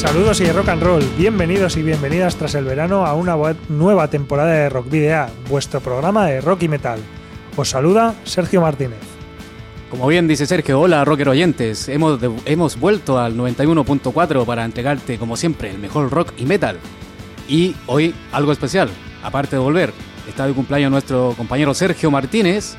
Saludos 0.00 0.40
y 0.40 0.50
rock 0.50 0.70
and 0.70 0.82
roll, 0.82 1.04
bienvenidos 1.18 1.76
y 1.76 1.82
bienvenidas 1.82 2.34
tras 2.36 2.54
el 2.54 2.64
verano 2.64 3.04
a 3.04 3.12
una 3.12 3.36
nueva 3.68 4.08
temporada 4.08 4.50
de 4.50 4.70
Rock 4.70 4.88
Video, 4.88 5.26
vuestro 5.50 5.80
programa 5.80 6.24
de 6.24 6.40
rock 6.40 6.62
y 6.62 6.68
metal. 6.68 7.00
Os 7.54 7.68
saluda 7.68 8.14
Sergio 8.24 8.62
Martínez. 8.62 8.98
Como 9.90 10.06
bien 10.06 10.26
dice 10.26 10.46
Sergio, 10.46 10.80
hola 10.80 11.04
rocker 11.04 11.28
oyentes, 11.28 11.90
hemos, 11.90 12.18
hemos 12.46 12.80
vuelto 12.80 13.18
al 13.18 13.36
91.4 13.36 14.46
para 14.46 14.64
entregarte 14.64 15.18
como 15.18 15.36
siempre 15.36 15.70
el 15.70 15.78
mejor 15.78 16.10
rock 16.10 16.32
y 16.38 16.46
metal. 16.46 16.78
Y 17.46 17.76
hoy 17.86 18.14
algo 18.32 18.52
especial, 18.52 18.88
aparte 19.22 19.56
de 19.56 19.62
volver, 19.62 19.92
está 20.26 20.46
de 20.46 20.54
cumpleaños 20.54 20.90
nuestro 20.90 21.34
compañero 21.36 21.74
Sergio 21.74 22.10
Martínez. 22.10 22.74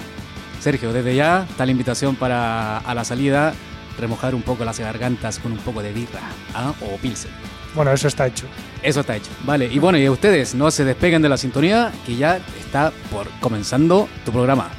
Sergio, 0.59 0.91
desde 0.91 1.15
ya 1.15 1.45
está 1.47 1.67
la 1.67 1.71
invitación 1.71 2.15
para 2.15 2.79
a 2.79 2.95
la 2.95 3.03
salida 3.03 3.53
remojar 3.99 4.35
un 4.35 4.41
poco 4.41 4.65
las 4.65 4.79
gargantas 4.79 5.39
con 5.39 5.51
un 5.51 5.59
poco 5.59 5.81
de 5.81 5.93
birra 5.93 6.21
¿ah? 6.53 6.73
o 6.81 6.97
pilsen. 6.97 7.31
Bueno, 7.73 7.91
eso 7.91 8.07
está 8.07 8.27
hecho. 8.27 8.45
Eso 8.83 9.01
está 9.01 9.15
hecho. 9.15 9.31
Vale, 9.43 9.67
y 9.71 9.79
bueno, 9.79 9.97
y 9.97 10.09
ustedes 10.09 10.55
no 10.55 10.71
se 10.71 10.83
despeguen 10.83 11.21
de 11.21 11.29
la 11.29 11.37
sintonía 11.37 11.91
que 12.05 12.15
ya 12.15 12.39
está 12.59 12.91
por 13.11 13.27
comenzando 13.39 14.09
tu 14.25 14.31
programa. 14.31 14.69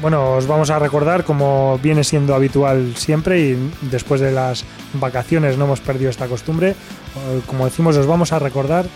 Bueno, 0.00 0.34
os 0.34 0.46
vamos 0.46 0.70
a 0.70 0.78
recordar, 0.78 1.24
como 1.24 1.78
viene 1.82 2.04
siendo 2.04 2.34
habitual 2.34 2.94
siempre 2.96 3.40
y 3.40 3.70
después 3.82 4.20
de 4.20 4.32
las 4.32 4.64
vacaciones 4.94 5.56
no 5.56 5.64
hemos 5.64 5.80
perdido 5.80 6.10
esta 6.10 6.26
costumbre, 6.26 6.70
eh, 6.70 7.40
como 7.46 7.64
decimos, 7.64 7.96
os 7.96 8.06
vamos 8.06 8.32
a 8.32 8.38
recordar 8.38 8.86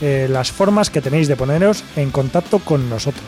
eh, 0.00 0.26
las 0.28 0.50
formas 0.50 0.90
que 0.90 1.00
tenéis 1.00 1.28
de 1.28 1.36
poneros 1.36 1.84
en 1.94 2.10
contacto 2.10 2.58
con 2.58 2.90
nosotros. 2.90 3.24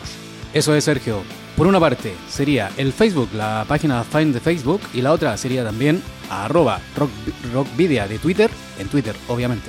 Eso 0.53 0.75
es, 0.75 0.85
Sergio. 0.85 1.23
Por 1.59 1.67
una 1.67 1.79
parte 1.81 2.15
sería 2.31 2.71
el 2.77 2.93
Facebook, 2.93 3.31
la 3.35 3.65
página 3.67 4.05
Find 4.05 4.33
de 4.33 4.39
Facebook, 4.39 4.81
y 4.95 5.03
la 5.03 5.11
otra 5.11 5.37
sería 5.37 5.65
también 5.65 6.01
arroba 6.31 6.79
rock, 6.97 7.11
rockvidia 7.53 8.07
de 8.07 8.21
Twitter, 8.21 8.49
en 8.79 8.87
Twitter, 8.87 9.17
obviamente. 9.27 9.69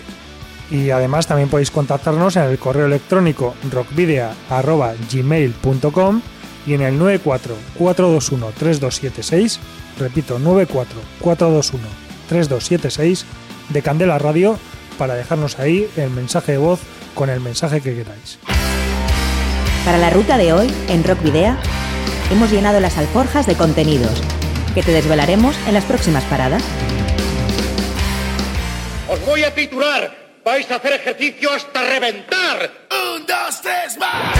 Y 0.69 0.91
además 0.91 1.25
también 1.25 1.49
podéis 1.49 1.71
contactarnos 1.71 2.35
en 2.35 2.43
el 2.43 2.59
correo 2.59 2.85
electrónico 2.85 3.55
rockvidia.gmail.com 3.71 6.21
y 6.67 6.75
en 6.75 6.81
el 6.81 6.99
94-421-3276, 6.99 9.57
repito, 9.97 10.37
94-421-3276 10.37 13.23
de 13.69 13.81
Candela 13.81 14.19
Radio 14.19 14.59
para 14.99 15.15
dejarnos 15.15 15.57
ahí 15.57 15.89
el 15.97 16.11
mensaje 16.11 16.51
de 16.51 16.59
voz 16.59 16.81
con 17.15 17.31
el 17.31 17.39
mensaje 17.39 17.81
que 17.81 17.95
queráis. 17.95 18.37
Para 19.85 19.97
la 19.97 20.11
ruta 20.11 20.37
de 20.37 20.53
hoy, 20.53 20.71
en 20.89 21.03
Rock 21.03 21.23
Video, 21.23 21.57
hemos 22.31 22.51
llenado 22.51 22.79
las 22.79 22.97
alforjas 22.97 23.45
de 23.45 23.55
contenidos, 23.55 24.21
que 24.73 24.83
te 24.83 24.91
desvelaremos 24.91 25.55
en 25.67 25.73
las 25.73 25.85
próximas 25.85 26.23
paradas. 26.25 26.63
Os 29.09 29.25
voy 29.25 29.43
a 29.43 29.53
titular. 29.53 30.29
Vais 30.45 30.69
a 30.71 30.75
hacer 30.75 30.93
ejercicio 30.93 31.51
hasta 31.51 31.81
reventar. 31.81 32.71
Un, 32.89 33.25
dos, 33.25 33.61
tres, 33.61 33.97
más. 33.99 34.37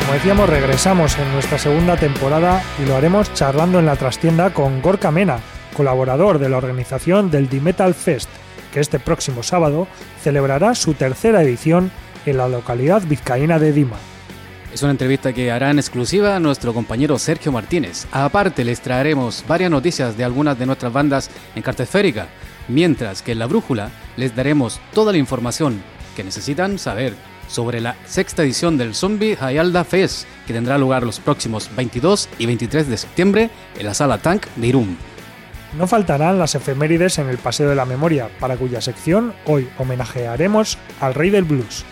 Como 0.00 0.14
decíamos, 0.14 0.48
regresamos 0.48 1.16
en 1.16 1.32
nuestra 1.32 1.58
segunda 1.58 1.96
temporada 1.96 2.62
y 2.82 2.86
lo 2.86 2.96
haremos 2.96 3.32
charlando 3.34 3.78
en 3.78 3.86
la 3.86 3.96
trastienda 3.96 4.52
con 4.52 4.82
Gorka 4.82 5.10
Mena, 5.10 5.38
colaborador 5.76 6.38
de 6.38 6.48
la 6.48 6.56
organización 6.56 7.30
del 7.30 7.48
D-Metal 7.48 7.94
Fest, 7.94 8.28
que 8.72 8.80
este 8.80 8.98
próximo 8.98 9.42
sábado 9.42 9.86
celebrará 10.22 10.74
su 10.74 10.94
tercera 10.94 11.42
edición 11.42 11.90
en 12.26 12.36
la 12.36 12.48
localidad 12.48 13.02
vizcaína 13.06 13.58
de 13.58 13.72
Dima. 13.72 13.96
Es 14.72 14.82
una 14.82 14.92
entrevista 14.92 15.34
que 15.34 15.52
hará 15.52 15.70
en 15.70 15.78
exclusiva 15.78 16.40
nuestro 16.40 16.72
compañero 16.72 17.18
Sergio 17.18 17.52
Martínez. 17.52 18.06
Aparte, 18.10 18.64
les 18.64 18.80
traeremos 18.80 19.44
varias 19.46 19.70
noticias 19.70 20.16
de 20.16 20.24
algunas 20.24 20.58
de 20.58 20.64
nuestras 20.64 20.90
bandas 20.90 21.30
en 21.54 21.62
carta 21.62 21.82
esférica, 21.82 22.28
mientras 22.68 23.20
que 23.20 23.32
en 23.32 23.38
la 23.38 23.46
brújula 23.46 23.90
les 24.16 24.34
daremos 24.34 24.80
toda 24.94 25.12
la 25.12 25.18
información 25.18 25.82
que 26.16 26.24
necesitan 26.24 26.78
saber 26.78 27.14
sobre 27.48 27.82
la 27.82 27.96
sexta 28.06 28.44
edición 28.44 28.78
del 28.78 28.94
Zombie 28.94 29.36
Hayalda 29.38 29.84
Fest, 29.84 30.26
que 30.46 30.54
tendrá 30.54 30.78
lugar 30.78 31.02
los 31.02 31.20
próximos 31.20 31.68
22 31.76 32.30
y 32.38 32.46
23 32.46 32.88
de 32.88 32.96
septiembre 32.96 33.50
en 33.78 33.84
la 33.84 33.92
sala 33.92 34.18
Tank 34.18 34.46
de 34.56 34.68
Irún. 34.68 34.96
No 35.76 35.86
faltarán 35.86 36.38
las 36.38 36.54
efemérides 36.54 37.18
en 37.18 37.28
el 37.28 37.36
Paseo 37.36 37.68
de 37.68 37.76
la 37.76 37.84
Memoria, 37.84 38.30
para 38.40 38.56
cuya 38.56 38.80
sección 38.80 39.34
hoy 39.44 39.68
homenajearemos 39.76 40.78
al 40.98 41.12
Rey 41.12 41.28
del 41.28 41.44
Blues. 41.44 41.84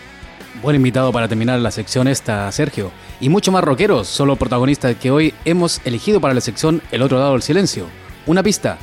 Buen 0.62 0.76
invitado 0.76 1.10
para 1.12 1.28
terminar 1.28 1.58
la 1.60 1.70
sección 1.70 2.06
esta, 2.06 2.50
Sergio. 2.52 2.90
Y 3.18 3.28
mucho 3.28 3.50
más 3.50 3.64
rockeros, 3.64 4.08
solo 4.08 4.36
protagonistas 4.36 4.96
que 4.96 5.10
hoy 5.10 5.32
hemos 5.44 5.80
elegido 5.84 6.20
para 6.20 6.34
la 6.34 6.40
sección 6.40 6.82
El 6.90 7.02
otro 7.02 7.18
lado 7.18 7.32
del 7.32 7.42
silencio. 7.42 7.86
Una 8.26 8.42
pista. 8.42 8.76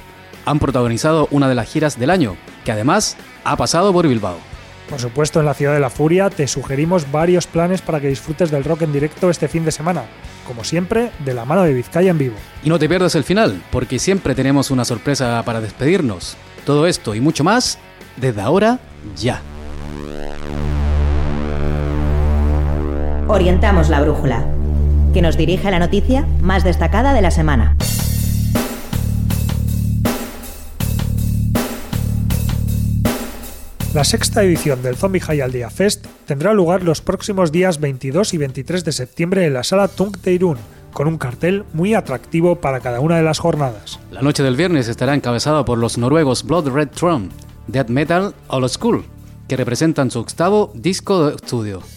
Han 0.46 0.60
protagonizado 0.60 1.28
una 1.30 1.48
de 1.48 1.56
las 1.56 1.70
giras 1.70 2.00
del 2.00 2.10
año, 2.10 2.36
que 2.66 2.72
además 2.72 3.18
ha 3.44 3.58
pasado 3.58 3.94
por 3.94 4.08
Bilbao. 4.08 4.38
Por 4.90 5.00
supuesto, 5.00 5.42
en 5.42 5.46
la 5.46 5.54
Ciudad 5.54 5.74
de 5.74 5.82
la 5.82 5.90
Furia 5.90 6.30
te 6.30 6.48
sugerimos 6.48 7.12
varios 7.12 7.46
planes 7.46 7.82
para 7.82 8.00
que 8.00 8.08
disfrutes 8.08 8.50
del 8.50 8.64
rock 8.64 8.84
en 8.84 8.94
directo 8.94 9.30
este 9.30 9.50
fin 9.50 9.66
de 9.66 9.72
semana. 9.72 10.06
Como 10.48 10.64
siempre, 10.64 11.12
de 11.26 11.34
la 11.34 11.44
mano 11.44 11.64
de 11.64 11.74
Vizcaya 11.74 12.10
en 12.10 12.18
vivo. 12.18 12.36
Y 12.64 12.70
no 12.70 12.80
te 12.80 12.88
pierdas 12.88 13.14
el 13.16 13.26
final, 13.26 13.62
porque 13.70 14.00
siempre 14.00 14.34
tenemos 14.34 14.72
una 14.72 14.86
sorpresa 14.86 15.44
para 15.46 15.60
despedirnos. 15.60 16.38
Todo 16.66 16.88
esto 16.88 17.14
y 17.14 17.20
mucho 17.20 17.44
más, 17.44 17.78
desde 18.16 18.42
ahora, 18.42 18.80
ya. 19.18 19.42
Orientamos 23.30 23.90
la 23.90 24.00
brújula, 24.00 24.46
que 25.14 25.22
nos 25.22 25.36
dirige 25.36 25.68
a 25.68 25.72
la 25.72 25.80
noticia 25.80 26.26
más 26.42 26.64
destacada 26.64 27.14
de 27.14 27.22
la 27.22 27.30
semana. 27.30 27.76
La 33.94 34.06
sexta 34.06 34.44
edición 34.44 34.82
del 34.82 34.96
Zombie 34.96 35.20
High 35.20 35.70
Fest 35.72 36.06
tendrá 36.26 36.54
lugar 36.54 36.84
los 36.84 37.02
próximos 37.02 37.52
días 37.52 37.82
22 37.82 38.34
y 38.34 38.38
23 38.38 38.86
de 38.86 38.92
septiembre 38.94 39.46
en 39.46 39.56
la 39.56 39.66
sala 39.66 39.90
Tung 39.90 40.16
Teirun, 40.16 40.58
con 40.94 41.10
un 41.10 41.18
cartel 41.18 41.66
muy 41.74 41.96
atractivo 41.96 42.62
para 42.62 42.80
cada 42.80 43.02
una 43.02 43.18
de 43.18 43.24
las 43.24 43.40
jornadas. 43.40 44.00
La 44.10 44.22
noche 44.22 44.42
del 44.42 44.56
viernes 44.56 44.88
estará 44.88 45.14
encabezada 45.14 45.66
por 45.66 45.80
los 45.80 45.98
noruegos 45.98 46.46
Blood 46.46 46.70
Red 46.70 46.90
Throne, 46.92 47.28
Death 47.68 47.90
Metal 47.90 48.34
Old 48.48 48.70
School, 48.70 49.04
que 49.50 49.58
representan 49.58 50.12
su 50.12 50.20
octavo 50.20 50.72
disco 50.76 51.28
de 51.28 51.36
estudio. 51.36 51.97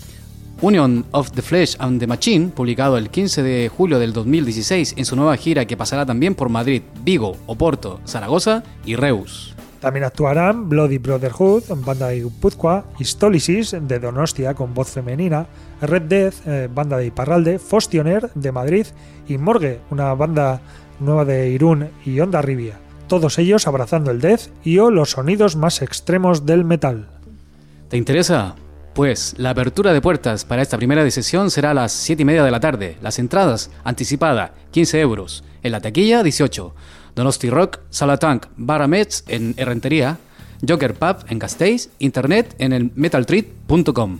Union 0.63 1.07
of 1.13 1.33
the 1.33 1.43
Flesh 1.43 1.75
and 1.79 2.01
the 2.01 2.07
Machine, 2.07 2.49
publicado 2.49 2.99
el 2.99 3.09
15 3.09 3.43
de 3.43 3.69
julio 3.69 3.99
del 3.99 4.13
2016 4.13 4.95
en 4.97 5.05
su 5.05 5.17
nueva 5.17 5.37
gira 5.37 5.65
que 5.65 5.77
pasará 5.77 6.05
también 6.05 6.35
por 6.35 6.51
Madrid, 6.51 6.83
Vigo, 7.03 7.37
Oporto, 7.47 8.01
Zaragoza 8.07 8.63
y 8.85 8.97
Reus. 8.97 9.55
También 9.81 10.05
actuarán 10.05 10.69
Bloody 10.69 10.99
Brotherhood, 10.99 11.63
banda 11.85 12.09
de 12.09 12.23
Guipúzcoa, 12.23 12.85
Histólisis 12.99 13.75
de 13.81 13.99
Donostia 13.99 14.55
con 14.55 14.75
voz 14.75 14.91
femenina, 14.91 15.47
Red 15.81 16.03
Death, 16.03 16.35
eh, 16.47 16.69
banda 16.73 16.99
de 16.99 17.07
Iparralde, 17.07 17.59
Fostioner 17.59 18.31
de 18.35 18.53
Madrid 18.53 18.87
y 19.27 19.39
Morgue, 19.39 19.81
una 19.91 20.13
banda 20.13 20.61
nueva 21.01 21.25
de 21.25 21.49
Irún 21.49 21.89
y 22.05 22.21
Onda 22.21 22.43
Rivia. 22.43 22.79
Todos 23.09 23.39
ellos 23.39 23.67
abrazando 23.67 24.11
el 24.11 24.21
death 24.21 24.51
y 24.63 24.79
o 24.79 24.91
los 24.91 25.13
sonidos 25.13 25.57
más 25.57 25.81
extremos 25.81 26.45
del 26.45 26.65
metal. 26.65 27.09
¿Te 27.89 27.97
interesa? 27.97 28.55
Pues 28.95 29.35
la 29.39 29.51
apertura 29.51 29.93
de 29.93 30.01
puertas 30.01 30.45
para 30.45 30.63
esta 30.63 30.77
primera 30.77 31.09
sesión 31.11 31.51
será 31.51 31.71
a 31.71 31.75
las 31.75 31.93
7 31.93 32.23
y 32.23 32.25
media 32.25 32.43
de 32.43 32.51
la 32.51 32.59
tarde. 32.59 32.97
Las 33.01 33.21
entradas, 33.21 33.71
anticipada, 33.85 34.53
15 34.73 35.01
euros. 35.01 35.45
En 35.63 35.73
la 35.73 35.81
taquilla, 35.81 36.23
18. 36.25 36.75
Donosti 37.15 37.51
Rock, 37.51 37.81
Sala 37.91 38.17
Tank, 38.17 38.47
Baramets 38.57 39.25
en 39.29 39.55
Herrentería, 39.57 40.19
Joker 40.67 40.95
Pub 40.95 41.25
en 41.29 41.39
Castells, 41.39 41.91
internet 42.01 42.55
en 42.59 42.73
el 42.73 42.91
metaltreat.com. 42.95 44.19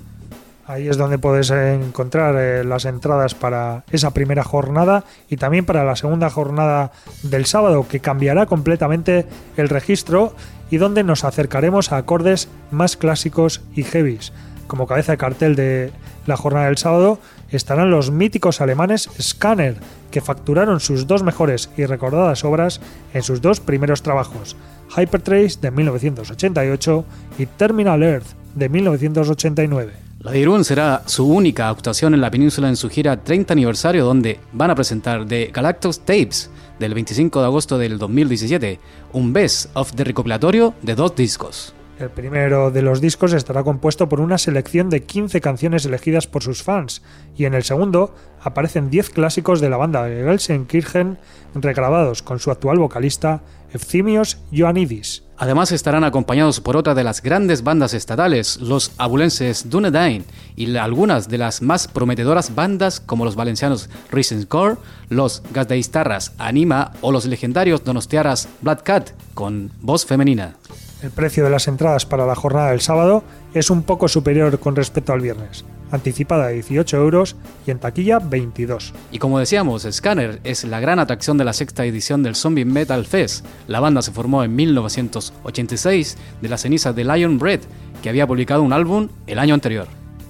Ahí 0.67 0.89
es 0.89 0.97
donde 0.97 1.19
puedes 1.19 1.51
encontrar 1.51 2.37
eh, 2.39 2.63
las 2.63 2.85
entradas 2.85 3.35
para 3.35 3.83
esa 3.91 4.13
primera 4.13 4.45
jornada 4.45 5.03
y 5.29 5.37
también 5.37 5.67
para 5.67 5.85
la 5.85 5.97
segunda 5.97 6.31
jornada 6.31 6.93
del 7.25 7.45
sábado, 7.47 7.89
que 7.89 7.99
cambiará 7.99 8.47
completamente 8.47 9.27
el 9.57 9.69
registro 9.69 10.33
y 10.71 10.77
donde 10.77 11.03
nos 11.03 11.25
acercaremos 11.25 11.91
a 11.91 11.97
acordes 11.97 12.49
más 12.71 12.97
clásicos 12.97 13.63
y 13.75 13.83
heavies 13.83 14.33
como 14.71 14.87
cabeza 14.87 15.11
de 15.11 15.19
cartel 15.19 15.57
de 15.57 15.91
la 16.27 16.37
jornada 16.37 16.67
del 16.67 16.79
sábado, 16.79 17.19
estarán 17.51 17.91
los 17.91 18.13
míticos 18.13 18.61
alemanes 18.61 19.11
Scanner, 19.21 19.77
que 20.13 20.21
facturaron 20.21 20.79
sus 20.79 21.09
dos 21.09 21.25
mejores 21.25 21.71
y 21.77 21.87
recordadas 21.87 22.45
obras 22.45 22.81
en 23.13 23.25
sus 23.25 23.41
dos 23.41 23.59
primeros 23.59 24.03
trabajos, 24.03 24.57
Hypertrace 24.97 25.59
de 25.61 25.73
1988 25.73 27.05
y 27.39 27.47
Terminal 27.47 28.05
Earth 28.05 28.29
de 28.55 28.69
1989. 28.69 29.93
La 30.21 30.31
de 30.31 30.65
será 30.65 31.03
su 31.07 31.27
única 31.27 31.69
actuación 31.69 32.15
en 32.15 32.21
la 32.21 32.31
península 32.31 32.69
en 32.69 32.77
su 32.77 32.89
gira 32.89 33.25
30 33.25 33.53
aniversario 33.53 34.05
donde 34.05 34.39
van 34.53 34.71
a 34.71 34.77
presentar 34.77 35.27
The 35.27 35.51
Galactus 35.53 35.99
Tapes 36.01 36.49
del 36.79 36.95
25 36.95 37.41
de 37.41 37.47
agosto 37.47 37.77
del 37.77 37.99
2017, 37.99 38.79
un 39.15 39.33
best 39.33 39.75
of 39.75 39.93
de 39.95 40.05
recopilatorio 40.05 40.75
de 40.83 40.95
dos 40.95 41.17
discos. 41.17 41.75
El 42.01 42.09
primero 42.09 42.71
de 42.71 42.81
los 42.81 43.03
discos 43.03 43.35
estará 43.35 43.63
compuesto 43.63 44.09
por 44.09 44.23
una 44.23 44.39
selección 44.39 44.89
de 44.89 45.03
15 45.03 45.43
canciones 45.43 45.85
elegidas 45.85 46.27
por 46.27 46.43
sus 46.43 46.63
fans, 46.63 47.03
y 47.37 47.45
en 47.45 47.53
el 47.53 47.63
segundo 47.63 48.15
aparecen 48.41 48.89
10 48.89 49.11
clásicos 49.11 49.61
de 49.61 49.69
la 49.69 49.77
banda 49.77 50.05
de 50.05 50.25
Gelsenkirchen 50.25 51.19
regrabados 51.53 52.23
con 52.23 52.39
su 52.39 52.51
actual 52.51 52.79
vocalista 52.79 53.43
Efthymios 53.75 54.39
Ioannidis. 54.51 55.25
Además 55.37 55.73
estarán 55.73 56.05
acompañados 56.05 56.63
por 56.63 56.75
otra 56.75 56.95
de 56.95 57.05
las 57.05 57.21
grandes 57.21 57.63
bandas 57.63 57.93
estatales, 57.93 58.57
los 58.63 58.93
abulenses 58.97 59.69
Dunedain, 59.69 60.25
y 60.57 60.75
algunas 60.77 61.29
de 61.29 61.37
las 61.37 61.61
más 61.61 61.87
prometedoras 61.87 62.55
bandas 62.55 63.01
como 63.01 63.27
los 63.27 63.37
valencianos 63.37 63.91
Risen 64.11 64.47
Core, 64.47 64.77
los 65.11 65.43
Gasdeistarras 65.53 66.33
Anima 66.39 66.93
o 67.03 67.13
los 67.13 67.27
legendarios 67.27 67.85
donostiaras 67.85 68.49
Black 68.63 68.85
Cat 68.85 69.11
con 69.35 69.71
voz 69.83 70.07
femenina. 70.07 70.57
El 71.03 71.11
precio 71.11 71.45
de 71.45 71.51
las 71.51 71.67
entradas 71.67 72.05
para 72.05 72.27
la 72.27 72.35
jornada 72.35 72.71
del 72.71 72.83
sábado 72.83 73.25
es 73.55 73.71
un 73.71 73.85
poco 73.85 74.07
superior 74.07 74.59
con 74.59 74.77
respecto 74.77 75.15
al 75.15 75.23
viernes, 75.23 75.65
anticipada 75.91 76.49
18 76.49 76.95
euros 76.99 77.37
y 77.67 77.71
en 77.71 77.79
taquilla 77.79 78.19
22. 78.19 78.93
Y 79.11 79.19
como 79.19 79.39
decíamos, 79.39 79.87
Scanner 79.91 80.41
es 80.45 80.65
la 80.65 80.79
gran 80.79 80.99
atracción 80.99 81.39
de 81.39 81.45
la 81.45 81.55
sexta 81.55 81.87
edición 81.87 82.23
del 82.23 82.35
Zombie 82.35 82.67
Metal 82.67 83.07
Fest. 83.07 83.47
La 83.67 83.81
banda 83.81 84.03
se 84.03 84.13
formó 84.13 84.45
en 84.45 84.55
1986 84.55 86.19
de 86.43 86.49
las 86.51 86.61
cenizas 86.61 86.95
de 86.95 87.05
Lion 87.05 87.39
Bread, 87.39 87.61
que 88.03 88.11
había 88.11 88.27
publicado 88.27 88.63
un 88.63 88.75
álbum 88.75 89.09
el 89.27 89.39
año 89.39 89.55
anterior. 89.55 89.87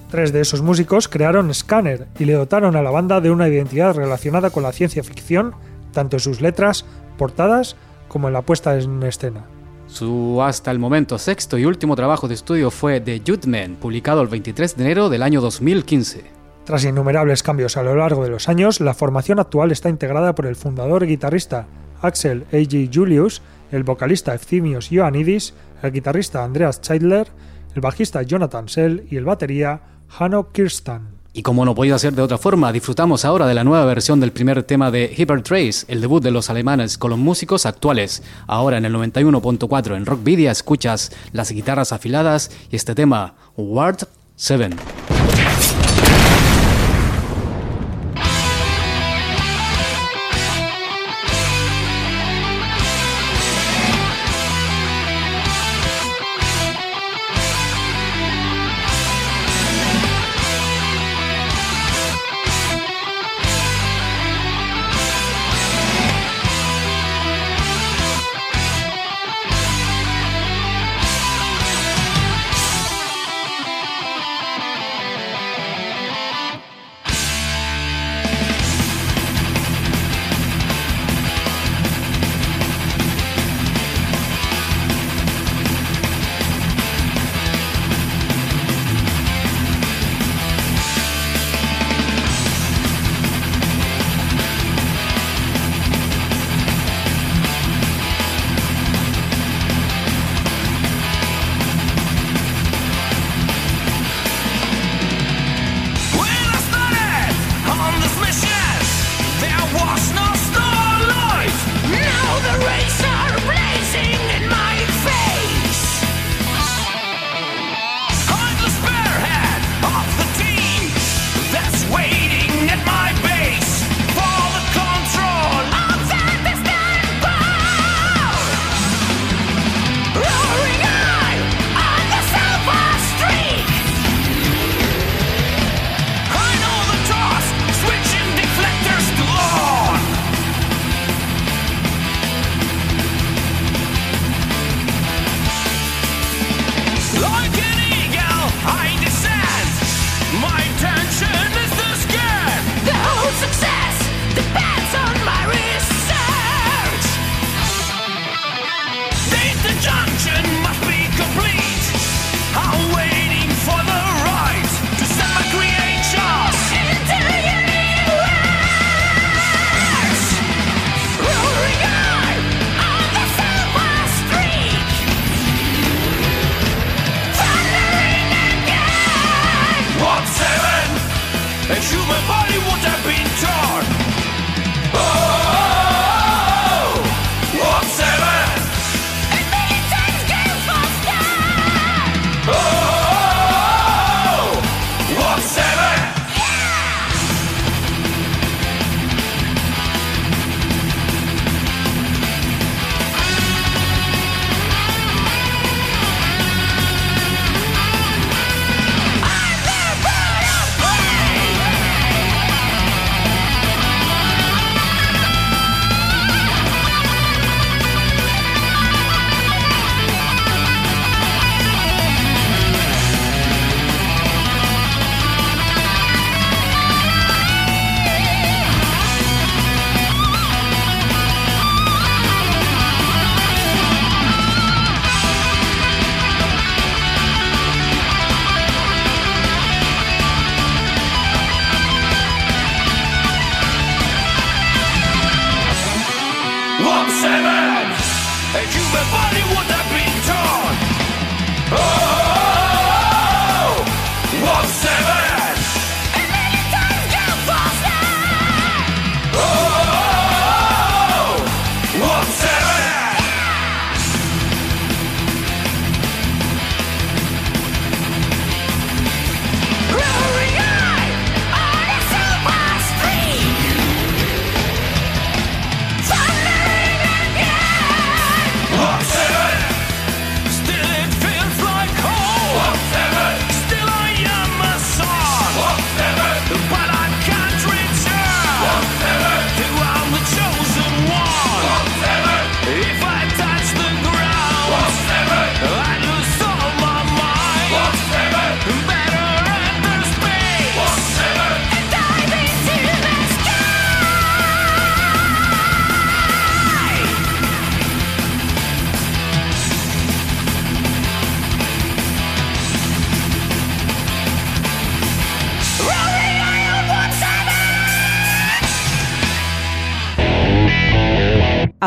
Tres 0.09 0.31
de 0.31 0.39
esos 0.39 0.61
músicos 0.61 1.09
crearon 1.09 1.53
Scanner 1.53 2.07
y 2.17 2.23
le 2.23 2.33
dotaron 2.33 2.77
a 2.77 2.81
la 2.81 2.91
banda 2.91 3.19
de 3.19 3.31
una 3.31 3.49
identidad 3.49 3.93
relacionada 3.93 4.51
con 4.51 4.63
la 4.63 4.71
ciencia 4.71 5.03
ficción, 5.03 5.53
tanto 5.91 6.15
en 6.15 6.21
sus 6.21 6.39
letras, 6.39 6.85
portadas, 7.17 7.75
como 8.07 8.29
en 8.29 8.33
la 8.33 8.41
puesta 8.41 8.77
en 8.77 9.03
escena. 9.03 9.45
Su 9.91 10.41
hasta 10.41 10.71
el 10.71 10.79
momento 10.79 11.17
sexto 11.17 11.57
y 11.57 11.65
último 11.65 11.97
trabajo 11.97 12.29
de 12.29 12.33
estudio 12.33 12.71
fue 12.71 13.01
The 13.01 13.21
Man, 13.45 13.75
publicado 13.75 14.21
el 14.21 14.29
23 14.29 14.77
de 14.77 14.83
enero 14.85 15.09
del 15.09 15.21
año 15.21 15.41
2015. 15.41 16.23
Tras 16.63 16.85
innumerables 16.85 17.43
cambios 17.43 17.75
a 17.75 17.83
lo 17.83 17.93
largo 17.95 18.23
de 18.23 18.29
los 18.29 18.47
años, 18.47 18.79
la 18.79 18.93
formación 18.93 19.39
actual 19.39 19.69
está 19.69 19.89
integrada 19.89 20.33
por 20.33 20.45
el 20.45 20.55
fundador 20.55 21.03
y 21.03 21.07
guitarrista 21.07 21.67
Axel 22.01 22.45
A.G. 22.53 22.89
Julius, 22.91 23.41
el 23.69 23.83
vocalista 23.83 24.33
Efthymios 24.33 24.91
Ioannidis, 24.93 25.53
el 25.83 25.91
guitarrista 25.91 26.45
Andreas 26.45 26.77
Scheidler, 26.77 27.27
el 27.75 27.81
bajista 27.81 28.21
Jonathan 28.21 28.69
Sell 28.69 29.05
y 29.11 29.17
el 29.17 29.25
batería 29.25 29.81
Hanno 30.17 30.53
Kirstan. 30.53 31.10
Y 31.33 31.43
como 31.43 31.63
no 31.63 31.75
podía 31.75 31.97
ser 31.97 32.13
de 32.13 32.21
otra 32.21 32.37
forma, 32.37 32.73
disfrutamos 32.73 33.23
ahora 33.23 33.47
de 33.47 33.53
la 33.53 33.63
nueva 33.63 33.85
versión 33.85 34.19
del 34.19 34.33
primer 34.33 34.63
tema 34.63 34.91
de 34.91 35.13
Hypertrace, 35.15 35.85
el 35.87 36.01
debut 36.01 36.21
de 36.21 36.31
los 36.31 36.49
alemanes 36.49 36.97
con 36.97 37.09
los 37.09 37.19
músicos 37.19 37.65
actuales. 37.65 38.21
Ahora 38.47 38.77
en 38.77 38.85
el 38.85 38.93
91.4 38.93 39.95
en 39.95 40.05
Rockvidia 40.05 40.51
escuchas 40.51 41.11
las 41.31 41.51
guitarras 41.51 41.93
afiladas 41.93 42.51
y 42.69 42.75
este 42.75 42.95
tema, 42.95 43.35
Ward 43.55 43.99
7. 44.35 45.20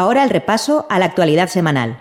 Ahora 0.05 0.23
el 0.23 0.29
repaso 0.29 0.87
a 0.91 0.99
la 0.99 1.07
actualidad 1.07 1.49
semanal, 1.49 1.97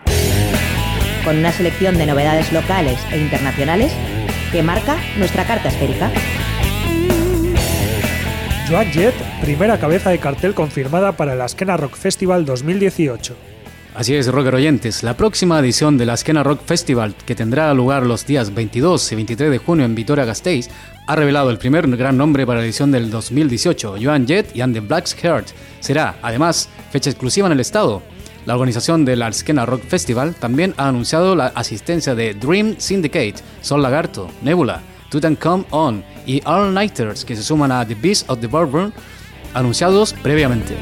con 1.23 1.37
una 1.37 1.53
selección 1.53 1.97
de 1.97 2.05
novedades 2.05 2.51
locales 2.51 2.99
e 3.13 3.17
internacionales 3.17 3.93
que 4.51 4.61
marca 4.61 4.97
nuestra 5.17 5.45
carta 5.45 5.69
esférica. 5.69 6.11
Joan 8.67 8.91
Jett, 8.91 9.15
primera 9.39 9.79
cabeza 9.79 10.09
de 10.09 10.19
cartel 10.19 10.53
confirmada 10.53 11.13
para 11.13 11.31
el 11.31 11.39
Askena 11.39 11.77
Rock 11.77 11.95
Festival 11.95 12.43
2018. 12.43 13.37
Así 13.95 14.15
es, 14.15 14.27
rocker 14.27 14.55
oyentes. 14.55 15.01
La 15.03 15.15
próxima 15.15 15.57
edición 15.59 15.97
del 15.97 16.09
Askena 16.09 16.43
Rock 16.43 16.61
Festival, 16.65 17.15
que 17.25 17.35
tendrá 17.35 17.73
lugar 17.73 18.05
los 18.05 18.25
días 18.25 18.53
22 18.53 19.13
y 19.13 19.15
23 19.15 19.49
de 19.49 19.59
junio 19.59 19.85
en 19.85 19.95
Vitoria-Gasteiz, 19.95 20.69
ha 21.07 21.15
revelado 21.15 21.49
el 21.49 21.57
primer 21.57 21.87
gran 21.95 22.17
nombre 22.17 22.45
para 22.45 22.59
la 22.59 22.65
edición 22.65 22.91
del 22.91 23.09
2018, 23.09 23.95
Joan 24.01 24.27
Jett 24.27 24.55
y 24.55 24.61
And 24.61 24.73
the 24.73 24.79
Black's 24.79 25.13
Heart. 25.15 25.47
Será, 25.79 26.15
además, 26.21 26.69
fecha 26.91 27.09
exclusiva 27.09 27.47
en 27.47 27.53
el 27.53 27.59
estado. 27.59 28.01
La 28.45 28.55
organización 28.55 29.05
del 29.05 29.21
Askena 29.21 29.65
Rock 29.65 29.83
Festival 29.83 30.35
también 30.35 30.73
ha 30.77 30.87
anunciado 30.87 31.35
la 31.35 31.47
asistencia 31.47 32.15
de 32.15 32.33
Dream 32.33 32.75
Syndicate, 32.77 33.35
Sol 33.61 33.81
Lagarto, 33.81 34.29
Nebula, 34.41 34.81
Tutankhamun 35.09 36.03
y 36.25 36.41
All 36.45 36.73
Nighters, 36.73 37.25
que 37.25 37.35
se 37.35 37.43
suman 37.43 37.71
a 37.71 37.85
The 37.85 37.95
Beast 37.95 38.29
of 38.29 38.39
the 38.39 38.47
Bourbon, 38.47 38.93
anunciados 39.53 40.13
previamente 40.13 40.75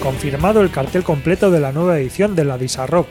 confirmado 0.00 0.62
el 0.62 0.70
cartel 0.70 1.04
completo 1.04 1.50
de 1.50 1.60
la 1.60 1.72
nueva 1.72 1.98
edición 1.98 2.34
de 2.34 2.44
la 2.44 2.58
Disa 2.58 2.86
Rock. 2.86 3.08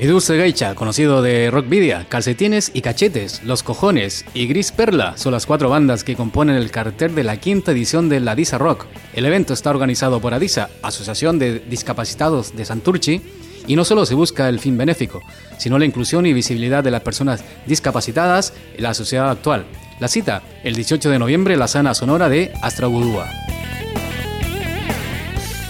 Mi 0.00 0.06
dulce 0.06 0.34
Geicha, 0.38 0.74
conocido 0.74 1.20
de 1.20 1.50
Rockvidia, 1.50 2.06
Calcetines 2.08 2.70
y 2.72 2.80
Cachetes, 2.80 3.44
Los 3.44 3.62
Cojones 3.62 4.24
y 4.32 4.46
Gris 4.46 4.72
Perla 4.72 5.18
son 5.18 5.32
las 5.32 5.44
cuatro 5.44 5.68
bandas 5.68 6.04
que 6.04 6.16
componen 6.16 6.56
el 6.56 6.70
cartel 6.70 7.14
de 7.14 7.22
la 7.22 7.36
quinta 7.36 7.72
edición 7.72 8.08
de 8.08 8.18
la 8.20 8.34
Disa 8.34 8.56
Rock. 8.56 8.86
El 9.12 9.26
evento 9.26 9.52
está 9.52 9.68
organizado 9.68 10.18
por 10.18 10.32
Adisa, 10.32 10.70
Asociación 10.80 11.38
de 11.38 11.58
Discapacitados 11.58 12.56
de 12.56 12.64
Santurchi, 12.64 13.20
y 13.66 13.76
no 13.76 13.84
solo 13.84 14.06
se 14.06 14.14
busca 14.14 14.48
el 14.48 14.58
fin 14.58 14.78
benéfico, 14.78 15.20
sino 15.58 15.78
la 15.78 15.84
inclusión 15.84 16.24
y 16.24 16.32
visibilidad 16.32 16.82
de 16.82 16.92
las 16.92 17.02
personas 17.02 17.44
discapacitadas 17.66 18.54
en 18.78 18.84
la 18.84 18.94
sociedad 18.94 19.28
actual. 19.28 19.66
La 19.98 20.08
cita, 20.08 20.40
el 20.64 20.76
18 20.76 21.10
de 21.10 21.18
noviembre, 21.18 21.58
la 21.58 21.68
sana 21.68 21.92
sonora 21.92 22.30
de 22.30 22.54
Astragudúa. 22.62 23.28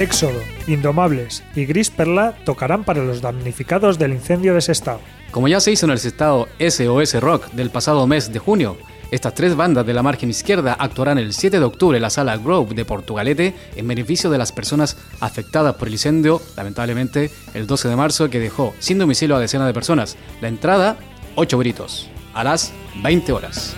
Éxodo, 0.00 0.40
Indomables 0.66 1.44
y 1.54 1.66
Gris 1.66 1.90
Perla 1.90 2.34
tocarán 2.46 2.84
para 2.84 3.04
los 3.04 3.20
damnificados 3.20 3.98
del 3.98 4.12
incendio 4.12 4.54
de 4.54 4.62
Sestao. 4.62 4.98
Como 5.30 5.46
ya 5.46 5.60
se 5.60 5.72
hizo 5.72 5.84
en 5.84 5.92
el 5.92 5.98
Sestao 5.98 6.48
SOS 6.58 7.20
Rock 7.20 7.50
del 7.52 7.68
pasado 7.68 8.06
mes 8.06 8.32
de 8.32 8.38
junio, 8.38 8.78
estas 9.10 9.34
tres 9.34 9.54
bandas 9.54 9.84
de 9.84 9.92
la 9.92 10.02
margen 10.02 10.30
izquierda 10.30 10.72
actuarán 10.72 11.18
el 11.18 11.34
7 11.34 11.58
de 11.58 11.64
octubre 11.64 11.98
en 11.98 12.02
la 12.02 12.10
sala 12.10 12.38
Grove 12.38 12.74
de 12.74 12.86
Portugalete 12.86 13.54
en 13.76 13.88
beneficio 13.88 14.30
de 14.30 14.38
las 14.38 14.52
personas 14.52 14.96
afectadas 15.20 15.74
por 15.74 15.88
el 15.88 15.94
incendio, 15.94 16.40
lamentablemente 16.56 17.30
el 17.52 17.66
12 17.66 17.88
de 17.88 17.96
marzo, 17.96 18.30
que 18.30 18.40
dejó 18.40 18.74
sin 18.78 18.98
domicilio 18.98 19.36
a 19.36 19.40
decenas 19.40 19.66
de 19.66 19.74
personas. 19.74 20.16
La 20.40 20.48
entrada, 20.48 20.96
8 21.34 21.58
gritos, 21.58 22.08
a 22.32 22.42
las 22.42 22.72
20 23.02 23.32
horas. 23.32 23.76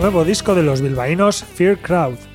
Nuevo 0.00 0.24
disco 0.24 0.54
de 0.54 0.62
los 0.62 0.80
bilbaínos 0.80 1.44
Fear 1.44 1.78
Crowd. 1.78 2.29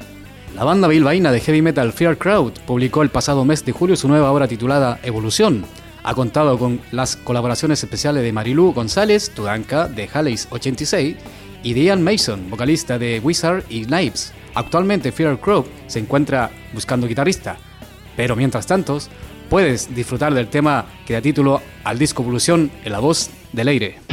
La 0.56 0.64
banda 0.64 0.88
bilbaína 0.88 1.34
de 1.34 1.42
heavy 1.42 1.62
metal 1.62 1.92
Fear 1.92 2.18
Crowd 2.18 2.54
publicó 2.66 3.02
el 3.02 3.10
pasado 3.10 3.44
mes 3.44 3.66
de 3.66 3.74
julio 3.74 3.98
su 3.98 4.08
nueva 4.08 4.32
obra 4.32 4.48
titulada 4.48 5.00
Evolución. 5.04 5.66
Ha 6.02 6.16
contado 6.16 6.58
con 6.58 6.80
las 6.94 7.18
colaboraciones 7.18 7.84
especiales 7.84 8.24
de 8.24 8.32
Marilu 8.32 8.72
González, 8.72 9.32
Tudanka 9.36 9.90
de 9.90 10.08
Halley's 10.14 10.48
86 10.52 11.18
y 11.62 11.74
de 11.74 11.84
Ian 11.84 12.02
Mason, 12.02 12.50
vocalista 12.50 12.98
de 12.98 13.20
Wizard 13.22 13.66
y 13.70 13.84
Knives. 13.84 14.32
Actualmente 14.54 15.12
Fear 15.12 15.42
Crowd 15.42 15.66
se 15.88 16.00
encuentra 16.00 16.50
buscando 16.74 17.06
guitarrista, 17.06 17.58
pero 18.16 18.38
mientras 18.38 18.66
tanto 18.66 18.98
puedes 19.50 19.94
disfrutar 19.94 20.34
del 20.34 20.48
tema 20.48 20.86
que 21.06 21.16
da 21.16 21.22
título 21.22 21.62
al 21.84 22.00
disco 22.00 22.24
Evolución 22.24 22.72
en 22.86 22.94
la 22.94 23.00
voz 23.00 23.30
de 23.52 23.64
Leire. 23.66 24.05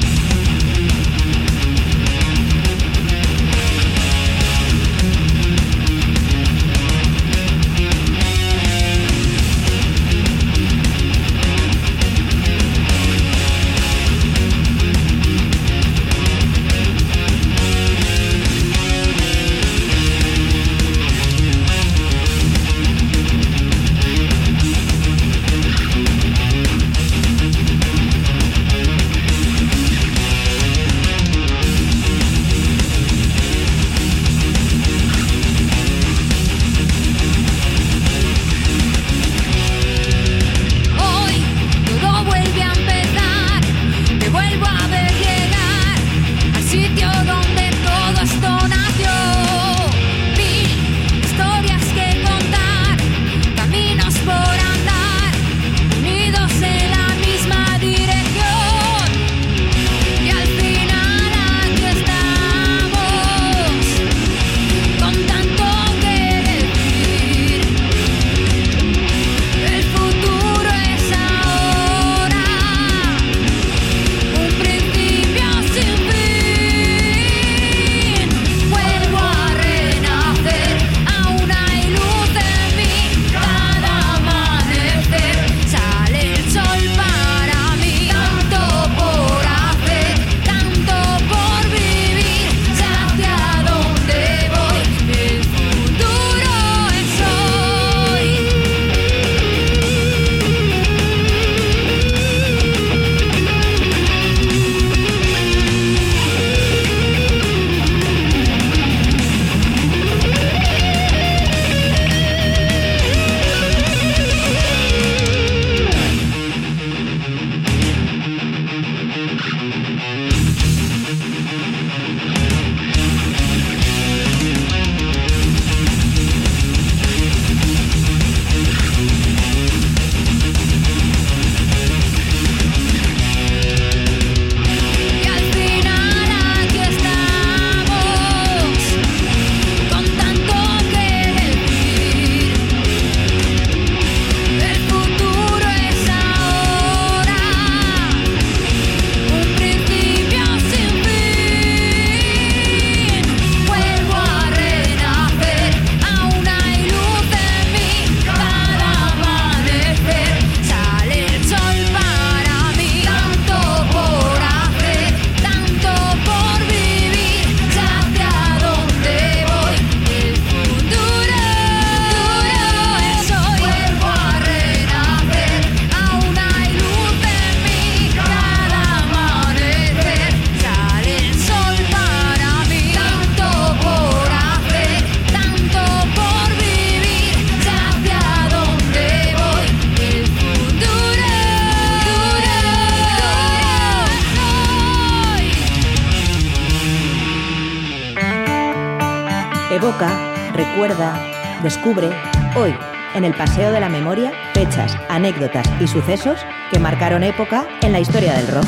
En 203.23 203.27
el 203.27 203.35
Paseo 203.35 203.71
de 203.71 203.79
la 203.79 203.89
Memoria, 203.89 204.33
fechas, 204.53 204.99
anécdotas 205.09 205.65
y 205.81 205.87
sucesos 205.87 206.41
que 206.73 206.81
marcaron 206.81 207.23
época 207.23 207.69
en 207.81 207.93
la 207.93 208.01
historia 208.01 208.35
del 208.35 208.49
rock. 208.49 208.67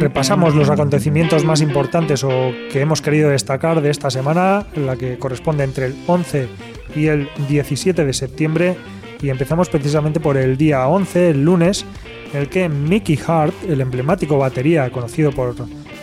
Repasamos 0.00 0.54
los 0.54 0.68
acontecimientos 0.68 1.46
más 1.46 1.62
importantes 1.62 2.22
o 2.22 2.52
que 2.70 2.80
hemos 2.82 3.00
querido 3.00 3.30
destacar 3.30 3.80
de 3.80 3.88
esta 3.88 4.10
semana, 4.10 4.66
la 4.76 4.96
que 4.96 5.16
corresponde 5.16 5.64
entre 5.64 5.86
el 5.86 5.96
11 6.06 6.48
y 6.94 7.06
el 7.06 7.30
17 7.48 8.04
de 8.04 8.12
septiembre, 8.12 8.76
y 9.22 9.30
empezamos 9.30 9.70
precisamente 9.70 10.20
por 10.20 10.36
el 10.36 10.58
día 10.58 10.86
11, 10.88 11.30
el 11.30 11.42
lunes, 11.42 11.86
el 12.32 12.48
que 12.48 12.68
Mickey 12.68 13.18
Hart, 13.26 13.54
el 13.68 13.80
emblemático 13.80 14.38
batería 14.38 14.90
conocido 14.90 15.32
por 15.32 15.54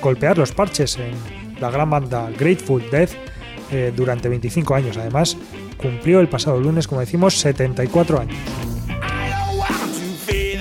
golpear 0.01 0.37
los 0.37 0.51
parches 0.51 0.97
en 0.97 1.11
la 1.59 1.69
gran 1.71 1.89
banda 1.89 2.29
Grateful 2.37 2.83
Death 2.89 3.11
eh, 3.71 3.91
durante 3.95 4.29
25 4.29 4.75
años, 4.75 4.97
además, 4.97 5.37
cumplió 5.77 6.19
el 6.19 6.27
pasado 6.27 6.59
lunes, 6.59 6.87
como 6.87 7.01
decimos, 7.01 7.35
74 7.39 8.21
años. 8.21 8.35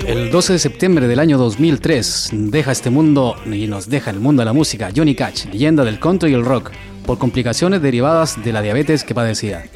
El 0.07 0.31
12 0.31 0.55
de 0.55 0.59
septiembre 0.59 1.07
del 1.07 1.19
año 1.19 1.37
2003 1.37 2.31
deja 2.33 2.73
este 2.73 2.89
mundo 2.89 3.37
y 3.45 3.67
nos 3.67 3.91
deja 3.91 4.11
el 4.11 4.21
mundo 4.21 4.41
de 4.41 4.47
la 4.47 4.55
música 4.55 4.91
Johnny 4.95 5.15
Cash, 5.15 5.47
leyenda 5.53 5.85
del 5.85 6.01
country 6.01 6.31
y 6.31 6.35
el 6.35 6.47
rock, 6.47 6.71
por 7.05 7.19
complicaciones 7.19 7.83
derivadas 7.83 8.43
de 8.43 8.53
la 8.53 8.63
diabetes 8.63 9.05
que 9.05 9.15
padecía. 9.15 9.67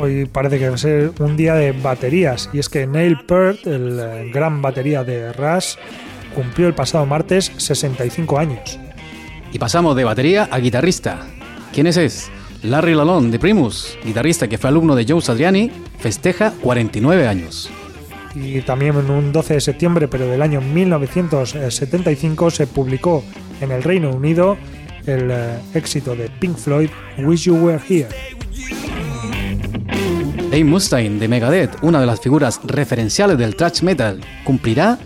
Hoy 0.00 0.24
parece 0.24 0.58
que 0.58 0.68
va 0.68 0.76
a 0.76 0.78
ser 0.78 1.12
un 1.18 1.36
día 1.36 1.54
de 1.54 1.72
baterías 1.72 2.48
y 2.52 2.58
es 2.58 2.70
que 2.70 2.86
Neil 2.86 3.18
Peart, 3.26 3.66
el 3.66 4.00
eh, 4.00 4.30
gran 4.32 4.62
batería 4.62 5.04
de 5.04 5.32
Rush, 5.32 5.74
cumplió 6.34 6.66
el 6.66 6.74
pasado 6.74 7.04
martes 7.04 7.52
65 7.58 8.38
años. 8.38 8.78
Y 9.52 9.58
pasamos 9.58 9.94
de 9.94 10.04
batería 10.04 10.48
a 10.50 10.58
guitarrista. 10.58 11.26
¿Quién 11.72 11.86
es 11.86 11.98
ese? 11.98 12.30
Larry 12.62 12.94
Lalonde 12.94 13.32
de 13.32 13.38
Primus, 13.38 13.98
guitarrista 14.04 14.48
que 14.48 14.56
fue 14.56 14.70
alumno 14.70 14.94
de 14.94 15.04
Joe 15.06 15.20
Satriani, 15.20 15.70
festeja 15.98 16.52
49 16.62 17.28
años 17.28 17.70
y 18.34 18.60
también 18.62 18.96
en 18.96 19.10
un 19.10 19.32
12 19.32 19.54
de 19.54 19.60
septiembre, 19.60 20.08
pero 20.08 20.26
del 20.26 20.42
año 20.42 20.60
1975, 20.60 22.50
se 22.50 22.66
publicó 22.66 23.24
en 23.60 23.72
el 23.72 23.82
Reino 23.82 24.10
Unido 24.10 24.56
el 25.06 25.30
eh, 25.30 25.58
éxito 25.74 26.14
de 26.14 26.28
Pink 26.28 26.56
Floyd, 26.56 26.90
Wish 27.18 27.44
You 27.44 27.56
Were 27.56 27.80
Here. 27.88 28.08
Dave 30.60 30.72
Mustaine 30.72 31.18
de 31.18 31.26
Megadeth, 31.26 31.82
una 31.82 32.00
de 32.00 32.06
las 32.06 32.20
figuras 32.20 32.60
referenciales 32.64 33.38
del 33.38 33.56
thrash 33.56 33.80
metal, 33.82 34.20
cumplirá, 34.44 34.98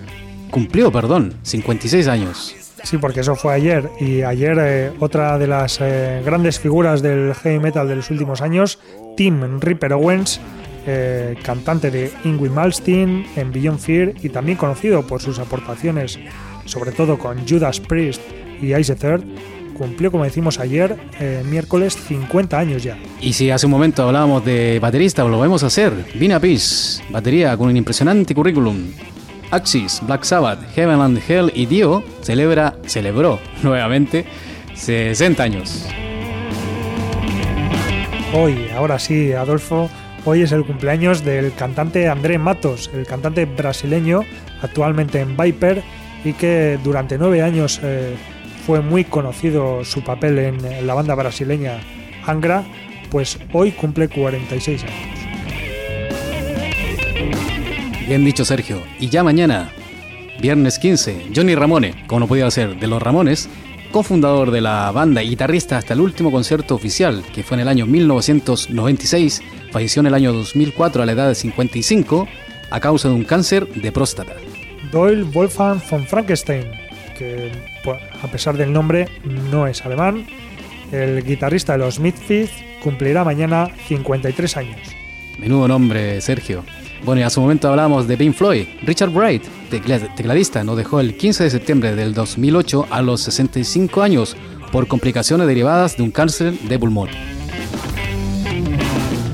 cumplió, 0.50 0.90
perdón, 0.90 1.32
56 1.42 2.08
años. 2.08 2.56
Sí, 2.82 2.98
porque 2.98 3.20
eso 3.20 3.36
fue 3.36 3.54
ayer 3.54 3.88
y 4.00 4.22
ayer 4.22 4.58
eh, 4.60 4.92
otra 4.98 5.38
de 5.38 5.46
las 5.46 5.78
eh, 5.80 6.22
grandes 6.24 6.58
figuras 6.58 7.02
del 7.02 7.34
heavy 7.34 7.60
metal 7.60 7.86
de 7.86 7.94
los 7.94 8.10
últimos 8.10 8.42
años, 8.42 8.80
Tim 9.16 9.60
Ripper 9.60 9.92
Owens, 9.92 10.40
eh, 10.88 11.36
cantante 11.44 11.92
de 11.92 12.10
Ingrid 12.24 12.50
Malstein 12.50 13.24
en 13.36 13.52
Beyond 13.52 13.78
Fear 13.78 14.12
y 14.24 14.30
también 14.30 14.58
conocido 14.58 15.06
por 15.06 15.22
sus 15.22 15.38
aportaciones, 15.38 16.18
sobre 16.64 16.90
todo 16.90 17.16
con 17.16 17.46
Judas 17.48 17.78
Priest 17.78 18.22
y 18.60 18.74
Ice 18.74 18.96
Third, 18.96 19.22
cumplió, 19.74 20.10
como 20.10 20.24
decimos 20.24 20.58
ayer, 20.58 20.96
eh, 21.20 21.42
miércoles 21.44 21.96
50 21.96 22.58
años 22.58 22.82
ya. 22.82 22.96
Y 23.20 23.32
si 23.34 23.50
hace 23.50 23.66
un 23.66 23.72
momento 23.72 24.02
hablábamos 24.02 24.44
de 24.44 24.78
baterista, 24.80 25.24
lo 25.24 25.38
vamos 25.38 25.62
a 25.62 25.66
hacer. 25.66 25.92
Vina 26.14 26.40
Peace, 26.40 27.02
batería 27.10 27.56
con 27.56 27.68
un 27.68 27.76
impresionante 27.76 28.34
currículum. 28.34 28.92
Axis, 29.50 30.00
Black 30.06 30.24
Sabbath, 30.24 30.60
Heaven 30.74 31.00
and 31.00 31.20
Hell 31.28 31.52
y 31.54 31.66
Dio 31.66 32.02
celebra, 32.22 32.76
celebró 32.86 33.38
nuevamente 33.62 34.24
60 34.74 35.42
años. 35.42 35.86
Hoy, 38.32 38.68
ahora 38.74 38.98
sí, 38.98 39.32
Adolfo, 39.32 39.88
Hoy 40.26 40.40
es 40.40 40.52
el 40.52 40.64
cumpleaños 40.64 41.22
del 41.22 41.52
cantante 41.52 42.08
André 42.08 42.38
Matos, 42.38 42.90
el 42.94 43.06
cantante 43.06 43.44
brasileño, 43.44 44.22
actualmente 44.62 45.20
en 45.20 45.36
Viper, 45.36 45.82
y 46.24 46.32
que 46.32 46.78
durante 46.82 47.18
nueve 47.18 47.42
años 47.42 47.78
eh, 47.82 48.16
fue 48.66 48.80
muy 48.80 49.04
conocido 49.04 49.84
su 49.84 50.02
papel 50.02 50.38
en 50.38 50.86
la 50.86 50.94
banda 50.94 51.14
brasileña 51.14 51.80
Angra, 52.26 52.64
pues 53.10 53.38
hoy 53.52 53.72
cumple 53.72 54.08
46 54.08 54.84
años. 54.84 54.94
Bien 58.06 58.24
dicho 58.24 58.44
Sergio, 58.44 58.82
y 58.98 59.08
ya 59.08 59.22
mañana, 59.22 59.70
viernes 60.40 60.78
15, 60.78 61.30
Johnny 61.34 61.54
Ramone, 61.54 62.04
como 62.06 62.20
no 62.20 62.26
podía 62.26 62.50
ser, 62.50 62.78
de 62.78 62.86
los 62.86 63.02
Ramones, 63.02 63.48
cofundador 63.92 64.50
de 64.50 64.60
la 64.60 64.90
banda 64.90 65.22
y 65.22 65.30
guitarrista 65.30 65.78
hasta 65.78 65.94
el 65.94 66.00
último 66.00 66.30
concierto 66.30 66.74
oficial, 66.74 67.22
que 67.34 67.42
fue 67.42 67.56
en 67.56 67.62
el 67.62 67.68
año 67.68 67.86
1996, 67.86 69.42
falleció 69.72 70.00
en 70.00 70.06
el 70.06 70.14
año 70.14 70.32
2004 70.32 71.02
a 71.02 71.06
la 71.06 71.12
edad 71.12 71.28
de 71.28 71.34
55 71.34 72.28
a 72.70 72.80
causa 72.80 73.08
de 73.08 73.14
un 73.14 73.24
cáncer 73.24 73.68
de 73.68 73.92
próstata. 73.92 74.34
Doyle 74.90 75.24
Wolfgang 75.24 75.80
von 75.90 76.04
Frankenstein, 76.04 76.64
que 77.14 77.50
a 78.22 78.26
pesar 78.28 78.56
del 78.56 78.72
nombre 78.72 79.08
no 79.24 79.66
es 79.66 79.84
alemán, 79.84 80.26
el 80.92 81.24
guitarrista 81.24 81.72
de 81.72 81.78
los 81.78 81.98
Misfits 81.98 82.52
cumplirá 82.82 83.24
mañana 83.24 83.68
53 83.88 84.56
años. 84.56 84.80
Menudo 85.38 85.66
nombre, 85.66 86.20
Sergio. 86.20 86.64
Bueno, 87.04 87.20
y 87.20 87.24
a 87.24 87.30
su 87.30 87.40
momento 87.40 87.68
hablábamos 87.68 88.08
de 88.08 88.16
Pink 88.16 88.34
Floyd. 88.34 88.66
Richard 88.82 89.10
Wright, 89.10 89.42
tecladista, 89.70 90.64
nos 90.64 90.76
dejó 90.76 91.00
el 91.00 91.16
15 91.16 91.44
de 91.44 91.50
septiembre 91.50 91.94
del 91.94 92.14
2008 92.14 92.86
a 92.90 93.02
los 93.02 93.20
65 93.22 94.02
años 94.02 94.36
por 94.72 94.86
complicaciones 94.86 95.46
derivadas 95.46 95.96
de 95.96 96.02
un 96.02 96.10
cáncer 96.10 96.58
de 96.58 96.78
pulmón. 96.78 97.10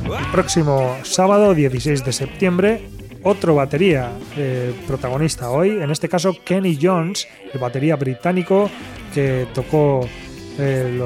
El 0.04 0.26
próximo 0.32 0.96
sábado, 1.02 1.54
16 1.54 2.04
de 2.04 2.12
septiembre, 2.12 2.82
otro 3.22 3.54
batería 3.54 4.12
eh, 4.36 4.72
protagonista 4.86 5.50
hoy, 5.50 5.70
en 5.70 5.90
este 5.90 6.08
caso 6.08 6.36
Kenny 6.44 6.78
Jones, 6.80 7.26
el 7.52 7.60
batería 7.60 7.96
británico 7.96 8.70
que 9.14 9.46
tocó, 9.54 10.08
eh, 10.58 11.00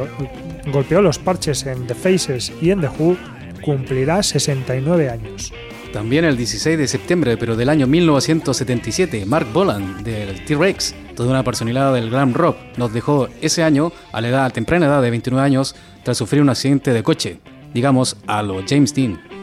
golpeó 0.73 1.03
los 1.03 1.19
parches 1.19 1.67
en 1.67 1.87
The 1.87 1.95
Faces 1.95 2.53
y 2.61 2.71
en 2.71 2.81
The 2.81 2.89
Who, 2.89 3.17
cumplirá 3.63 4.23
69 4.23 5.09
años. 5.09 5.53
También 5.93 6.25
el 6.25 6.37
16 6.37 6.77
de 6.77 6.89
septiembre, 6.89 7.37
pero 7.37 7.55
del 7.55 7.69
año 7.69 7.87
1977, 7.87 9.25
Mark 9.27 9.47
Bolan, 9.53 10.03
del 10.03 10.45
T-Rex, 10.45 10.95
toda 11.15 11.31
una 11.31 11.45
personalidad 11.45 11.95
del 11.95 12.11
glam 12.11 12.35
rock, 12.35 12.57
nos 12.77 12.93
dejó 12.93 13.29
ese 13.41 13.63
año, 13.63 13.93
a 14.13 14.21
la 14.21 14.29
edad, 14.29 14.53
temprana 14.53 14.87
edad 14.87 15.03
de 15.03 15.11
29 15.11 15.45
años, 15.45 15.77
tras 16.03 16.19
sufrir 16.19 16.43
un 16.43 16.49
accidente 16.49 16.93
de 16.93 17.05
coche, 17.05 17.39
digamos 17.73 18.17
a 18.27 18.43
lo 18.43 18.61
James 18.67 18.93
Dean. 18.93 19.34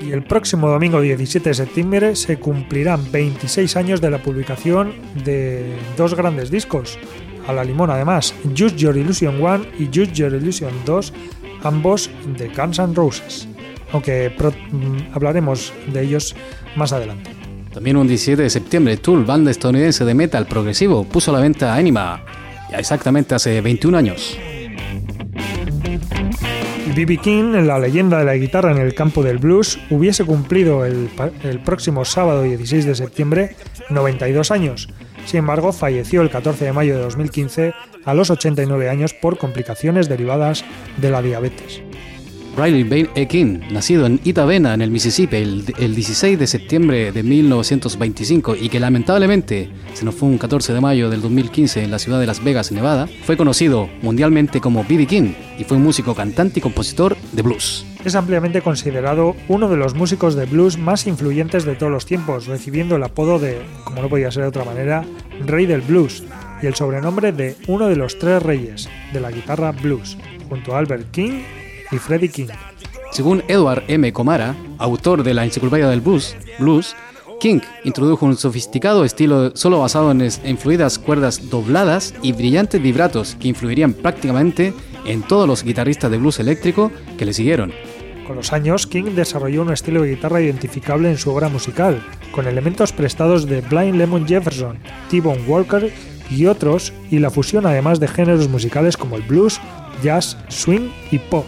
Y 0.00 0.12
el 0.12 0.22
próximo 0.22 0.68
domingo 0.68 1.00
17 1.00 1.48
de 1.48 1.54
septiembre 1.54 2.16
se 2.16 2.38
cumplirán 2.38 3.10
26 3.10 3.76
años 3.76 4.00
de 4.00 4.10
la 4.10 4.22
publicación 4.22 4.94
de 5.24 5.76
dos 5.96 6.14
grandes 6.14 6.50
discos, 6.50 6.98
a 7.46 7.52
la 7.52 7.64
limón 7.64 7.90
además, 7.90 8.34
Just 8.56 8.76
Your 8.76 8.96
Illusion 8.96 9.40
1 9.40 9.66
y 9.78 9.86
Just 9.86 10.12
Your 10.12 10.34
Illusion 10.34 10.72
2, 10.84 11.12
ambos 11.62 12.10
de 12.36 12.48
Guns 12.48 12.78
N' 12.78 12.94
Roses 12.94 13.48
aunque 13.92 14.30
mm, 14.30 15.14
hablaremos 15.14 15.72
de 15.92 16.02
ellos 16.02 16.34
más 16.76 16.92
adelante. 16.92 17.30
También 17.72 17.96
un 17.96 18.08
17 18.08 18.42
de 18.42 18.50
septiembre, 18.50 18.96
Tool, 18.96 19.24
banda 19.24 19.50
estadounidense 19.50 20.04
de 20.04 20.14
metal 20.14 20.46
progresivo, 20.46 21.04
puso 21.04 21.30
a 21.30 21.34
la 21.34 21.40
venta 21.40 21.74
Anima, 21.74 22.24
exactamente 22.72 23.34
hace 23.34 23.60
21 23.60 23.98
años. 23.98 24.38
B.B. 26.96 27.18
King, 27.18 27.52
la 27.66 27.78
leyenda 27.78 28.20
de 28.20 28.24
la 28.24 28.36
guitarra 28.36 28.70
en 28.70 28.78
el 28.78 28.94
campo 28.94 29.22
del 29.22 29.36
blues, 29.36 29.78
hubiese 29.90 30.24
cumplido 30.24 30.86
el, 30.86 31.10
el, 31.42 31.60
próximo 31.60 32.06
sábado 32.06 32.42
16 32.42 32.86
de 32.86 32.94
septiembre 32.94 33.54
92 33.90 34.50
años. 34.50 34.88
Sin 35.26 35.40
embargo, 35.40 35.74
falleció 35.74 36.22
el 36.22 36.30
14 36.30 36.64
de 36.64 36.72
mayo 36.72 36.96
de 36.96 37.02
2015 37.02 37.74
a 38.02 38.14
los 38.14 38.30
89 38.30 38.88
años 38.88 39.12
por 39.12 39.36
complicaciones 39.36 40.08
derivadas 40.08 40.64
de 40.96 41.10
la 41.10 41.20
diabetes. 41.20 41.82
Riley 42.56 42.84
Bain 42.84 43.08
Ekin, 43.14 43.64
nacido 43.70 44.06
en 44.06 44.18
Itavena, 44.24 44.72
en 44.72 44.80
el 44.80 44.90
Mississippi, 44.90 45.36
el, 45.36 45.94
16 45.94 46.38
de 46.38 46.46
septiembre 46.46 47.12
de 47.12 47.22
1925 47.22 48.56
y 48.56 48.70
que 48.70 48.80
lamentablemente 48.80 49.70
se 49.92 50.06
nos 50.06 50.14
fue 50.14 50.30
un 50.30 50.38
14 50.38 50.72
de 50.72 50.80
mayo 50.80 51.10
del 51.10 51.20
2015 51.20 51.84
en 51.84 51.90
la 51.90 51.98
ciudad 51.98 52.18
de 52.18 52.26
Las 52.26 52.42
Vegas, 52.42 52.72
Nevada, 52.72 53.08
fue 53.24 53.36
conocido 53.36 53.90
mundialmente 54.00 54.62
como 54.62 54.84
B.B. 54.84 55.06
King 55.06 55.34
y 55.58 55.64
fue 55.64 55.76
un 55.76 55.82
músico, 55.82 56.14
cantante 56.14 56.60
y 56.60 56.62
compositor 56.62 57.14
de 57.32 57.42
blues. 57.42 57.84
Es 58.06 58.14
ampliamente 58.14 58.62
considerado 58.62 59.36
uno 59.48 59.68
de 59.68 59.76
los 59.76 59.94
músicos 59.94 60.34
de 60.34 60.46
blues 60.46 60.78
más 60.78 61.06
influyentes 61.06 61.66
de 61.66 61.74
todos 61.74 61.92
los 61.92 62.06
tiempos, 62.06 62.46
recibiendo 62.46 62.96
el 62.96 63.02
apodo 63.02 63.38
de, 63.38 63.60
como 63.84 64.00
no 64.00 64.08
podía 64.08 64.30
ser 64.30 64.44
de 64.44 64.48
otra 64.48 64.64
manera, 64.64 65.04
Rey 65.44 65.66
del 65.66 65.82
Blues 65.82 66.24
y 66.62 66.66
el 66.66 66.74
sobrenombre 66.74 67.32
de 67.32 67.54
uno 67.68 67.88
de 67.88 67.96
los 67.96 68.18
tres 68.18 68.42
reyes 68.42 68.88
de 69.12 69.20
la 69.20 69.30
guitarra 69.30 69.72
blues, 69.72 70.16
junto 70.48 70.74
a 70.74 70.78
Albert 70.78 71.10
King 71.10 71.42
y 71.90 71.96
Freddie 71.96 72.30
King. 72.30 72.48
Según 73.12 73.42
Edward 73.48 73.84
M. 73.88 74.12
Comara, 74.12 74.54
autor 74.78 75.22
de 75.22 75.34
la 75.34 75.44
Enciclopedia 75.44 75.88
del 75.88 76.00
Blues, 76.00 76.36
blues 76.58 76.94
King 77.40 77.60
introdujo 77.84 78.24
un 78.24 78.36
sofisticado 78.36 79.04
estilo 79.04 79.54
solo 79.54 79.80
basado 79.80 80.10
en, 80.10 80.22
en, 80.22 80.58
fluidas 80.58 80.98
cuerdas 80.98 81.50
dobladas 81.50 82.14
y 82.22 82.32
brillantes 82.32 82.80
vibratos 82.80 83.36
que 83.38 83.48
influirían 83.48 83.92
prácticamente 83.92 84.72
en 85.04 85.22
todos 85.22 85.46
los 85.46 85.62
guitarristas 85.62 86.10
de 86.10 86.18
blues 86.18 86.40
eléctrico 86.40 86.90
que 87.18 87.26
le 87.26 87.34
siguieron. 87.34 87.72
Con 88.26 88.36
los 88.36 88.52
años, 88.52 88.86
King 88.86 89.14
desarrolló 89.14 89.62
un 89.62 89.72
estilo 89.72 90.02
de 90.02 90.10
guitarra 90.10 90.40
identificable 90.40 91.10
en 91.10 91.18
su 91.18 91.30
obra 91.30 91.48
musical, 91.48 92.02
con 92.32 92.48
elementos 92.48 92.92
prestados 92.92 93.46
de 93.46 93.60
Blind 93.60 93.94
Lemon 93.94 94.26
Jefferson, 94.26 94.78
T-Bone 95.10 95.44
Walker 95.46 95.92
y 96.28 96.46
otros, 96.46 96.92
y 97.10 97.20
la 97.20 97.30
fusión 97.30 97.66
además 97.66 98.00
de 98.00 98.08
géneros 98.08 98.48
musicales 98.48 98.96
como 98.96 99.14
el 99.16 99.22
blues, 99.22 99.60
jazz, 100.02 100.36
swing 100.48 100.88
y 101.12 101.18
pop. 101.18 101.46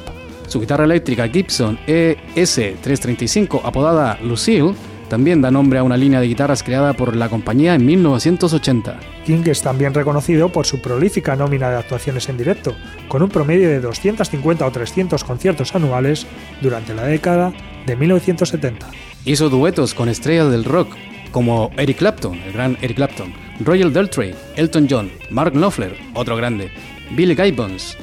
Su 0.48 0.60
guitarra 0.60 0.84
eléctrica 0.84 1.28
Gibson 1.28 1.78
ES335, 1.86 3.60
apodada 3.64 4.18
Lucille, 4.22 4.74
también 5.10 5.42
da 5.42 5.50
nombre 5.50 5.78
a 5.78 5.82
una 5.82 5.96
línea 5.96 6.20
de 6.20 6.26
guitarras 6.26 6.62
creada 6.62 6.94
por 6.94 7.14
la 7.14 7.28
compañía 7.28 7.74
en 7.74 7.84
1980. 7.84 8.98
King 9.26 9.42
es 9.44 9.60
también 9.60 9.92
reconocido 9.92 10.48
por 10.50 10.64
su 10.64 10.80
prolífica 10.80 11.36
nómina 11.36 11.68
de 11.68 11.76
actuaciones 11.76 12.30
en 12.30 12.38
directo, 12.38 12.74
con 13.08 13.22
un 13.22 13.28
promedio 13.28 13.68
de 13.68 13.80
250 13.80 14.66
o 14.66 14.70
300 14.70 15.22
conciertos 15.22 15.74
anuales 15.74 16.26
durante 16.62 16.94
la 16.94 17.04
década 17.04 17.52
de 17.84 17.96
1970. 17.96 18.86
Hizo 19.26 19.50
duetos 19.50 19.92
con 19.92 20.08
estrellas 20.08 20.50
del 20.50 20.64
rock 20.64 20.94
como 21.30 21.70
Eric 21.76 21.98
Clapton, 21.98 22.40
el 22.40 22.52
gran 22.54 22.78
Eric 22.80 22.96
Clapton, 22.96 23.34
Royal 23.60 23.92
Daltrey, 23.92 24.34
Elton 24.56 24.86
John, 24.88 25.10
Mark 25.28 25.52
Knopfler, 25.52 25.94
otro 26.14 26.36
grande, 26.36 26.70
Billy 27.10 27.36
Gibbons, 27.36 27.98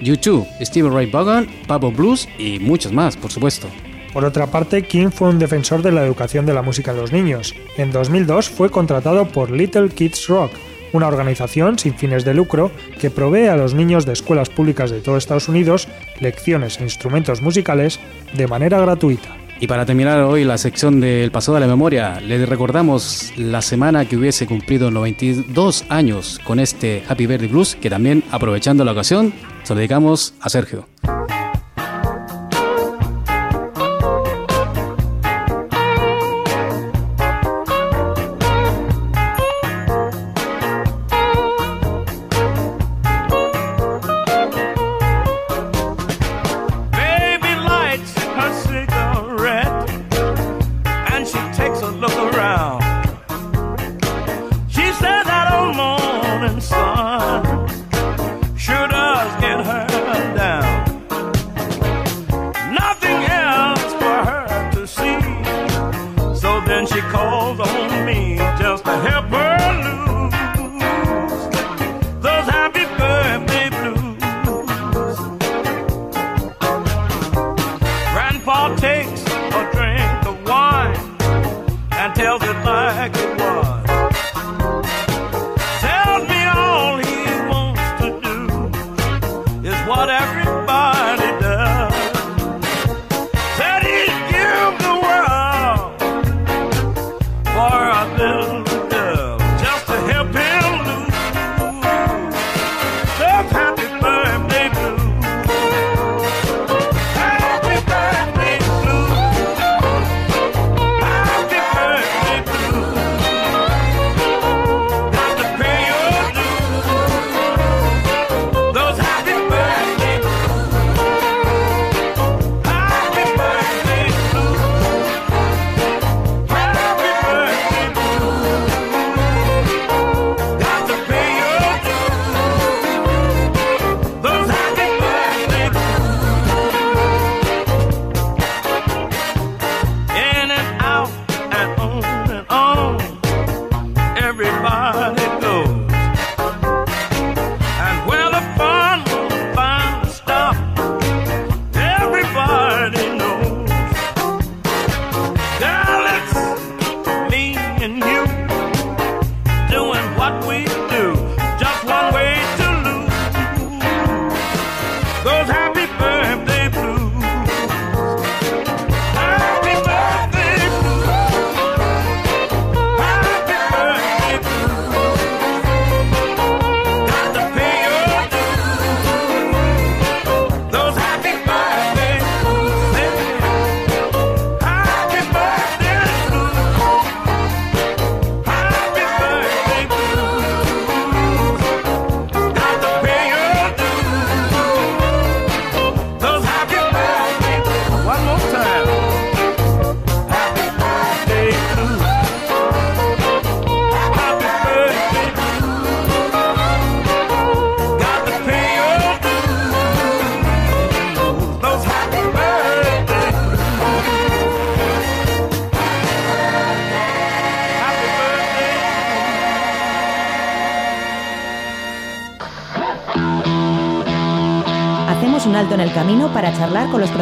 U2, 0.00 0.46
Steve 0.60 0.88
Ray 0.90 1.06
Vaughan, 1.06 1.46
Pablo 1.66 1.90
Blues 1.90 2.28
y 2.38 2.58
muchos 2.58 2.92
más, 2.92 3.16
por 3.16 3.30
supuesto. 3.30 3.68
Por 4.12 4.24
otra 4.24 4.46
parte, 4.46 4.82
King 4.82 5.10
fue 5.10 5.28
un 5.28 5.38
defensor 5.38 5.82
de 5.82 5.92
la 5.92 6.04
educación 6.04 6.46
de 6.46 6.54
la 6.54 6.62
música 6.62 6.92
en 6.92 6.96
los 6.96 7.12
niños. 7.12 7.54
En 7.76 7.92
2002 7.92 8.48
fue 8.48 8.70
contratado 8.70 9.26
por 9.28 9.50
Little 9.50 9.90
Kids 9.90 10.28
Rock, 10.28 10.52
una 10.92 11.08
organización 11.08 11.78
sin 11.78 11.94
fines 11.94 12.24
de 12.24 12.34
lucro 12.34 12.70
que 12.98 13.10
provee 13.10 13.48
a 13.48 13.56
los 13.56 13.74
niños 13.74 14.06
de 14.06 14.14
escuelas 14.14 14.48
públicas 14.48 14.90
de 14.90 15.00
todo 15.00 15.16
Estados 15.16 15.48
Unidos 15.48 15.88
lecciones 16.20 16.80
e 16.80 16.84
instrumentos 16.84 17.42
musicales 17.42 18.00
de 18.34 18.46
manera 18.46 18.80
gratuita. 18.80 19.36
Y 19.60 19.66
para 19.66 19.84
terminar 19.84 20.20
hoy 20.20 20.44
la 20.44 20.56
sección 20.56 21.00
del 21.00 21.32
pasado 21.32 21.56
de 21.56 21.62
la 21.62 21.66
memoria, 21.66 22.20
le 22.20 22.46
recordamos 22.46 23.32
la 23.36 23.60
semana 23.60 24.04
que 24.04 24.16
hubiese 24.16 24.46
cumplido 24.46 24.90
92 24.90 25.84
años 25.88 26.38
con 26.44 26.60
este 26.60 27.02
Happy 27.08 27.26
Birthday 27.26 27.48
Blues, 27.48 27.74
que 27.74 27.90
también, 27.90 28.22
aprovechando 28.30 28.84
la 28.84 28.92
ocasión, 28.92 29.32
se 29.64 29.74
lo 29.74 29.78
dedicamos 29.78 30.34
a 30.40 30.48
Sergio. 30.48 30.86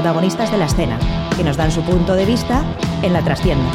Protagonistas 0.07 0.53
de 0.53 0.59
la 0.59 0.67
escena, 0.67 1.01
que 1.37 1.43
nos 1.43 1.57
dan 1.57 1.73
su 1.73 1.83
punto 1.83 2.15
de 2.15 2.25
vista 2.25 2.65
en 3.03 3.13
la 3.13 3.25
trastienda. 3.25 3.69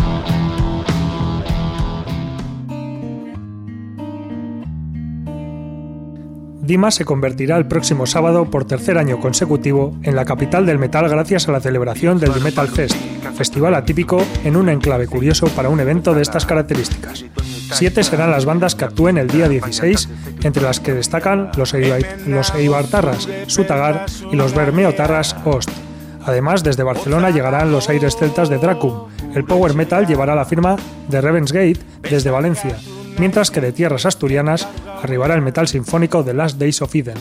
Dima 6.62 6.90
se 6.92 7.04
convertirá 7.04 7.58
el 7.58 7.66
próximo 7.66 8.06
sábado 8.06 8.50
por 8.50 8.64
tercer 8.64 8.98
año 8.98 9.20
consecutivo 9.20 9.94
en 10.04 10.16
la 10.16 10.24
capital 10.24 10.66
del 10.66 10.80
metal 10.80 11.10
gracias 11.10 11.50
a 11.50 11.52
la 11.52 11.60
celebración 11.60 12.18
del 12.18 12.40
Metal 12.40 12.70
Fest, 12.70 12.96
festival 13.36 13.76
atípico 13.76 14.24
en 14.46 14.56
un 14.56 14.70
enclave 14.70 15.08
curioso 15.08 15.48
para 15.48 15.68
un 15.68 15.82
evento 15.82 16.14
de 16.14 16.22
estas 16.22 16.46
características. 16.46 17.26
Siete 17.74 18.04
serán 18.04 18.32
las 18.32 18.46
bandas 18.46 18.76
que 18.76 18.86
actúen 18.86 19.18
el 19.18 19.28
día 19.28 19.50
16, 19.50 20.08
entre 20.44 20.64
las 20.64 20.80
que 20.80 20.94
destacan 20.94 21.52
los 21.58 21.74
Eibartarras, 21.74 23.28
Sutagar 23.48 24.06
y 24.32 24.38
los 24.38 24.56
Bermeotarras 24.56 25.36
Ost. 25.44 25.81
Además, 26.26 26.64
desde 26.64 26.84
Barcelona 26.84 27.30
llegarán 27.30 27.72
los 27.72 27.90
aires 27.90 28.16
celtas 28.16 28.50
de 28.50 28.58
Dracum. 28.58 29.08
El 29.34 29.44
power 29.44 29.74
metal 29.74 30.06
llevará 30.06 30.36
la 30.36 30.46
firma 30.46 30.76
de 31.08 31.22
Ravensgate 31.22 31.80
desde 32.10 32.30
Valencia, 32.30 32.78
mientras 33.18 33.52
que 33.52 33.62
de 33.62 33.72
tierras 33.72 34.06
asturianas 34.06 34.68
arribará 35.02 35.36
el 35.36 35.42
metal 35.42 35.68
sinfónico 35.68 36.24
The 36.24 36.34
Last 36.34 36.58
Days 36.58 36.82
of 36.82 36.96
Eden. 36.96 37.18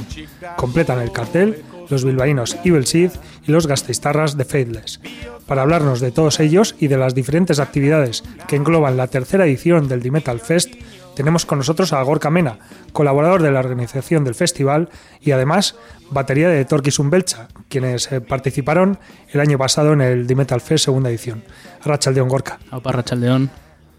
Completan 0.57 1.01
el 1.01 1.13
cartel 1.13 1.63
los 1.91 2.05
bilbaínos 2.05 2.57
Evil 2.65 2.87
Seed 2.87 3.11
y 3.47 3.53
los 3.53 3.67
gasteiztarras 3.67 4.37
de 4.37 4.45
Faithless. 4.45 5.01
Para 5.47 5.63
hablarnos 5.63 6.01
de 6.01 6.13
todos 6.13 6.39
ellos 6.41 6.77
y 6.79 6.87
de 6.87 6.97
las 6.97 7.15
diferentes 7.15 7.59
actividades 7.59 8.23
que 8.47 8.57
engloban 8.57 8.97
la 8.97 9.09
tercera 9.09 9.45
edición 9.45 9.89
del 9.89 10.01
D-Metal 10.01 10.41
Fest, 10.41 10.75
tenemos 11.15 11.47
con 11.47 11.59
nosotros 11.59 11.93
a 11.93 12.03
Gorka 12.03 12.31
Mena, 12.31 12.59
colaborador 12.93 13.43
de 13.43 13.51
la 13.51 13.61
organización 13.61 14.25
del 14.25 14.35
festival 14.35 14.89
y 15.21 15.33
además 15.33 15.77
batería 16.11 16.49
de 16.49 16.65
Torquis 16.65 16.99
Umbelcha, 16.99 17.49
quienes 17.69 18.11
eh, 18.13 18.21
participaron 18.21 18.99
el 19.31 19.41
año 19.41 19.59
pasado 19.59 19.93
en 19.93 20.01
el 20.01 20.27
D-Metal 20.27 20.61
Fest 20.61 20.85
segunda 20.85 21.11
edición. 21.11 21.43
Rachaldeón 21.85 22.29
Gorka. 22.29 22.59
Opa, 22.73 22.93
Rachaldeón. 22.93 23.51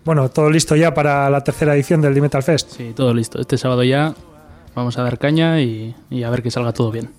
Bueno, 0.04 0.30
todo 0.30 0.50
listo 0.50 0.76
ya 0.76 0.94
para 0.94 1.30
la 1.30 1.44
tercera 1.44 1.76
edición 1.76 2.02
del 2.02 2.14
D-Metal 2.14 2.42
Fest. 2.44 2.72
Sí, 2.72 2.94
todo 2.96 3.14
listo. 3.14 3.40
Este 3.40 3.58
sábado 3.58 3.84
ya 3.84 4.16
vamos 4.76 4.98
a 4.98 5.04
dar 5.04 5.20
caña 5.20 5.62
y, 5.62 5.96
a 6.24 6.30
ver 6.30 6.42
que 6.42 6.52
salga 6.52 6.74
todo 6.74 6.92
bien. 6.92 7.10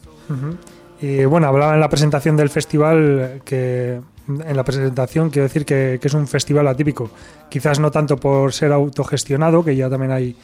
Y 1.00 1.24
bueno, 1.24 1.48
hablaba 1.48 1.74
en 1.74 1.80
la 1.80 1.88
presentación 1.88 2.36
del 2.36 2.48
festival 2.48 3.42
que 3.44 4.00
en 4.28 4.56
la 4.56 4.64
presentación 4.64 5.30
quiero 5.30 5.44
decir 5.44 5.64
que, 5.64 6.00
es 6.02 6.14
un 6.14 6.26
festival 6.26 6.68
atípico. 6.68 7.10
Quizás 7.48 7.78
no 7.78 7.90
tanto 7.90 8.16
por 8.16 8.52
ser 8.52 8.72
autogestionado, 8.72 9.64
que 9.64 9.76
ya 9.76 9.88
también 9.88 10.12
hay 10.12 10.36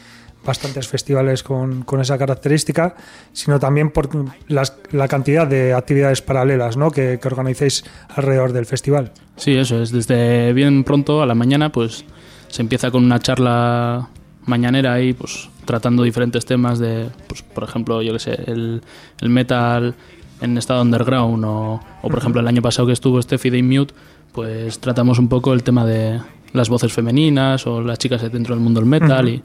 bastantes 0.44 0.86
festivales 0.88 1.42
con, 1.42 1.84
esa 2.00 2.16
característica, 2.16 2.94
sino 3.32 3.58
también 3.58 3.90
por 3.90 4.08
la 4.48 5.08
cantidad 5.08 5.46
de 5.46 5.74
actividades 5.74 6.22
paralelas 6.22 6.76
¿no? 6.76 6.90
que, 6.90 7.18
que 7.20 7.28
organizáis 7.28 7.84
alrededor 8.08 8.52
del 8.52 8.66
festival. 8.66 9.12
Sí, 9.36 9.56
eso 9.56 9.82
es. 9.82 9.90
Desde 9.90 10.52
bien 10.52 10.84
pronto 10.84 11.22
a 11.22 11.26
la 11.26 11.34
mañana, 11.34 11.70
pues 11.70 12.04
se 12.48 12.62
empieza 12.62 12.90
con 12.90 13.04
una 13.04 13.18
charla 13.18 14.08
mañanera 14.46 14.94
ahí, 14.94 15.12
pues 15.12 15.48
tratando 15.64 16.02
diferentes 16.02 16.46
temas 16.46 16.78
de, 16.78 17.10
pues, 17.28 17.42
por 17.42 17.64
ejemplo, 17.64 18.00
yo 18.02 18.14
que 18.14 18.18
sé, 18.18 18.32
el, 18.46 18.82
metal 19.20 19.94
en 20.40 20.58
estado 20.58 20.82
underground 20.82 21.44
o, 21.44 21.80
por 22.02 22.18
ejemplo 22.18 22.40
el 22.40 22.48
año 22.48 22.62
pasado 22.62 22.86
que 22.86 22.92
estuvo 22.92 23.20
Steffi 23.20 23.50
de 23.50 23.62
Mute, 23.62 23.94
pues 24.32 24.78
tratamos 24.78 25.18
un 25.18 25.28
poco 25.28 25.52
el 25.52 25.62
tema 25.62 25.84
de 25.84 26.20
las 26.52 26.68
voces 26.68 26.92
femeninas 26.92 27.66
o 27.66 27.80
las 27.80 27.98
chicas 27.98 28.20
dentro 28.32 28.54
del 28.54 28.62
mundo 28.62 28.80
del 28.80 28.88
metal 28.88 29.28
y 29.28 29.42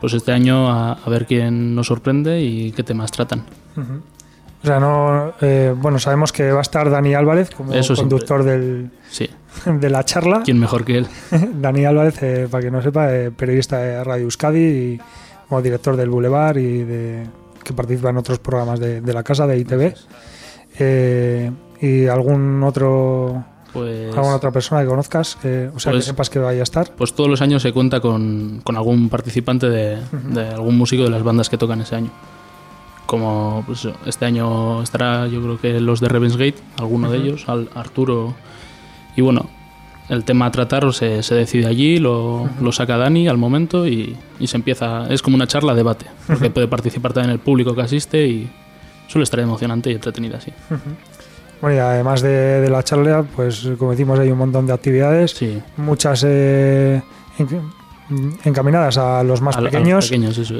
pues 0.00 0.12
este 0.14 0.32
año 0.32 0.70
a, 0.70 0.98
ver 1.06 1.26
quién 1.26 1.74
nos 1.74 1.88
sorprende 1.88 2.40
y 2.40 2.72
qué 2.72 2.82
temas 2.82 3.10
tratan. 3.10 3.44
O 4.62 4.66
sea, 4.66 4.80
no, 4.80 5.34
eh, 5.40 5.72
bueno, 5.76 5.98
sabemos 5.98 6.32
que 6.32 6.50
va 6.50 6.58
a 6.58 6.62
estar 6.62 6.90
Dani 6.90 7.14
Álvarez 7.14 7.50
como 7.50 7.72
conductor 7.96 8.42
del, 8.42 8.90
sí. 9.08 9.28
de 9.66 9.90
la 9.90 10.04
charla. 10.04 10.42
¿Quién 10.44 10.58
mejor 10.58 10.84
que 10.84 10.98
él? 10.98 11.06
Dani 11.60 11.84
Álvarez, 11.84 12.22
eh, 12.22 12.48
para 12.50 12.64
que 12.64 12.70
no 12.70 12.82
sepa, 12.82 13.14
eh, 13.14 13.30
periodista 13.30 13.78
de 13.78 14.02
Radio 14.02 14.24
Euskadi 14.24 14.60
y 14.60 15.00
como 15.48 15.62
director 15.62 15.96
del 15.96 16.10
Boulevard 16.10 16.58
y 16.58 16.82
de, 16.84 17.26
que 17.64 17.72
participa 17.72 18.10
en 18.10 18.16
otros 18.16 18.38
programas 18.38 18.80
de, 18.80 19.00
la 19.12 19.22
casa 19.22 19.46
de 19.46 19.58
ITV. 19.58 19.94
y 21.80 22.06
algún 22.06 22.62
otro 22.62 23.44
pues, 23.72 24.14
alguna 24.14 24.36
otra 24.36 24.50
persona 24.50 24.82
que 24.82 24.88
conozcas, 24.88 25.36
o 25.36 25.40
sea, 25.40 25.92
que 25.92 25.98
pues 25.98 26.04
sepas 26.04 26.30
que 26.30 26.38
vaya 26.38 26.60
a 26.60 26.62
estar. 26.62 26.90
Pues 26.96 27.14
todos 27.14 27.28
los 27.28 27.42
años 27.42 27.62
se 27.62 27.72
cuenta 27.72 28.00
con, 28.00 28.60
con 28.64 28.76
algún 28.76 29.08
participante 29.08 29.68
de, 29.68 29.98
de, 30.12 30.48
algún 30.48 30.76
músico 30.76 31.04
de 31.04 31.10
las 31.10 31.22
bandas 31.22 31.48
que 31.48 31.58
tocan 31.58 31.80
ese 31.80 31.96
año 31.96 32.10
como 33.08 33.64
pues, 33.66 33.88
este 34.04 34.26
año 34.26 34.82
estará 34.82 35.26
yo 35.28 35.40
creo 35.40 35.58
que 35.58 35.80
los 35.80 35.98
de 35.98 36.10
Ravensgate, 36.10 36.58
alguno 36.76 37.10
de 37.10 37.16
ellos, 37.16 37.46
Arturo. 37.74 38.34
Y 39.16 39.22
bueno, 39.22 39.48
el 40.08 40.24
tema 40.24 40.46
a 40.46 40.50
tratar 40.50 40.92
se, 40.92 41.22
se 41.22 41.34
decide 41.34 41.66
allí, 41.66 41.98
lo, 41.98 42.48
lo, 42.60 42.72
saca 42.72 42.96
Dani 42.96 43.28
al 43.28 43.36
momento 43.36 43.86
y, 43.86 44.16
y, 44.40 44.46
se 44.46 44.56
empieza, 44.56 45.06
es 45.08 45.22
como 45.22 45.36
una 45.36 45.46
charla, 45.46 45.74
debate, 45.74 46.06
porque 46.26 46.50
puede 46.50 46.68
participar 46.68 47.12
también 47.12 47.32
el 47.32 47.40
público 47.40 47.74
que 47.74 47.82
asiste 47.82 48.26
y 48.26 48.48
suele 49.06 49.24
estar 49.24 49.40
emocionante 49.40 49.90
y 49.90 49.94
entretenida 49.94 50.38
así. 50.38 50.52
Bueno, 51.60 51.76
y 51.76 51.78
además 51.80 52.22
de, 52.22 52.60
de, 52.60 52.70
la 52.70 52.82
charla, 52.82 53.24
pues 53.36 53.68
como 53.78 53.90
decimos, 53.90 54.18
hay 54.18 54.30
un 54.30 54.38
montón 54.38 54.66
de 54.66 54.72
actividades, 54.72 55.32
sí. 55.32 55.60
muchas 55.76 56.24
eh, 56.26 57.02
encaminadas 58.44 58.96
a 58.98 59.22
los 59.22 59.40
más 59.40 59.56
pequeños, 59.56 60.10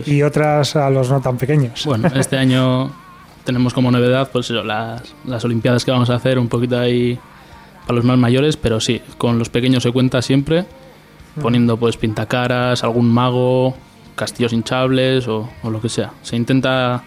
y 0.06 0.22
otras 0.22 0.76
a 0.76 0.90
los 0.90 1.10
no 1.10 1.20
tan 1.20 1.38
pequeños. 1.38 1.84
Bueno, 1.86 2.08
este 2.14 2.36
año 2.38 2.90
tenemos 3.44 3.72
como 3.72 3.90
novedad 3.90 4.28
pues 4.30 4.50
las, 4.50 5.14
las 5.24 5.44
Olimpiadas 5.44 5.84
que 5.84 5.90
vamos 5.90 6.10
a 6.10 6.16
hacer 6.16 6.38
un 6.38 6.48
poquito 6.48 6.78
ahí 6.78 7.18
para 7.88 7.96
los 7.96 8.04
más 8.04 8.18
mayores, 8.18 8.58
pero 8.58 8.80
sí, 8.80 9.00
con 9.16 9.38
los 9.38 9.48
pequeños 9.48 9.82
se 9.82 9.90
cuenta 9.92 10.20
siempre, 10.20 10.66
poniendo 11.40 11.78
pues 11.78 11.96
pintacaras, 11.96 12.84
algún 12.84 13.10
mago, 13.10 13.74
castillos 14.14 14.52
hinchables 14.52 15.26
o, 15.26 15.48
lo 15.64 15.80
que 15.80 15.88
sea. 15.88 16.12
Se 16.20 16.36
intenta 16.36 17.02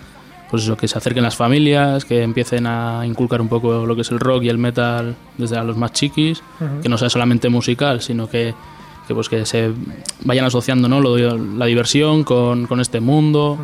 pues 0.50 0.64
eso, 0.64 0.76
que 0.76 0.88
se 0.88 0.98
acerquen 0.98 1.22
las 1.22 1.36
familias, 1.36 2.04
que 2.04 2.24
empiecen 2.24 2.66
a 2.66 3.06
inculcar 3.06 3.42
un 3.42 3.48
poco 3.48 3.86
lo 3.86 3.96
que 3.96 4.02
es 4.02 4.10
el 4.10 4.20
rock 4.20 4.42
y 4.42 4.50
el 4.50 4.58
metal 4.58 5.16
desde 5.38 5.56
a 5.56 5.64
los 5.64 5.78
más 5.78 5.94
chiquis, 5.94 6.42
que 6.82 6.90
no 6.90 6.98
sea 6.98 7.12
solamente 7.12 7.48
musical, 7.48 8.02
sino 8.02 8.28
que 8.28 8.56
que 9.08 9.14
pues 9.14 9.30
que 9.30 9.46
se 9.46 9.72
vayan 10.24 10.46
asociando 10.46 10.88
¿no? 10.88 11.02
la 11.02 11.66
diversión 11.66 12.24
con, 12.24 12.66
con 12.66 12.80
este 12.80 13.00
mundo 13.00 13.58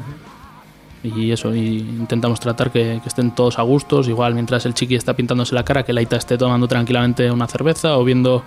y 1.03 1.31
eso 1.31 1.53
y 1.53 1.77
intentamos 1.79 2.39
tratar 2.39 2.71
que, 2.71 3.01
estén 3.05 3.31
todos 3.31 3.59
a 3.59 3.61
gustos 3.61 4.07
igual 4.07 4.33
mientras 4.33 4.65
el 4.65 4.73
chiqui 4.73 4.95
está 4.95 5.13
pintándose 5.13 5.53
la 5.53 5.63
cara 5.63 5.83
que 5.83 5.93
la 5.93 6.01
Ita 6.01 6.15
esté 6.15 6.37
tomando 6.37 6.67
tranquilamente 6.67 7.31
una 7.31 7.47
cerveza 7.47 7.97
o 7.97 8.03
viendo 8.03 8.43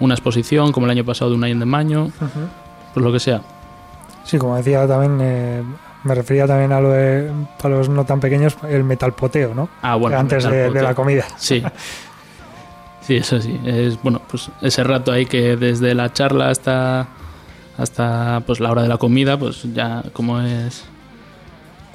una 0.00 0.14
exposición 0.14 0.72
como 0.72 0.86
el 0.86 0.90
año 0.90 1.04
pasado 1.04 1.30
de 1.30 1.36
un 1.36 1.44
año 1.44 1.58
de 1.58 1.64
Maño 1.64 2.10
pues 2.92 3.04
lo 3.04 3.12
que 3.12 3.20
sea. 3.20 3.42
Sí 4.24 4.38
como 4.38 4.56
decía 4.56 4.86
también 4.86 5.18
eh, 5.20 5.62
me 6.04 6.14
refería 6.14 6.46
también 6.46 6.72
a 6.72 6.80
lo 6.80 6.90
de 6.90 7.30
para 7.60 7.76
los 7.76 7.88
no 7.88 8.04
tan 8.04 8.20
pequeños 8.20 8.56
el 8.68 8.84
metal 8.84 9.14
poteo 9.14 9.54
no 9.54 9.68
ah 9.82 9.96
bueno 9.96 10.18
antes 10.18 10.44
de, 10.44 10.70
de, 10.70 10.82
la 10.82 10.94
comida. 10.94 11.24
Sí. 11.36 11.62
Sí, 13.00 13.16
eso 13.16 13.38
sí. 13.38 13.60
Es 13.66 14.02
bueno, 14.02 14.22
pues 14.30 14.50
ese 14.62 14.82
rato 14.82 15.12
ahí 15.12 15.26
que 15.26 15.56
desde 15.56 15.94
la 15.94 16.12
charla 16.14 16.48
hasta 16.48 17.06
hasta 17.76 18.42
pues 18.46 18.60
la 18.60 18.70
hora 18.70 18.82
de 18.82 18.88
la 18.88 18.98
comida, 18.98 19.38
pues 19.38 19.62
ya 19.74 20.02
como 20.12 20.40
es 20.40 20.84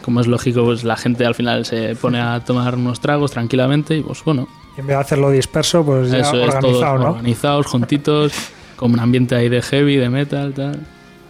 como 0.10 0.22
es 0.22 0.28
lógico, 0.28 0.64
pues 0.64 0.84
la 0.84 0.98
gente 0.98 1.24
al 1.24 1.36
final 1.36 1.66
se 1.66 1.96
pone 1.96 2.20
a 2.20 2.40
tomar 2.40 2.74
unos 2.74 3.00
tragos 3.00 3.30
tranquilamente 3.30 3.96
y 3.96 4.02
pues 4.02 4.24
bueno. 4.24 4.48
Y 4.76 4.80
en 4.80 4.88
vez 4.88 4.96
de 4.96 5.02
hacerlo 5.02 5.30
disperso, 5.30 5.86
pues 5.86 6.10
ya 6.10 6.28
organizado, 6.32 6.98
¿no? 6.98 7.10
Organizados, 7.12 7.68
juntitos, 7.68 8.34
con 8.76 8.92
un 8.94 9.00
ambiente 9.00 9.36
ahí 9.36 9.50
de 9.50 9.62
heavy, 9.62 9.98
de 9.98 10.10
metal, 10.10 10.52
tal. 10.56 10.80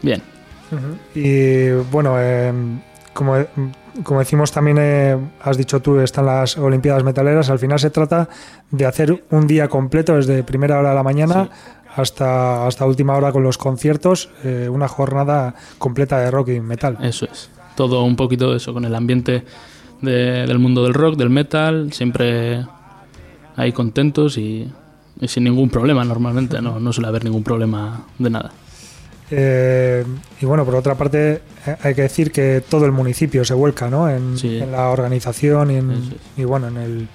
Bien. 0.01 0.21
Y 1.13 1.71
bueno, 1.91 2.15
eh, 2.19 2.53
como 3.13 3.35
como 4.01 4.19
decimos 4.19 4.53
también, 4.53 4.77
eh, 4.79 5.17
has 5.41 5.57
dicho 5.57 5.81
tú, 5.81 5.99
están 5.99 6.27
las 6.27 6.57
Olimpiadas 6.57 7.03
Metaleras, 7.03 7.49
al 7.49 7.59
final 7.59 7.79
se 7.79 7.89
trata 7.89 8.29
de 8.71 8.85
hacer 8.85 9.25
un 9.29 9.45
día 9.45 9.67
completo 9.67 10.15
desde 10.15 10.41
primera 10.43 10.79
hora 10.79 10.91
de 10.91 10.95
la 10.95 11.03
mañana 11.03 11.49
hasta, 11.97 12.65
hasta 12.65 12.85
última 12.85 13.17
hora 13.17 13.33
con 13.33 13.43
los 13.43 13.57
conciertos, 13.57 14.29
eh, 14.45 14.69
una 14.71 14.87
jornada 14.87 15.53
completa 15.77 16.19
de 16.19 16.31
rock 16.31 16.47
y 16.49 16.61
metal. 16.61 16.97
Eso 17.01 17.25
es, 17.29 17.49
todo 17.79 18.03
un 18.03 18.17
poquito 18.17 18.53
eso, 18.53 18.73
con 18.73 18.83
el 18.83 18.93
ambiente 18.93 19.45
del 20.01 20.59
mundo 20.59 20.83
del 20.83 20.93
rock, 20.93 21.15
del 21.15 21.29
metal, 21.29 21.93
siempre 21.93 22.65
ahí 23.55 23.71
contentos 23.71 24.37
y, 24.37 24.69
sin 25.25 25.45
ningún 25.45 25.69
problema 25.69 26.03
normalmente, 26.03 26.61
no, 26.61 26.77
no 26.77 26.91
suele 26.91 27.07
haber 27.07 27.23
ningún 27.23 27.41
problema 27.41 28.05
de 28.17 28.29
nada. 28.29 28.51
Eh, 29.31 30.03
y 30.41 30.45
bueno, 30.45 30.65
por 30.65 30.75
otra 30.75 30.95
parte, 30.95 31.41
eh, 31.65 31.75
hay 31.81 31.95
que 31.95 32.01
decir 32.01 32.33
que 32.33 32.61
todo 32.67 32.85
el 32.85 32.91
municipio 32.91 33.45
se 33.45 33.53
vuelca 33.53 33.89
¿no? 33.89 34.09
en, 34.09 34.35
la 34.69 34.89
organización 34.89 36.11
y, 36.35 36.43
bueno, 36.43 36.67
en 36.67 36.77
el, 36.77 37.07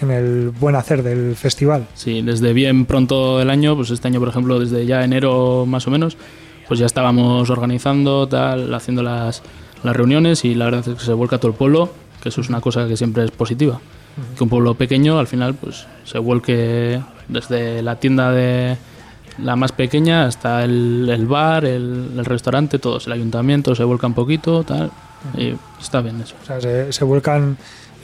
en 0.00 0.10
el 0.10 0.50
buen 0.50 0.74
hacer 0.74 1.04
del 1.04 1.36
festival. 1.36 1.86
Sí, 1.94 2.22
desde 2.22 2.52
bien 2.52 2.86
pronto 2.86 3.38
del 3.38 3.50
año, 3.50 3.76
pues 3.76 3.90
este 3.90 4.08
año, 4.08 4.18
por 4.18 4.30
ejemplo, 4.30 4.58
desde 4.58 4.84
ya 4.84 5.04
enero 5.04 5.64
más 5.64 5.86
o 5.86 5.92
menos, 5.92 6.16
pues 6.72 6.80
ya 6.80 6.86
estábamos 6.86 7.50
organizando, 7.50 8.26
tal, 8.26 8.72
haciendo 8.72 9.02
las, 9.02 9.42
las 9.82 9.96
reuniones 9.96 10.44
y 10.44 10.54
la 10.54 10.66
verdad 10.66 10.86
es 10.88 10.94
que 10.98 11.04
se 11.04 11.12
vuelca 11.12 11.38
todo 11.38 11.48
el 11.52 11.56
pueblo, 11.56 11.90
que 12.22 12.28
eso 12.28 12.40
es 12.40 12.48
una 12.48 12.60
cosa 12.60 12.86
que 12.86 12.96
siempre 12.96 13.24
es 13.24 13.30
positiva. 13.30 13.80
Que 14.36 14.44
un 14.44 14.50
pueblo 14.50 14.74
pequeño 14.74 15.18
al 15.18 15.26
final 15.26 15.54
pues 15.54 15.86
se 16.04 16.18
vuelque 16.18 17.00
desde 17.28 17.80
la 17.82 17.96
tienda 17.96 18.30
de 18.30 18.76
la 19.38 19.56
más 19.56 19.72
pequeña 19.72 20.26
hasta 20.26 20.62
el, 20.64 21.08
el 21.10 21.26
bar, 21.26 21.64
el, 21.64 22.10
el 22.18 22.24
restaurante, 22.26 22.78
todos, 22.78 23.06
el 23.06 23.14
ayuntamiento 23.14 23.74
se 23.74 23.84
vuelca 23.84 24.06
un 24.06 24.12
poquito, 24.12 24.62
tal, 24.64 24.90
y 25.38 25.54
está 25.80 26.02
bien 26.02 26.20
eso. 26.20 26.34
O 26.42 26.46
sea, 26.46 26.60
se, 26.60 26.92
se 26.92 27.04
vuelcan, 27.04 27.56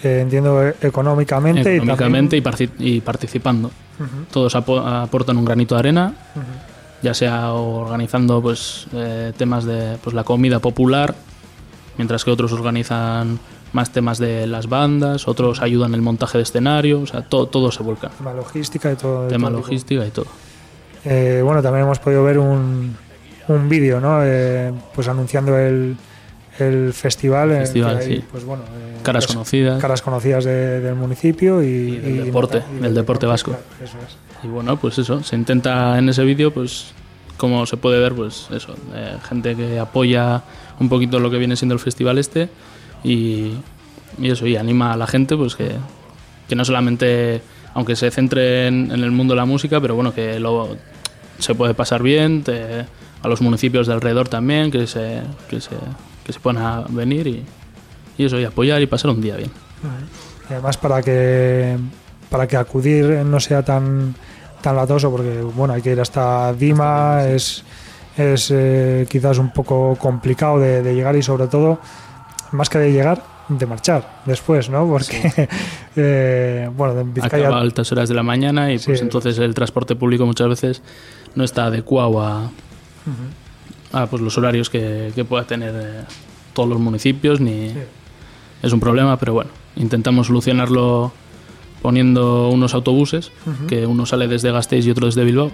eh, 0.03 0.21
entiendo, 0.23 0.67
económicamente, 0.81 1.77
Económicamente 1.77 2.37
y 2.37 2.39
y, 2.39 2.43
parci- 2.43 2.71
y 2.79 3.01
participando. 3.03 3.69
también... 3.69 3.89
Ujú, 4.23 4.33
Todos 4.33 4.55
apo- 4.55 4.79
aportan 4.81 5.37
un 5.37 5.45
granito 5.45 5.75
de 5.75 5.79
arena, 5.81 6.15
ya 7.03 7.13
sea 7.15 7.53
organizando 7.53 8.41
pues 8.41 8.87
eh, 8.95 9.33
temas 9.37 9.65
de 9.65 9.99
pues, 10.03 10.15
la 10.15 10.25
comida 10.25 10.61
popular, 10.61 11.15
mientras 11.99 12.25
que 12.25 12.31
otros 12.31 12.53
organizan 12.53 13.39
más 13.75 13.93
temas 13.93 14.19
de 14.19 14.47
las 14.47 14.67
bandas, 14.69 15.29
otros 15.29 15.61
ayudan 15.61 15.91
en 15.91 15.97
el 15.97 16.03
montaje 16.03 16.39
de 16.39 16.43
escenario, 16.45 17.01
o 17.03 17.07
sea, 17.07 17.21
todo, 17.23 17.47
todo 17.47 17.71
se 17.71 17.83
vuelca. 17.83 18.09
Tema 18.17 18.33
logística 18.33 18.91
y 18.91 18.97
todo. 18.97 19.25
de 19.25 19.29
Tema 19.29 19.49
todo 19.49 19.59
tipo. 19.59 19.67
logística 19.69 20.07
y 20.07 20.11
todo. 20.11 20.27
Eh, 21.05 21.43
bueno, 21.45 21.63
también 21.63 21.85
hemos 21.85 21.99
podido 21.99 22.25
ver 22.25 22.39
un, 22.39 22.97
un 23.49 23.69
vídeo, 23.69 24.01
¿no? 24.01 24.21
Eh, 24.23 24.73
pues 24.95 25.07
anunciando 25.09 25.57
el, 25.59 25.97
el 26.59 26.93
festival. 26.95 27.51
hay. 27.53 28.25
Pues 28.31 28.45
bueno, 28.45 28.63
eh, 28.65 28.97
Caras 29.03 29.27
pues, 29.27 29.35
conocidas. 29.37 29.81
caras 29.81 30.03
conocidas 30.03 30.45
de- 30.45 30.81
del 30.81 30.95
municipio 30.95 31.63
y, 31.63 31.67
Y 31.67 31.97
del 31.99 32.25
deporte, 32.27 32.63
y 32.79 32.83
del 32.83 32.95
deporte 32.95 33.27
vasco. 33.27 33.51
claro, 33.53 33.65
eso 33.85 33.97
es. 34.07 34.17
Y 34.45 34.49
bueno, 34.49 34.77
pues 34.79 34.99
eso, 34.99 35.23
se 35.23 35.37
intenta 35.37 35.99
en 35.99 36.09
ese 36.09 36.25
vídeo, 36.25 36.53
pues 36.53 36.93
como 37.39 37.65
se 37.65 37.79
puede 37.79 37.99
ver, 37.99 38.15
pues 38.15 38.49
eso, 38.51 38.75
eh, 38.95 39.17
gente 39.27 39.57
que 39.57 39.79
apoya 39.79 40.43
un 40.79 40.91
poquito 40.91 41.19
lo 41.19 41.31
que 41.31 41.39
viene 41.39 41.57
siendo 41.57 41.75
el 41.75 41.81
festival 41.81 42.19
este 42.19 42.51
y, 43.03 43.53
eso, 44.23 44.47
y 44.47 44.57
anima 44.57 44.93
a 44.93 44.97
la 44.97 45.07
gente, 45.07 45.37
pues 45.37 45.57
que, 45.57 45.71
que 46.49 46.55
no 46.55 46.65
solamente, 46.65 47.41
aunque 47.73 47.97
se 47.97 48.11
centre 48.11 48.67
en, 48.67 48.91
el 48.91 49.11
mundo 49.11 49.33
de 49.33 49.37
la 49.37 49.47
música, 49.47 49.81
pero 49.81 49.95
bueno, 49.95 50.13
que 50.13 50.39
lo, 50.39 50.77
se 51.39 51.55
puede 51.55 51.73
pasar 51.75 52.03
bien, 52.03 52.45
a 53.23 53.29
los 53.29 53.41
municipios 53.41 53.87
de 53.87 53.95
alrededor 53.95 54.29
también, 54.29 54.71
que 54.71 54.87
se, 54.87 55.23
que 55.49 55.61
se, 55.61 55.77
que 56.25 56.33
se 56.33 56.41
puedan 56.41 56.85
venir 56.95 57.27
y, 57.27 57.45
y 58.19 58.25
eso, 58.25 58.39
y 58.39 58.45
apoyar 58.45 58.83
y 58.83 58.87
pasar 58.87 59.13
un 59.13 59.21
día 59.21 59.37
bien. 59.37 59.51
Y 60.51 60.53
además 60.53 60.77
para 60.77 61.03
que 61.03 61.77
para 62.31 62.47
que 62.47 62.57
acudir 62.57 63.07
no 63.25 63.41
sea 63.41 63.63
tan 63.63 64.15
tan 64.61 64.77
latoso 64.77 65.11
porque 65.11 65.41
bueno 65.43 65.75
hay 65.75 65.83
que 65.83 65.93
ir 65.93 66.01
hasta 66.01 66.53
Dima 66.53 67.25
es 67.27 67.65
es 68.17 68.51
eh, 68.53 69.07
quizás 69.09 69.39
un 69.39 69.53
poco 69.53 69.97
complicado 69.97 70.59
de, 70.59 70.83
de 70.83 70.95
llegar 70.95 71.15
y 71.17 71.23
sobre 71.23 71.47
todo 71.47 71.79
más 72.53 72.69
que 72.69 72.79
de 72.79 72.93
llegar 72.93 73.23
de 73.49 73.65
marchar 73.67 74.21
después 74.27 74.69
no 74.69 74.87
porque 74.87 75.49
eh, 75.97 76.69
bueno 76.77 77.01
en 77.01 77.15
Vizcaya 77.15 77.47
acaba 77.47 77.59
a 77.59 77.61
altas 77.63 77.91
horas 77.93 78.09
de 78.09 78.15
la 78.15 78.23
mañana 78.23 78.73
y 78.73 78.79
pues 78.79 78.99
Sí. 78.99 79.05
entonces 79.05 79.39
el 79.39 79.55
transporte 79.55 79.95
público 79.97 80.27
muchas 80.27 80.49
veces 80.49 80.83
no 81.35 81.45
está 81.45 81.67
adecuado 81.67 82.21
a, 82.23 82.51
a, 83.93 84.07
pues 84.07 84.21
los 84.23 84.37
horarios 84.37 84.69
que, 84.71 85.13
que 85.15 85.25
pueda 85.25 85.45
tener 85.45 85.75
eh, 85.75 86.03
todos 86.53 86.69
los 86.69 86.79
municipios 86.79 87.41
ni 87.41 87.69
Sí. 87.71 87.75
es 88.63 88.73
un 88.73 88.81
problema 88.81 89.17
pero 89.17 89.35
bueno 89.35 89.51
intentamos 89.77 90.27
solucionarlo 90.27 91.13
poniendo 91.83 92.49
unos 92.49 92.75
autobuses 92.75 93.33
que 93.69 93.87
uno 93.87 94.07
sale 94.07 94.29
desde 94.29 94.53
Gasteiz 94.53 94.87
y 94.87 94.91
otro 94.91 95.07
desde 95.07 95.25
Bilbao. 95.25 95.53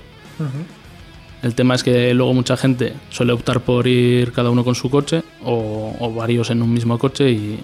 El 1.42 1.54
tema 1.54 1.74
es 1.74 1.82
que 1.82 2.14
luego 2.14 2.32
mucha 2.32 2.56
gente 2.56 2.94
suele 3.10 3.32
optar 3.32 3.60
por 3.60 3.86
ir 3.86 4.32
cada 4.32 4.50
uno 4.50 4.64
con 4.64 4.74
su 4.74 4.88
coche 4.88 5.22
o, 5.44 5.94
o 6.00 6.14
varios 6.14 6.50
en 6.50 6.62
un 6.62 6.72
mismo 6.72 6.98
coche 6.98 7.30
y, 7.30 7.60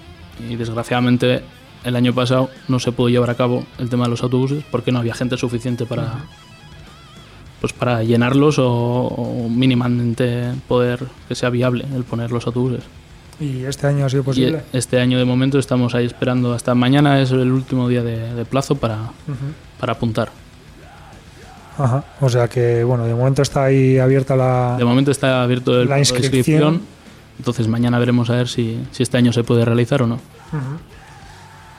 y 0.51 0.57
desgraciadamente 0.57 1.43
el 1.85 1.97
año 1.97 2.13
pasado 2.15 2.51
no 2.69 2.79
se 2.79 2.93
pudo 2.93 3.09
llevar 3.09 3.31
a 3.31 3.37
cabo 3.37 3.65
el 3.79 3.89
tema 3.89 4.05
de 4.05 4.11
los 4.11 4.23
autobuses 4.23 4.65
porque 4.71 4.93
no 4.93 4.99
había 4.99 5.15
gente 5.15 5.39
suficiente 5.39 5.87
para 5.87 6.27
pues 7.61 7.73
para 7.73 8.03
llenarlos 8.03 8.59
o, 8.59 8.69
o 8.69 9.49
mínimamente 9.49 10.53
poder 10.69 11.01
que 11.29 11.35
sea 11.35 11.51
viable 11.51 11.85
el 11.95 12.05
poner 12.05 12.33
los 12.33 12.47
autobuses. 12.47 12.85
Y 13.41 13.65
este 13.65 13.87
año 13.87 14.05
ha 14.05 14.11
sido 14.11 14.23
Y 14.23 14.25
posible 14.25 14.63
este 14.73 15.01
año 15.01 15.19
de 15.19 15.25
momento 15.25 15.59
estamos 15.59 15.95
ahí 15.95 16.07
esperando 16.07 16.53
hasta 16.53 16.75
mañana 16.75 17.21
es 17.21 17.33
el 17.33 17.51
último 17.51 17.89
día 17.89 18.03
de, 18.03 18.35
de 18.35 18.45
plazo 18.45 18.77
para, 18.77 18.99
para 19.79 19.95
apuntar. 19.95 20.31
Ajá. 21.79 22.05
o 22.21 22.29
sea 22.29 22.47
que 22.49 22.85
bueno 22.85 23.07
de 23.07 23.15
momento 23.15 23.41
está 23.41 23.65
ahí 23.65 23.99
abierta 23.99 24.37
la 24.37 24.77
De 24.77 24.85
momento 24.85 25.11
está 25.11 25.43
abierto 25.43 25.81
el 25.81 25.89
La 25.89 25.99
inscripción. 25.99 26.83
Entonces 27.39 27.69
mañana 27.69 27.99
veremos 27.99 28.29
a 28.29 28.35
ver 28.35 28.49
si, 28.49 28.87
si 28.91 29.03
este 29.03 29.17
año 29.17 29.33
se 29.33 29.43
puede 29.45 29.65
realizar 29.65 30.03
o 30.03 30.07
no. 30.07 30.19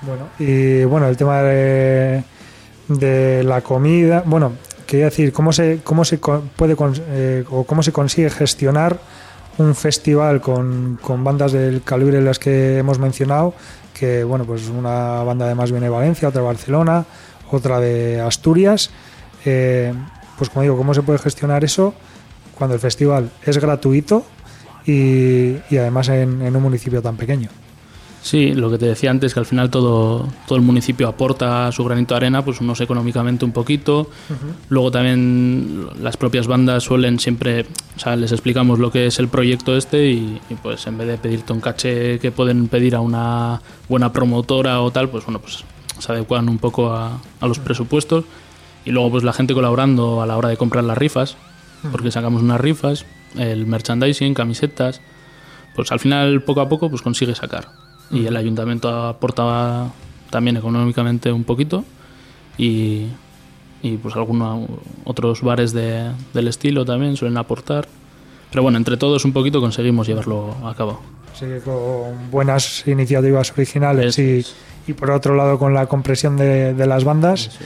Bueno, 0.01 0.29
y 0.39 0.83
bueno, 0.85 1.07
el 1.07 1.15
tema 1.15 1.43
de, 1.43 2.23
de 2.87 3.43
la 3.43 3.61
comida, 3.61 4.23
bueno, 4.25 4.53
quería 4.87 5.05
decir, 5.05 5.31
¿cómo 5.31 5.53
se, 5.53 5.81
cómo 5.83 6.03
se 6.03 6.17
puede 6.17 6.75
eh, 7.09 7.43
o 7.51 7.63
cómo 7.65 7.83
se 7.83 7.91
consigue 7.91 8.31
gestionar 8.31 8.99
un 9.61 9.75
festival 9.75 10.41
con, 10.41 10.99
con 11.01 11.23
bandas 11.23 11.51
del 11.51 11.81
calibre 11.83 12.17
de 12.17 12.23
las 12.23 12.39
que 12.39 12.79
hemos 12.79 12.99
mencionado? 12.99 13.53
Que 13.93 14.23
bueno, 14.23 14.45
pues 14.45 14.67
una 14.67 15.23
banda 15.23 15.45
además 15.45 15.71
viene 15.71 15.85
de 15.85 15.91
Valencia, 15.91 16.29
otra 16.29 16.41
de 16.41 16.47
Barcelona, 16.47 17.05
otra 17.51 17.79
de 17.79 18.19
Asturias. 18.19 18.89
Eh, 19.45 19.93
pues 20.37 20.49
como 20.49 20.63
digo, 20.63 20.77
¿cómo 20.77 20.93
se 20.93 21.03
puede 21.03 21.19
gestionar 21.19 21.63
eso 21.63 21.93
cuando 22.57 22.73
el 22.73 22.79
festival 22.79 23.29
es 23.43 23.57
gratuito 23.57 24.25
y, 24.85 25.57
y 25.69 25.77
además 25.77 26.09
en, 26.09 26.41
en 26.41 26.55
un 26.55 26.63
municipio 26.63 27.01
tan 27.01 27.15
pequeño? 27.15 27.49
Sí, 28.23 28.53
lo 28.53 28.69
que 28.69 28.77
te 28.77 28.85
decía 28.85 29.09
antes, 29.09 29.33
que 29.33 29.39
al 29.39 29.47
final 29.47 29.71
todo, 29.71 30.27
todo 30.47 30.55
el 30.55 30.61
municipio 30.61 31.07
aporta 31.07 31.71
su 31.71 31.83
granito 31.83 32.13
de 32.13 32.17
arena, 32.17 32.45
pues 32.45 32.61
unos 32.61 32.79
económicamente 32.79 33.45
un 33.45 33.51
poquito. 33.51 34.11
Luego 34.69 34.91
también 34.91 35.87
las 35.99 36.17
propias 36.17 36.45
bandas 36.45 36.83
suelen 36.83 37.19
siempre, 37.19 37.65
o 37.95 37.99
sea, 37.99 38.15
les 38.15 38.31
explicamos 38.31 38.77
lo 38.77 38.91
que 38.91 39.07
es 39.07 39.17
el 39.17 39.27
proyecto 39.27 39.75
este 39.75 40.11
y, 40.11 40.39
y, 40.49 40.55
pues 40.55 40.85
en 40.85 40.99
vez 40.99 41.07
de 41.07 41.17
pedirte 41.17 41.51
un 41.51 41.61
caché 41.61 42.19
que 42.19 42.31
pueden 42.31 42.67
pedir 42.67 42.95
a 42.95 42.99
una 42.99 43.59
buena 43.89 44.13
promotora 44.13 44.81
o 44.81 44.91
tal, 44.91 45.09
pues 45.09 45.25
bueno, 45.25 45.39
pues 45.39 45.63
se 45.97 46.11
adecuan 46.11 46.47
un 46.47 46.59
poco 46.59 46.93
a, 46.93 47.19
a 47.39 47.47
los 47.47 47.57
presupuestos. 47.57 48.25
Y 48.85 48.91
luego 48.91 49.11
pues 49.11 49.23
la 49.23 49.33
gente 49.33 49.55
colaborando 49.55 50.21
a 50.21 50.27
la 50.27 50.37
hora 50.37 50.49
de 50.49 50.57
comprar 50.57 50.83
las 50.83 50.97
rifas, 50.97 51.37
porque 51.91 52.11
sacamos 52.11 52.43
unas 52.43 52.61
rifas, 52.61 53.05
el 53.35 53.65
merchandising, 53.65 54.35
camisetas, 54.35 55.01
pues 55.75 55.91
al 55.91 55.99
final 55.99 56.43
poco 56.43 56.61
a 56.61 56.69
poco 56.69 56.89
pues 56.89 57.01
consigue 57.01 57.33
sacar. 57.33 57.80
Y 58.11 58.25
el 58.25 58.35
ayuntamiento 58.35 58.89
aporta 59.07 59.89
también 60.29 60.57
económicamente 60.57 61.31
un 61.31 61.43
poquito 61.43 61.83
y, 62.57 63.07
y 63.81 63.97
pues 64.01 64.15
algunos 64.15 64.67
otros 65.05 65.41
bares 65.41 65.71
de- 65.73 66.11
del 66.33 66.47
estilo 66.47 66.83
también 66.85 67.15
suelen 67.15 67.37
aportar. 67.37 67.87
Pero 68.49 68.63
bueno, 68.63 68.77
entre 68.77 68.97
todos 68.97 69.23
un 69.25 69.31
poquito 69.33 69.61
conseguimos 69.61 70.07
llevarlo 70.07 70.55
a 70.67 70.73
cabo. 70.75 70.99
Que 71.39 71.59
con 71.59 72.29
buenas 72.29 72.85
iniciativas 72.87 73.51
originales 73.51 74.19
y, 74.19 74.45
y 74.87 74.93
por 74.93 75.09
otro 75.11 75.35
lado 75.35 75.57
con 75.57 75.73
la 75.73 75.85
compresión 75.87 76.35
de, 76.37 76.73
de 76.73 76.85
las 76.87 77.03
bandas, 77.05 77.57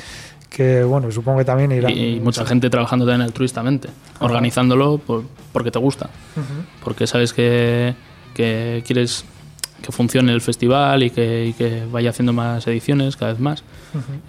que 0.49 0.83
bueno, 0.83 1.11
supongo 1.11 1.39
que 1.39 1.45
también 1.45 1.71
irán. 1.71 1.91
Y, 1.91 2.17
y 2.17 2.19
mucha 2.19 2.45
gente 2.45 2.69
trabajando 2.69 3.05
también 3.05 3.21
altruistamente, 3.23 3.89
organizándolo 4.19 4.99
por- 4.99 5.23
porque 5.51 5.71
te 5.71 5.79
gusta. 5.79 6.09
Ujú. 6.35 6.65
porque 6.83 7.07
sabes 7.07 7.33
que, 7.33 7.95
que 8.35 8.83
quieres 8.85 9.25
que 9.81 9.91
funcione 9.91 10.33
el 10.33 10.41
festival 10.41 11.03
y 11.03 11.09
que, 11.09 11.47
y 11.47 11.53
que 11.53 11.85
vaya 11.91 12.09
haciendo 12.09 12.33
más 12.33 12.65
ediciones 12.67 13.17
cada 13.17 13.31
vez 13.31 13.39
más 13.39 13.63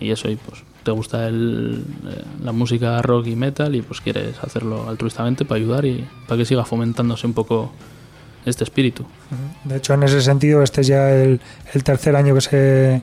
y 0.00 0.10
eso 0.10 0.28
y 0.30 0.36
pues 0.36 0.62
te 0.82 0.90
gusta 0.92 1.26
el, 1.26 1.84
eh, 2.08 2.22
la 2.44 2.52
música 2.52 3.02
rock 3.02 3.26
y 3.26 3.36
metal 3.36 3.74
y 3.74 3.82
pues 3.82 4.00
quieres 4.00 4.38
hacerlo 4.42 4.88
altruistamente 4.88 5.44
para 5.44 5.58
ayudar 5.58 5.84
y 5.84 6.06
para 6.28 6.38
que 6.38 6.44
siga 6.44 6.64
fomentándose 6.64 7.26
un 7.26 7.32
poco 7.32 7.72
este 8.44 8.62
espíritu. 8.62 9.04
De 9.64 9.78
hecho, 9.78 9.94
en 9.94 10.04
ese 10.04 10.22
sentido, 10.22 10.62
este 10.62 10.82
es 10.82 10.86
ya 10.86 11.10
el, 11.10 11.40
el 11.74 11.82
tercer 11.82 12.14
año 12.14 12.34
que 12.34 12.40
se 12.40 13.02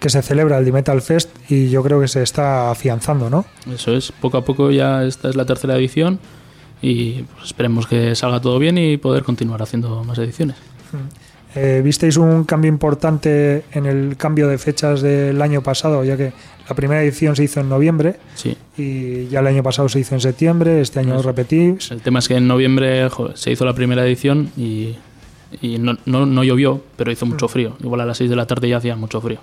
que 0.00 0.10
se 0.10 0.20
celebra 0.20 0.58
el 0.58 0.66
D-Metal 0.66 1.00
Fest 1.00 1.30
y 1.48 1.70
yo 1.70 1.82
creo 1.82 1.98
que 1.98 2.08
se 2.08 2.22
está 2.22 2.70
afianzando, 2.70 3.30
¿no? 3.30 3.46
Eso 3.72 3.92
es, 3.92 4.12
poco 4.12 4.36
a 4.36 4.44
poco 4.44 4.70
ya 4.70 5.02
esta 5.04 5.30
es 5.30 5.34
la 5.34 5.46
tercera 5.46 5.76
edición 5.76 6.18
y 6.82 7.22
pues, 7.22 7.46
esperemos 7.46 7.86
que 7.86 8.14
salga 8.14 8.38
todo 8.40 8.58
bien 8.58 8.76
y 8.76 8.98
poder 8.98 9.22
continuar 9.22 9.62
haciendo 9.62 10.04
más 10.04 10.18
ediciones. 10.18 10.56
Eh, 11.54 11.82
¿Visteis 11.84 12.16
un 12.16 12.44
cambio 12.44 12.68
importante 12.68 13.64
en 13.72 13.86
el 13.86 14.16
cambio 14.16 14.48
de 14.48 14.58
fechas 14.58 15.02
del 15.02 15.40
año 15.40 15.62
pasado, 15.62 16.02
ya 16.04 16.16
que 16.16 16.32
la 16.68 16.74
primera 16.74 17.02
edición 17.02 17.36
se 17.36 17.44
hizo 17.44 17.60
en 17.60 17.68
noviembre 17.68 18.16
Sí, 18.34 18.56
y 18.76 19.28
ya 19.28 19.40
el 19.40 19.46
año 19.46 19.62
pasado 19.62 19.88
se 19.88 20.00
hizo 20.00 20.14
en 20.14 20.20
septiembre, 20.20 20.80
este 20.80 21.00
año 21.00 21.14
Eso. 21.14 21.22
repetís? 21.22 21.90
El 21.90 22.00
tema 22.00 22.18
es 22.18 22.28
que 22.28 22.36
en 22.36 22.48
noviembre 22.48 23.08
joder, 23.08 23.36
se 23.36 23.52
hizo 23.52 23.64
la 23.64 23.72
primera 23.74 24.04
edición 24.04 24.50
y, 24.56 24.96
y 25.62 25.78
no, 25.78 25.96
no, 26.06 26.26
no 26.26 26.42
llovió, 26.42 26.82
pero 26.96 27.12
hizo 27.12 27.26
mucho 27.26 27.46
frío. 27.48 27.76
Igual 27.80 28.00
a 28.00 28.06
las 28.06 28.18
6 28.18 28.30
de 28.30 28.36
la 28.36 28.46
tarde 28.46 28.68
ya 28.68 28.78
hacía 28.78 28.96
mucho 28.96 29.20
frío. 29.20 29.38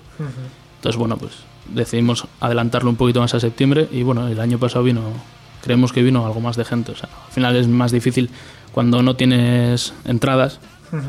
Entonces, 0.76 0.98
bueno, 0.98 1.16
pues 1.16 1.32
decidimos 1.72 2.26
adelantarlo 2.40 2.90
un 2.90 2.96
poquito 2.96 3.20
más 3.20 3.32
a 3.34 3.40
septiembre 3.40 3.88
y 3.90 4.02
bueno, 4.02 4.28
el 4.28 4.38
año 4.40 4.58
pasado 4.58 4.84
vino, 4.84 5.02
creemos 5.62 5.92
que 5.92 6.02
vino 6.02 6.26
algo 6.26 6.40
más 6.40 6.56
de 6.56 6.64
gente. 6.64 6.92
O 6.92 6.96
sea, 6.96 7.08
al 7.26 7.32
final 7.32 7.56
es 7.56 7.68
más 7.68 7.92
difícil 7.92 8.28
cuando 8.72 9.02
no 9.02 9.16
tienes 9.16 9.94
entradas, 10.04 10.58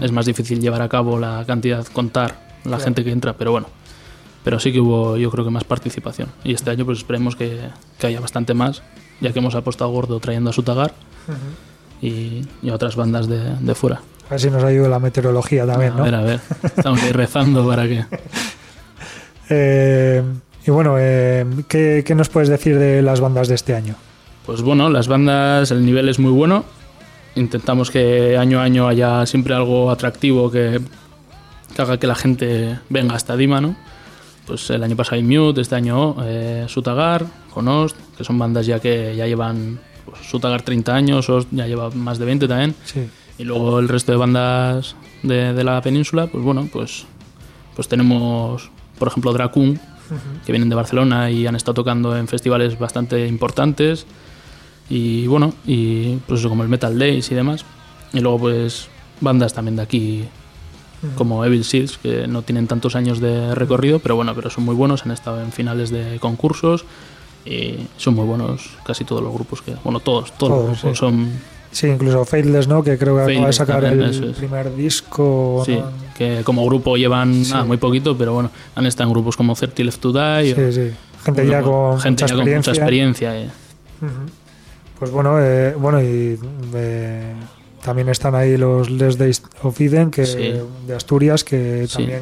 es 0.02 0.12
más 0.12 0.26
difícil 0.26 0.60
llevar 0.60 0.82
a 0.82 0.90
cabo 0.90 1.20
la 1.20 1.44
cantidad, 1.46 1.86
contar 1.88 2.40
la 2.64 2.80
gente 2.80 3.04
que 3.04 3.12
entra, 3.12 3.34
pero 3.34 3.52
bueno. 3.52 3.68
Pero 4.44 4.60
sí 4.60 4.74
que 4.74 4.80
hubo, 4.80 5.16
yo 5.18 5.32
creo 5.32 5.46
que 5.46 5.52
más 5.52 5.64
participación. 5.64 6.30
Y 6.44 6.54
este 6.54 6.70
año, 6.70 6.86
pues 6.86 6.98
esperemos 7.00 7.36
que, 7.36 7.60
que 7.98 8.08
haya 8.08 8.20
bastante 8.20 8.54
más 8.54 8.84
ya 9.22 9.32
que 9.32 9.40
hemos 9.40 9.56
apostado 9.56 9.90
gordo 9.92 10.20
trayendo 10.20 10.50
a 10.50 10.54
Sutagar 10.54 10.94
y, 12.02 12.42
y 12.62 12.70
a 12.70 12.76
otras 12.76 12.96
bandas 12.96 13.28
de, 13.28 13.56
de 13.60 13.76
fuera. 13.76 14.02
A 14.28 14.32
ver 14.32 14.40
si 14.42 14.50
nos 14.50 14.64
ayuda 14.64 14.90
la 14.90 15.00
meteorología 15.00 15.66
también, 15.66 15.94
a 15.94 15.96
¿no? 15.98 16.04
ver, 16.04 16.16
a 16.16 16.22
ver. 16.22 16.40
Estamos 16.64 17.02
ahí 17.02 17.12
rezando 17.12 17.68
para 17.68 17.88
que. 17.88 18.06
Eh, 19.50 20.24
y 20.66 20.72
bueno, 20.72 20.96
eh, 20.98 21.46
¿qué, 21.68 22.04
qué 22.06 22.16
nos 22.16 22.30
puedes 22.30 22.48
decir 22.48 22.80
de 22.80 23.02
las 23.02 23.20
bandas 23.20 23.50
de 23.50 23.56
este 23.56 23.76
año? 23.76 23.96
Pues 24.46 24.62
bueno, 24.62 24.90
las 24.90 25.10
bandas, 25.10 25.70
el 25.72 25.86
nivel 25.86 26.08
es 26.08 26.18
muy 26.18 26.32
bueno. 26.32 26.64
Intentamos 27.36 27.90
que 27.90 28.38
año 28.38 28.60
a 28.60 28.64
año 28.64 28.88
haya 28.88 29.26
siempre 29.26 29.54
algo 29.54 29.90
atractivo 29.90 30.52
que, 30.52 30.80
que 31.76 31.82
haga 31.82 31.98
que 31.98 32.08
la 32.08 32.16
gente 32.16 32.80
venga 32.90 33.16
hasta 33.16 33.36
Dima, 33.36 33.60
¿no? 33.60 33.76
Pues 34.46 34.70
el 34.70 34.84
año 34.84 34.96
pasado 34.96 35.22
Mute, 35.22 35.62
este 35.62 35.76
año 35.76 36.16
eh, 36.24 36.66
Sutagar, 36.68 37.26
Conost, 37.54 37.96
que 38.18 38.24
son 38.24 38.38
bandas 38.38 38.66
ya 38.66 38.80
que 38.80 39.16
ya 39.16 39.26
llevan 39.26 39.80
pues, 40.06 40.20
Sutagar 40.28 40.62
30 40.62 40.94
años, 40.94 41.30
Ost 41.30 41.48
ya 41.52 41.66
lleva 41.66 41.90
más 41.92 42.20
de 42.20 42.26
20 42.26 42.48
también. 42.48 42.76
Sí. 42.86 43.08
Y 43.38 43.46
luego 43.46 43.80
el 43.80 43.88
resto 43.88 44.12
de 44.12 44.18
bandas 44.18 44.96
de, 45.24 45.54
de 45.54 45.64
la 45.64 45.82
península, 45.82 46.28
pues 46.28 46.44
bueno, 46.44 46.68
pues, 46.72 47.06
pues 47.76 47.88
tenemos, 47.88 48.70
por 49.00 49.08
ejemplo, 49.08 49.34
Dracun, 49.34 49.80
que 50.46 50.52
vienen 50.52 50.70
de 50.70 50.76
Barcelona 50.76 51.32
y 51.32 51.48
han 51.48 51.56
estado 51.56 51.76
tocando 51.76 52.16
en 52.16 52.28
festivales 52.28 52.78
bastante 52.78 53.28
importantes. 53.28 54.06
Y 54.90 55.28
bueno, 55.28 55.54
y 55.66 56.18
pues 56.28 56.40
eso, 56.42 56.50
como 56.50 56.64
el 56.64 56.70
Metal 56.70 56.98
Days 56.98 57.32
y 57.32 57.36
demás. 57.36 57.66
Y 58.14 58.20
luego 58.20 58.40
pues 58.40 58.88
bandas 59.22 59.54
también 59.54 59.76
de 59.78 59.82
aquí, 59.84 60.26
como 61.16 61.44
Evil 61.46 61.64
Seeds, 61.64 61.98
que 61.98 62.28
no 62.28 62.42
tienen 62.44 62.68
tantos 62.68 62.96
años 62.96 63.20
de 63.20 63.56
recorrido, 63.56 64.00
pero 64.00 64.16
bueno, 64.16 64.34
pero 64.36 64.50
son 64.50 64.64
muy 64.66 64.76
buenos, 64.76 65.06
han 65.06 65.12
estado 65.12 65.42
en 65.42 65.52
finales 65.52 65.90
de 65.90 66.18
concursos. 66.20 66.86
Y 67.46 67.88
son 67.98 68.14
muy 68.14 68.26
buenos 68.26 68.70
casi 68.86 69.04
todos 69.04 69.22
los 69.22 69.34
grupos 69.34 69.62
que... 69.62 69.76
Bueno, 69.84 70.00
todos, 70.00 70.32
todos, 70.38 70.38
Todos, 70.38 70.70
los 70.70 70.82
grupos 70.82 70.98
sí. 70.98 71.00
son 71.00 71.30
Sí, 71.72 71.88
incluso 71.88 72.24
Faithless, 72.24 72.68
¿no? 72.68 72.84
Que 72.84 72.98
creo 73.00 73.16
que 73.16 73.22
acaba 73.24 73.28
de 73.28 73.34
Faithless 73.36 73.56
sacar 73.56 73.82
también, 73.82 74.04
el 74.14 74.24
es. 74.30 74.36
primer 74.38 74.76
disco. 74.76 75.64
Sí, 75.66 75.76
¿no? 75.76 75.92
que 76.16 76.42
como 76.44 76.64
grupo 76.66 76.96
llevan 76.98 77.44
Sí. 77.44 77.54
muy 77.66 77.78
poquito, 77.78 78.16
pero 78.16 78.34
bueno, 78.34 78.52
han 78.76 78.86
estado 78.86 79.10
en 79.10 79.14
grupos 79.14 79.36
como 79.36 79.56
30 79.56 79.84
Left 79.84 80.00
to 80.00 80.14
Die. 80.14 80.54
o- 80.54 80.56
Sí, 80.56 80.72
sí. 80.72 80.92
Gente 81.26 81.42
bueno, 81.44 81.52
ya 81.52 81.62
con 81.64 82.00
gente 82.00 82.24
mucha 82.24 82.28
ya 82.28 82.34
con 82.36 82.42
experiencia. 82.48 82.72
mucha 82.72 82.82
experiencia. 82.82 83.42
eh. 83.42 83.50
Pues 85.04 85.12
bueno, 85.12 85.38
eh, 85.38 85.76
bueno 85.78 86.02
y 86.02 86.40
eh, 86.76 87.34
también 87.84 88.08
están 88.08 88.36
ahí 88.36 88.56
los 88.56 88.90
Les 88.90 89.18
Days 89.18 89.44
of 89.62 89.82
Eden 89.82 90.10
que, 90.10 90.26
Sí. 90.26 90.54
de 90.88 90.96
Asturias, 90.96 91.44
que 91.44 91.88
Sí. 91.90 91.98
también 91.98 92.22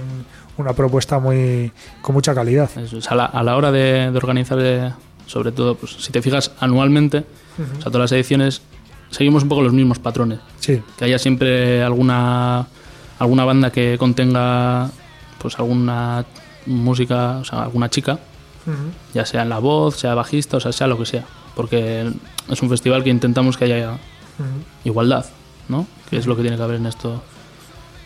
una 0.58 0.74
propuesta 0.74 1.20
muy 1.20 1.72
con 2.02 2.16
mucha 2.16 2.34
calidad. 2.34 2.72
Es, 2.80 3.08
a, 3.12 3.14
la, 3.14 3.26
a 3.26 3.44
la 3.44 3.56
hora 3.56 3.72
de, 3.72 4.10
de 4.10 4.18
organizar, 4.18 4.58
eh, 4.60 4.92
sobre 5.28 5.52
todo, 5.52 5.76
pues 5.76 5.92
si 5.92 6.12
te 6.12 6.24
fijas 6.24 6.54
anualmente, 6.60 7.20
o 7.60 7.82
sea, 7.84 7.92
todas 7.92 8.00
las 8.00 8.12
ediciones, 8.14 8.64
seguimos 9.12 9.44
un 9.44 9.50
poco 9.50 9.62
los 9.62 9.74
mismos 9.74 10.00
patrones. 10.00 10.40
Sí, 10.60 10.82
Que 10.98 11.06
haya 11.06 11.20
siempre 11.20 11.84
alguna, 11.84 12.66
alguna 13.20 13.46
banda 13.46 13.70
que 13.72 13.96
contenga 14.00 14.90
pues 15.38 15.60
alguna 15.60 16.26
música, 16.66 17.38
o 17.42 17.46
sea, 17.46 17.62
alguna 17.62 17.92
chica, 17.92 18.18
ya 19.14 19.24
sea 19.28 19.44
en 19.44 19.50
la 19.50 19.60
voz, 19.60 19.98
sea 19.98 20.16
bajista, 20.16 20.58
o 20.58 20.60
sea, 20.60 20.72
sea 20.72 20.88
lo 20.88 20.98
que 20.98 21.06
sea. 21.06 21.26
Porque 21.54 22.10
es 22.50 22.62
un 22.62 22.70
festival 22.70 23.04
que 23.04 23.10
intentamos 23.10 23.58
que 23.58 23.66
haya 23.66 23.98
igualdad, 24.84 25.26
¿no? 25.70 25.86
Que 26.10 26.18
es 26.18 26.26
lo 26.28 26.36
que 26.36 26.42
tiene 26.42 26.58
que 26.58 26.64
haber 26.64 26.78
en 26.78 26.86
esto. 26.88 27.22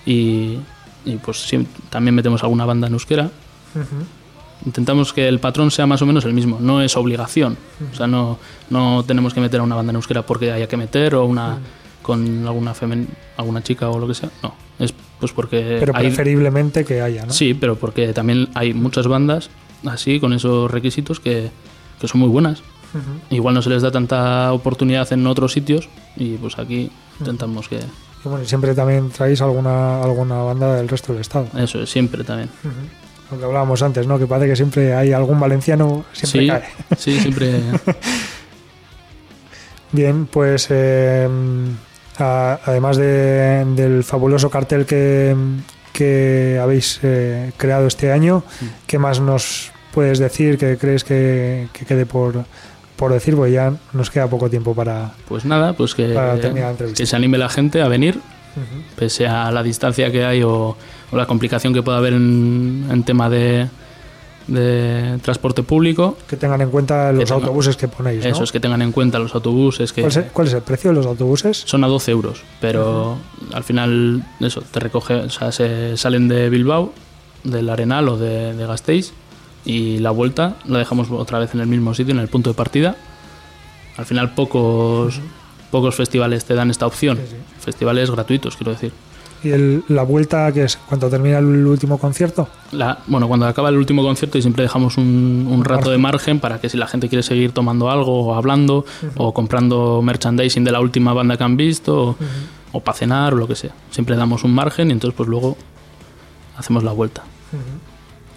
Y, 0.05 0.57
y 1.05 1.15
pues 1.23 1.41
sí, 1.41 1.65
también 1.89 2.13
metemos 2.15 2.43
alguna 2.43 2.65
banda 2.65 2.87
en 2.87 2.93
euskera. 2.93 3.29
Intentamos 4.65 5.13
que 5.13 5.27
el 5.27 5.39
patrón 5.39 5.69
sea 5.69 5.85
más 5.85 6.01
o 6.01 6.05
menos 6.05 6.25
el 6.25 6.33
mismo, 6.33 6.57
no 6.59 6.81
es 6.81 6.95
obligación. 6.97 7.57
O 7.91 7.95
sea, 7.95 8.07
no, 8.07 8.39
no 8.69 9.03
tenemos 9.05 9.33
que 9.33 9.41
meter 9.41 9.59
a 9.59 9.63
una 9.63 9.75
banda 9.75 9.91
en 9.91 9.97
euskera 9.97 10.25
porque 10.25 10.51
haya 10.51 10.67
que 10.67 10.77
meter 10.77 11.15
o 11.15 11.25
una 11.25 11.59
con 12.01 12.47
alguna 12.47 12.73
femen, 12.73 13.07
alguna 13.37 13.61
chica 13.63 13.89
o 13.89 13.99
lo 13.99 14.07
que 14.07 14.13
sea. 14.13 14.29
No, 14.43 14.53
es 14.79 14.93
pues 15.19 15.31
porque 15.31 15.77
pero 15.79 15.93
hay- 15.95 16.07
preferiblemente 16.07 16.85
que 16.85 17.01
haya, 17.01 17.25
¿no? 17.25 17.33
Sí, 17.33 17.53
pero 17.53 17.75
porque 17.77 18.13
también 18.13 18.47
hay 18.53 18.73
muchas 18.73 19.07
bandas 19.07 19.49
así, 19.85 20.19
con 20.19 20.33
esos 20.33 20.69
requisitos, 20.71 21.19
que, 21.19 21.49
que 21.99 22.07
son 22.07 22.21
muy 22.21 22.29
buenas. 22.29 22.61
Igual 23.29 23.55
no 23.55 23.61
se 23.61 23.69
les 23.69 23.81
da 23.81 23.91
tanta 23.91 24.51
oportunidad 24.53 25.11
en 25.13 25.25
otros 25.27 25.51
sitios 25.53 25.89
y 26.15 26.35
pues 26.37 26.57
aquí 26.59 26.91
intentamos 27.19 27.67
que 27.67 27.77
Y 27.77 28.27
bueno, 28.29 28.43
y 28.43 28.47
siempre 28.47 28.73
también 28.73 29.09
traéis 29.09 29.41
alguna 29.41 30.01
alguna 30.01 30.35
banda 30.43 30.75
del 30.75 30.87
resto 30.87 31.11
del 31.13 31.21
estado. 31.21 31.47
eso 31.57 31.81
es 31.81 31.89
siempre 31.89 32.23
también. 32.23 32.49
Lo 33.31 33.39
que 33.39 33.45
hablábamos 33.45 33.81
antes, 33.81 34.05
¿no? 34.07 34.17
Que 34.19 34.27
parece 34.27 34.49
que 34.49 34.55
siempre 34.55 34.93
hay 34.95 35.11
algún 35.11 35.39
valenciano, 35.39 36.05
siempre 36.13 36.41
sí, 36.41 36.47
cae. 36.47 36.63
sí, 36.97 37.19
siempre. 37.19 37.59
Bien, 39.91 40.25
pues 40.27 40.67
eh, 40.69 41.27
a- 42.19 42.59
además 42.65 42.97
de- 42.97 43.65
del 43.75 44.03
fabuloso 44.03 44.49
cartel 44.49 44.85
que, 44.85 45.35
que 45.93 46.59
habéis 46.61 46.99
eh, 47.03 47.51
creado 47.57 47.87
este 47.87 48.11
año. 48.11 48.43
¿qué 48.87 48.99
más 48.99 49.19
nos 49.19 49.71
puedes 49.93 50.19
decir 50.19 50.57
que 50.57 50.77
crees 50.77 51.03
que, 51.03 51.67
que 51.71 51.85
quede 51.85 52.05
por, 52.05 52.45
por 52.95 53.11
decir? 53.11 53.35
Porque 53.35 53.51
ya 53.51 53.73
nos 53.93 54.09
queda 54.09 54.27
poco 54.29 54.49
tiempo 54.49 54.73
para... 54.73 55.11
Pues 55.27 55.45
nada, 55.45 55.73
pues 55.73 55.93
que, 55.95 56.09
Para 56.13 56.35
terminar 56.39 56.67
la 56.67 56.71
entrevista. 56.71 57.01
que 57.01 57.05
se 57.07 57.15
anime 57.15 57.37
la 57.37 57.49
gente 57.49 57.81
a 57.81 57.87
venir, 57.87 58.19
pese 58.95 59.27
a 59.27 59.51
la 59.51 59.61
distancia 59.63 60.11
que 60.11 60.23
hay 60.25 60.41
o, 60.43 60.77
o 61.11 61.15
la 61.17 61.25
complicación 61.25 61.73
que 61.73 61.83
pueda 61.83 61.97
haber 61.97 62.13
en, 62.13 62.87
en 62.89 63.03
tema 63.03 63.29
de, 63.29 63.67
de 64.47 65.17
transporte 65.23 65.63
público. 65.63 66.17
Que 66.27 66.37
tengan 66.37 66.61
en 66.61 66.69
cuenta 66.69 67.11
los 67.11 67.29
autobuses 67.31 67.75
que 67.75 67.87
ponéis, 67.87 68.23
¿no? 68.23 68.29
Eso 68.29 68.43
es 68.43 68.51
que 68.51 68.59
tengan 68.59 68.81
en 68.81 68.91
cuenta 68.91 69.17
los 69.19 69.33
autobuses 69.35 69.91
que 69.91 70.01
¿Cuál, 70.01 70.11
es, 70.11 70.17
el- 70.17 70.25
cuál 70.25 70.47
es 70.47 70.53
el 70.53 70.61
precio 70.61 70.91
de 70.91 70.95
los 70.95 71.05
autobuses? 71.05 71.63
son 71.65 71.83
a 71.83 71.87
12 71.87 72.11
euros, 72.11 72.43
pero 72.61 73.17
al 73.53 73.63
final 73.63 74.23
eso 74.39 74.61
te 74.61 74.79
recoge, 74.79 75.15
o 75.15 75.29
sea, 75.29 75.51
se 75.51 75.97
salen 75.97 76.27
de 76.27 76.49
Bilbao, 76.49 76.93
del 77.43 77.69
Arenal 77.69 78.07
o 78.09 78.17
de, 78.17 78.53
de 78.53 78.65
Gasteiz 78.65 79.13
y 79.65 79.97
la 79.99 80.11
vuelta 80.11 80.55
la 80.65 80.79
dejamos 80.79 81.09
otra 81.11 81.39
vez 81.39 81.53
en 81.53 81.59
el 81.61 81.67
mismo 81.67 81.93
sitio, 81.93 82.13
en 82.13 82.19
el 82.19 82.27
punto 82.27 82.49
de 82.51 82.53
partida. 82.55 82.95
Al 83.97 84.05
final 84.05 84.33
pocos 84.33 85.19
pocos 85.71 85.95
festivales 85.95 86.45
te 86.45 86.53
dan 86.53 86.69
esta 86.71 86.85
opción, 86.87 87.17
Sí, 87.17 87.23
sí. 87.31 87.35
festivales 87.59 88.09
gratuitos, 88.11 88.55
quiero 88.55 88.71
decir. 88.71 88.91
¿Y 89.43 89.49
el- 89.49 89.83
la 89.89 90.03
vuelta 90.03 90.51
que 90.53 90.63
es 90.63 90.77
cuando 90.77 91.09
termina 91.09 91.37
el 91.39 91.67
último 91.67 91.97
concierto? 91.97 92.47
La- 92.71 92.99
bueno, 93.07 93.27
cuando 93.27 93.45
acaba 93.45 93.69
el 93.69 93.77
último 93.77 94.01
concierto 94.01 94.37
y 94.37 94.41
siempre 94.41 94.63
dejamos 94.63 94.97
un, 94.97 95.47
un 95.51 95.65
rato 95.65 95.89
de 95.91 95.97
margen 95.97 96.39
para 96.39 96.59
que 96.61 96.69
si 96.69 96.77
la 96.77 96.87
gente 96.87 97.09
quiere 97.09 97.23
seguir 97.23 97.51
tomando 97.51 97.89
algo 97.91 98.25
o 98.27 98.35
hablando 98.35 98.85
o 99.17 99.33
comprando 99.33 100.01
merchandising 100.01 100.63
de 100.63 100.71
la 100.71 100.79
última 100.79 101.13
banda 101.13 101.35
que 101.37 101.43
han 101.43 101.57
visto 101.57 102.09
o, 102.11 102.15
o 102.71 102.79
para 102.79 102.97
cenar 102.97 103.33
o 103.33 103.37
lo 103.37 103.47
que 103.47 103.55
sea. 103.55 103.71
Siempre 103.91 104.15
damos 104.15 104.43
un 104.45 104.53
margen 104.53 104.89
y 104.89 104.93
entonces 104.93 105.15
pues 105.17 105.27
luego 105.27 105.57
hacemos 106.57 106.83
la 106.83 106.93
vuelta. 106.93 107.23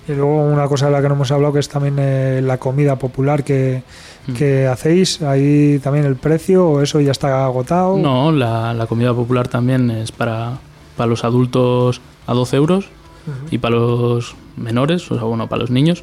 Y 0.08 0.12
luego 0.12 0.42
una 0.42 0.66
cosa 0.66 0.86
de 0.86 0.92
la 0.92 1.02
que 1.02 1.08
no 1.08 1.14
hemos 1.14 1.30
hablado 1.30 1.52
que 1.52 1.60
es 1.60 1.68
también 1.68 1.96
eh, 1.98 2.40
la 2.42 2.58
comida 2.58 2.96
popular 2.96 3.44
que, 3.44 3.82
Mm. 4.28 4.34
que 4.34 4.66
hacéis. 4.66 5.22
Ahí 5.22 5.80
también 5.82 6.04
el 6.04 6.16
precio 6.16 6.68
o 6.68 6.82
eso 6.82 7.00
ya 7.00 7.12
está 7.12 7.44
agotado. 7.44 7.96
No, 7.96 8.30
la, 8.30 8.74
la 8.74 8.86
comida 8.86 9.14
popular 9.14 9.48
también 9.48 9.90
es 9.90 10.12
para, 10.12 10.58
para 10.96 11.08
los 11.08 11.24
adultos 11.24 12.00
a 12.26 12.34
12 12.34 12.56
euros 12.56 12.88
y 13.50 13.58
para 13.58 13.76
los 13.76 14.36
menores, 14.56 15.10
o 15.10 15.14
sea, 15.14 15.24
bueno, 15.24 15.48
para 15.48 15.60
los 15.60 15.70
niños, 15.70 16.02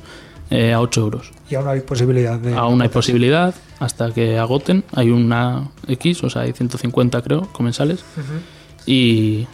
eh, 0.52 0.74
a 0.74 0.82
8 0.82 1.02
euros. 1.02 1.32
Y 1.50 1.56
aún 1.56 1.68
hay 1.68 1.82
posibilidad 1.82 2.38
de. 2.38 2.54
Aún 2.54 2.82
hay 2.82 2.90
posibilidad 2.90 3.54
hasta 3.80 4.12
que 4.12 4.38
agoten. 4.38 4.84
Hay 4.94 5.10
una 5.10 5.70
X, 5.88 6.24
o 6.24 6.30
sea, 6.30 6.44
hay 6.44 6.54
150 6.54 7.22
creo, 7.24 7.48
comensales. 7.52 8.04
Y, 8.86 9.48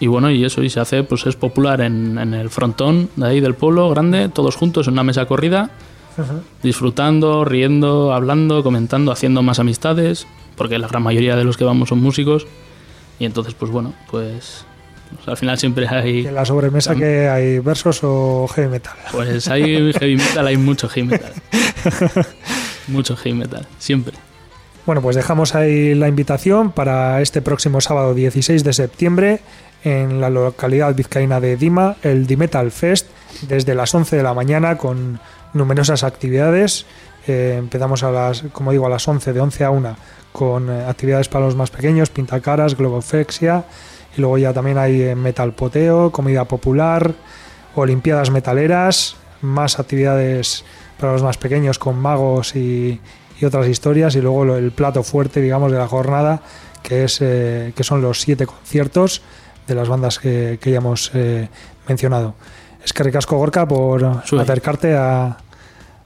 y 0.00 0.06
bueno, 0.06 0.30
y 0.30 0.44
eso, 0.44 0.62
y 0.62 0.70
se 0.70 0.80
hace, 0.80 1.02
pues 1.02 1.26
es 1.26 1.36
popular 1.36 1.80
en, 1.80 2.18
en 2.18 2.34
el 2.34 2.50
frontón 2.50 3.10
de 3.16 3.26
ahí 3.26 3.40
del 3.40 3.54
pueblo 3.54 3.88
grande, 3.90 4.28
todos 4.28 4.56
juntos 4.56 4.86
en 4.86 4.92
una 4.94 5.02
mesa 5.02 5.26
corrida, 5.26 5.70
disfrutando, 6.62 7.44
riendo, 7.44 8.12
hablando, 8.12 8.62
comentando, 8.62 9.12
haciendo 9.12 9.42
más 9.42 9.58
amistades, 9.58 10.26
porque 10.56 10.78
la 10.78 10.88
gran 10.88 11.02
mayoría 11.02 11.36
de 11.36 11.44
los 11.44 11.56
que 11.56 11.64
vamos 11.64 11.88
son 11.88 12.00
músicos. 12.00 12.46
Y 13.18 13.24
entonces, 13.24 13.54
pues 13.54 13.70
bueno, 13.70 13.94
pues, 14.10 14.64
pues 15.14 15.28
al 15.28 15.36
final 15.36 15.58
siempre 15.58 15.88
hay, 15.88 16.26
en 16.26 16.34
la 16.34 16.44
sobremesa 16.44 16.94
que 16.94 17.28
hay 17.28 17.58
versos 17.58 18.00
o 18.02 18.46
heavy 18.48 18.68
metal. 18.68 18.96
pues 19.12 19.48
hay 19.48 19.92
heavy 19.92 20.16
metal, 20.16 20.46
hay 20.46 20.56
mucho 20.56 20.88
heavy 20.88 21.08
metal. 21.08 21.32
Mucho 22.88 23.16
heavy 23.16 23.36
metal, 23.36 23.66
siempre. 23.78 24.14
Bueno, 24.86 25.02
pues 25.02 25.14
dejamos 25.14 25.54
ahí 25.54 25.94
la 25.94 26.08
invitación 26.08 26.72
para 26.72 27.20
este 27.20 27.42
próximo 27.42 27.82
sábado 27.82 28.14
16 28.14 28.64
de 28.64 28.72
septiembre 28.72 29.40
en 29.84 30.20
la 30.20 30.30
localidad 30.30 30.94
vizcaína 30.94 31.40
de 31.40 31.56
Dima, 31.56 31.96
el 32.02 32.26
Dimetal 32.26 32.70
Fest, 32.70 33.06
desde 33.42 33.74
las 33.74 33.94
11 33.94 34.16
de 34.16 34.22
la 34.22 34.34
mañana 34.34 34.76
con 34.76 35.20
numerosas 35.52 36.04
actividades. 36.04 36.86
Eh, 37.26 37.56
empezamos 37.58 38.02
a 38.02 38.10
las, 38.10 38.42
como 38.52 38.72
digo, 38.72 38.86
a 38.86 38.90
las 38.90 39.06
11, 39.06 39.32
de 39.32 39.40
11 39.40 39.64
a 39.64 39.70
1, 39.70 39.96
con 40.32 40.70
eh, 40.70 40.84
actividades 40.86 41.28
para 41.28 41.44
los 41.44 41.56
más 41.56 41.70
pequeños, 41.70 42.10
pintacaras, 42.10 42.76
globoflexia, 42.76 43.64
y 44.16 44.20
luego 44.20 44.38
ya 44.38 44.52
también 44.52 44.78
hay 44.78 45.02
eh, 45.02 45.14
metal 45.14 45.52
poteo, 45.52 46.10
comida 46.10 46.44
popular, 46.44 47.14
olimpiadas 47.74 48.30
metaleras, 48.30 49.16
más 49.42 49.78
actividades 49.78 50.64
para 50.98 51.12
los 51.12 51.22
más 51.22 51.38
pequeños 51.38 51.78
con 51.78 51.96
magos 51.98 52.56
y, 52.56 53.00
y 53.40 53.44
otras 53.44 53.68
historias 53.68 54.16
y 54.16 54.20
luego 54.20 54.56
el 54.56 54.72
plato 54.72 55.02
fuerte, 55.02 55.40
digamos, 55.40 55.70
de 55.70 55.78
la 55.78 55.86
jornada, 55.86 56.42
que, 56.82 57.04
es, 57.04 57.18
eh, 57.20 57.72
que 57.74 57.84
son 57.84 58.02
los 58.02 58.20
siete 58.20 58.46
conciertos 58.46 59.22
de 59.68 59.74
las 59.74 59.88
bandas 59.88 60.18
que, 60.18 60.58
ya 60.64 60.78
hemos 60.78 61.12
eh, 61.14 61.48
mencionado. 61.86 62.34
Es 62.84 62.92
que 62.92 63.02
ricasco 63.04 63.36
Gorka 63.36 63.68
por 63.68 64.04
acercarte 64.04 64.96
a, 64.96 65.36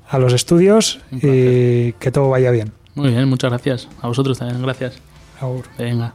a 0.09 0.19
los 0.19 0.33
estudios 0.33 1.01
y 1.11 1.93
que 1.93 2.11
todo 2.13 2.29
vaya 2.29 2.51
bien. 2.51 2.73
Muy 2.95 3.11
bien, 3.11 3.29
muchas 3.29 3.51
gracias. 3.51 3.89
A 4.03 4.09
vosotros 4.09 4.39
también, 4.39 4.61
gracias. 4.63 4.99
Venga. 5.79 6.15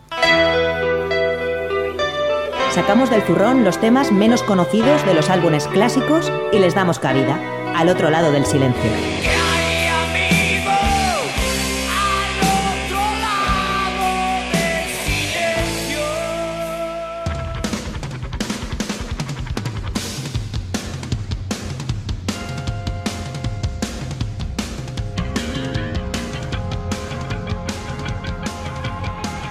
Sacamos 2.71 3.09
del 3.09 3.23
zurrón 3.23 3.63
los 3.63 3.79
temas 3.79 4.11
menos 4.11 4.43
conocidos 4.43 5.05
de 5.05 5.13
los 5.13 5.29
álbumes 5.29 5.67
clásicos 5.67 6.31
y 6.51 6.59
les 6.59 6.75
damos 6.75 6.99
cabida, 6.99 7.39
al 7.75 7.89
otro 7.89 8.09
lado 8.09 8.31
del 8.31 8.45
silencio. 8.45 9.26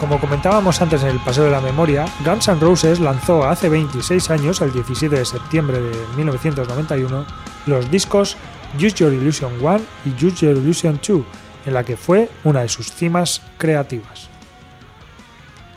Como 0.06 0.20
comentábamos 0.20 0.80
antes 0.80 1.02
en 1.02 1.08
el 1.08 1.18
Paseo 1.18 1.46
de 1.46 1.50
la 1.50 1.60
Memoria, 1.60 2.06
Guns 2.24 2.46
N' 2.46 2.60
Roses 2.60 3.00
lanzó 3.00 3.44
hace 3.44 3.68
26 3.68 4.30
años, 4.30 4.60
el 4.60 4.72
17 4.72 5.16
de 5.16 5.24
septiembre 5.24 5.80
de 5.80 5.96
1991, 6.16 7.26
los 7.66 7.90
discos 7.90 8.36
Use 8.76 8.94
Your 8.94 9.12
Illusion 9.12 9.54
1 9.60 9.80
y 10.04 10.24
Use 10.24 10.46
Your 10.46 10.56
Illusion 10.58 11.00
2, 11.04 11.22
en 11.66 11.74
la 11.74 11.82
que 11.82 11.96
fue 11.96 12.30
una 12.44 12.60
de 12.60 12.68
sus 12.68 12.92
cimas 12.92 13.42
creativas. 13.58 14.28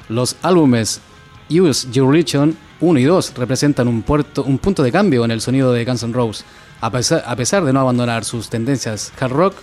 Los 0.10 0.36
álbumes 0.44 1.02
Use 1.50 1.90
Your 1.90 2.16
Illusion 2.16 2.56
1 2.82 3.00
y 3.00 3.04
2 3.06 3.34
representan 3.36 3.88
un, 3.88 4.06
un 4.46 4.58
punto 4.60 4.84
de 4.84 4.92
cambio 4.92 5.26
en 5.26 5.32
el 5.32 5.42
sonido 5.42 5.74
de 5.74 5.86
Guns 5.86 6.04
N' 6.04 6.14
Roses, 6.14 6.46
a 6.82 6.92
pesar, 6.92 7.24
a 7.26 7.36
pesar 7.36 7.66
de 7.66 7.74
no 7.74 7.80
abandonar 7.80 8.24
sus 8.24 8.48
tendencias 8.48 9.12
hard 9.20 9.32
rock 9.32 9.56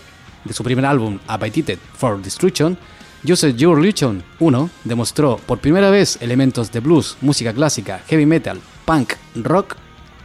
de 0.45 0.53
su 0.53 0.65
primer 0.65 0.87
álbum 0.87 1.21
Appetited 1.29 1.79
for 1.97 2.21
Destruction, 2.21 2.77
Joseph 3.27 3.57
Your 3.57 3.79
Illusion 3.79 4.23
1 4.39 4.71
demostró 4.85 5.39
por 5.47 5.59
primera 5.59 5.91
vez 5.91 6.19
elementos 6.21 6.71
de 6.71 6.81
blues, 6.81 7.17
música 7.21 7.53
clásica, 7.53 8.01
heavy 8.07 8.25
metal, 8.25 8.61
punk, 8.85 9.15
rock 9.35 9.75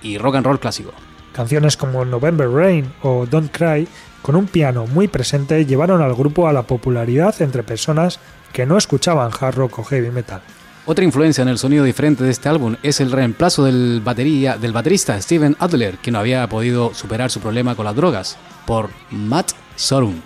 y 0.03 0.17
rock 0.17 0.35
and 0.35 0.45
roll 0.45 0.59
clásico. 0.59 0.91
Canciones 1.33 1.77
como 1.77 2.05
November 2.05 2.49
Rain 2.49 2.91
o 3.01 3.25
Don't 3.25 3.51
Cry, 3.51 3.87
con 4.21 4.35
un 4.35 4.45
piano 4.45 4.85
muy 4.85 5.07
presente, 5.07 5.65
llevaron 5.65 6.01
al 6.01 6.13
grupo 6.13 6.47
a 6.47 6.53
la 6.53 6.63
popularidad 6.63 7.41
entre 7.41 7.63
personas 7.63 8.19
que 8.53 8.65
no 8.65 8.77
escuchaban 8.77 9.31
hard 9.39 9.55
rock 9.55 9.79
o 9.79 9.83
heavy 9.83 10.11
metal. 10.11 10.41
Otra 10.85 11.05
influencia 11.05 11.41
en 11.41 11.47
el 11.47 11.57
sonido 11.57 11.83
diferente 11.83 12.23
de 12.23 12.31
este 12.31 12.49
álbum 12.49 12.75
es 12.83 12.99
el 12.99 13.11
reemplazo 13.11 13.63
del, 13.63 14.01
batería, 14.03 14.57
del 14.57 14.73
baterista 14.73 15.19
Steven 15.19 15.55
Adler, 15.59 15.97
que 15.97 16.11
no 16.11 16.19
había 16.19 16.47
podido 16.47 16.93
superar 16.93 17.31
su 17.31 17.39
problema 17.39 17.75
con 17.75 17.85
las 17.85 17.95
drogas, 17.95 18.37
por 18.65 18.89
Matt 19.09 19.51
Sorum. 19.75 20.21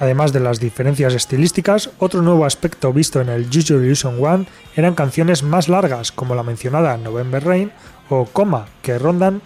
Además 0.00 0.32
de 0.32 0.40
las 0.40 0.60
diferencias 0.60 1.12
estilísticas, 1.12 1.90
otro 1.98 2.22
nuevo 2.22 2.46
aspecto 2.46 2.90
visto 2.90 3.20
en 3.20 3.28
el 3.28 3.46
Use 3.46 3.74
Illusion 3.74 4.16
One 4.24 4.46
eran 4.74 4.94
canciones 4.94 5.42
más 5.42 5.68
largas, 5.68 6.10
como 6.10 6.34
la 6.34 6.42
mencionada 6.42 6.96
November 6.96 7.44
Rain 7.44 7.70
o 8.08 8.24
Coma, 8.24 8.66
que 8.82 8.98
rondan 8.98 9.42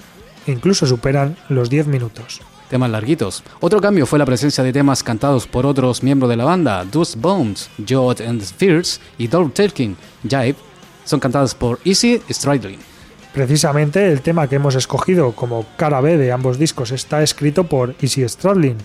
e 0.47 0.53
incluso 0.53 0.87
superan 0.87 1.37
los 1.49 1.69
10 1.71 1.89
minutos. 1.89 2.41
Temas 2.71 2.89
larguitos. 2.89 3.43
Otro 3.61 3.81
cambio 3.81 4.07
fue 4.07 4.19
la 4.19 4.27
presencia 4.27 4.63
de 4.63 4.73
temas 4.73 5.03
cantados 5.03 5.49
por 5.49 5.67
otros 5.67 6.05
miembros 6.05 6.31
de 6.31 6.37
la 6.37 6.45
banda, 6.45 6.85
Dust 6.85 7.17
Bones, 7.17 7.69
Jod 7.87 8.21
and 8.21 8.41
Spheres 8.43 9.01
y 9.19 9.27
Dolph 9.27 9.55
Telkin, 9.55 9.97
Jive, 10.23 10.57
son 11.05 11.19
cantadas 11.19 11.57
por 11.57 11.81
Easy 11.85 12.23
Stradlin. 12.31 12.79
Precisamente 13.33 14.13
el 14.13 14.21
tema 14.21 14.47
que 14.47 14.57
hemos 14.57 14.77
escogido 14.77 15.33
como 15.33 15.67
cara 15.77 16.01
B 16.01 16.17
de 16.17 16.31
ambos 16.31 16.61
discos 16.61 16.93
está 16.93 17.25
escrito 17.25 17.65
por 17.65 17.97
Easy 18.01 18.27
Stradlin, 18.29 18.77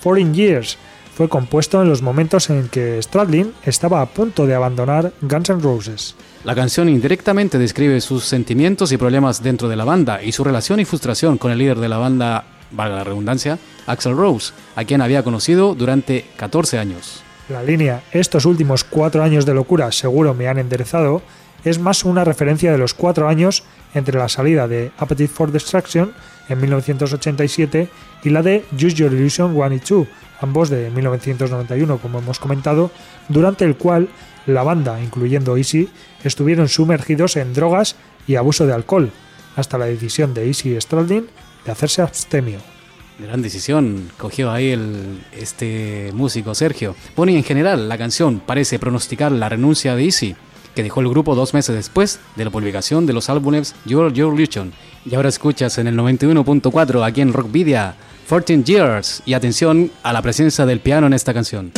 Foreign 0.00 0.34
Years, 0.34 0.76
fue 1.14 1.28
compuesto 1.28 1.82
en 1.82 1.88
los 1.88 2.02
momentos 2.02 2.48
en 2.50 2.68
que 2.68 3.00
Stradlin 3.02 3.52
estaba 3.64 4.00
a 4.00 4.06
punto 4.06 4.46
de 4.46 4.54
abandonar 4.54 5.12
Guns 5.20 5.50
N' 5.50 5.60
Roses. 5.60 6.14
La 6.44 6.54
canción 6.54 6.88
indirectamente 6.88 7.58
describe 7.58 8.00
sus 8.00 8.24
sentimientos 8.24 8.92
y 8.92 8.96
problemas 8.96 9.42
dentro 9.42 9.68
de 9.68 9.76
la 9.76 9.84
banda 9.84 10.22
y 10.22 10.32
su 10.32 10.42
relación 10.42 10.80
y 10.80 10.84
frustración 10.84 11.38
con 11.38 11.52
el 11.52 11.58
líder 11.58 11.78
de 11.78 11.88
la 11.88 11.98
banda, 11.98 12.44
valga 12.70 12.96
la 12.96 13.04
redundancia, 13.04 13.58
Axel 13.86 14.16
Rose, 14.16 14.52
a 14.74 14.84
quien 14.84 15.02
había 15.02 15.22
conocido 15.22 15.74
durante 15.74 16.24
14 16.36 16.78
años. 16.78 17.22
La 17.48 17.62
línea 17.62 18.02
Estos 18.12 18.46
últimos 18.46 18.82
cuatro 18.82 19.22
años 19.22 19.44
de 19.44 19.54
locura 19.54 19.92
seguro 19.92 20.32
me 20.32 20.48
han 20.48 20.58
enderezado 20.58 21.22
es 21.64 21.78
más 21.78 22.04
una 22.04 22.24
referencia 22.24 22.72
de 22.72 22.78
los 22.78 22.94
cuatro 22.94 23.28
años 23.28 23.62
entre 23.94 24.18
la 24.18 24.28
salida 24.28 24.66
de 24.66 24.90
Appetite 24.98 25.32
for 25.32 25.52
Destruction 25.52 26.12
en 26.48 26.60
1987 26.60 27.88
y 28.24 28.30
la 28.30 28.42
de 28.42 28.64
Use 28.72 28.94
Your 28.94 29.12
Illusion 29.12 29.54
1 29.54 29.74
y 29.74 29.78
2 29.78 30.08
ambos 30.42 30.70
de 30.70 30.90
1991, 30.90 31.98
como 31.98 32.18
hemos 32.18 32.38
comentado, 32.38 32.90
durante 33.28 33.64
el 33.64 33.76
cual 33.76 34.08
la 34.46 34.62
banda, 34.62 35.00
incluyendo 35.02 35.56
Easy, 35.56 35.88
estuvieron 36.24 36.68
sumergidos 36.68 37.36
en 37.36 37.54
drogas 37.54 37.96
y 38.26 38.36
abuso 38.36 38.66
de 38.66 38.72
alcohol, 38.72 39.10
hasta 39.56 39.78
la 39.78 39.86
decisión 39.86 40.34
de 40.34 40.46
Easy 40.46 40.80
Stradlin 40.80 41.26
de 41.64 41.72
hacerse 41.72 42.02
abstemio. 42.02 42.58
Gran 43.18 43.42
decisión 43.42 44.10
cogió 44.18 44.50
ahí 44.50 44.70
el, 44.70 45.22
este 45.32 46.10
músico 46.14 46.54
Sergio. 46.54 46.96
Pony 47.14 47.30
en 47.30 47.44
general, 47.44 47.88
la 47.88 47.98
canción 47.98 48.40
parece 48.40 48.78
pronosticar 48.78 49.30
la 49.30 49.48
renuncia 49.48 49.94
de 49.94 50.04
Easy, 50.04 50.34
que 50.74 50.82
dejó 50.82 51.00
el 51.00 51.08
grupo 51.08 51.34
dos 51.34 51.54
meses 51.54 51.74
después 51.74 52.20
de 52.36 52.44
la 52.44 52.50
publicación 52.50 53.06
de 53.06 53.12
los 53.12 53.28
álbumes 53.28 53.74
Your 53.84 54.12
Your 54.12 54.34
Illusion. 54.34 54.72
Y 55.04 55.14
ahora 55.14 55.28
escuchas 55.28 55.78
en 55.78 55.86
el 55.86 55.96
91.4 55.96 57.06
aquí 57.06 57.20
en 57.20 57.32
Rockvidia 57.32 57.94
14 58.28 58.62
Years 58.64 59.22
y 59.26 59.34
atención 59.34 59.90
a 60.02 60.12
la 60.12 60.22
presencia 60.22 60.64
del 60.66 60.80
piano 60.80 61.06
en 61.06 61.12
esta 61.12 61.34
canción. 61.34 61.72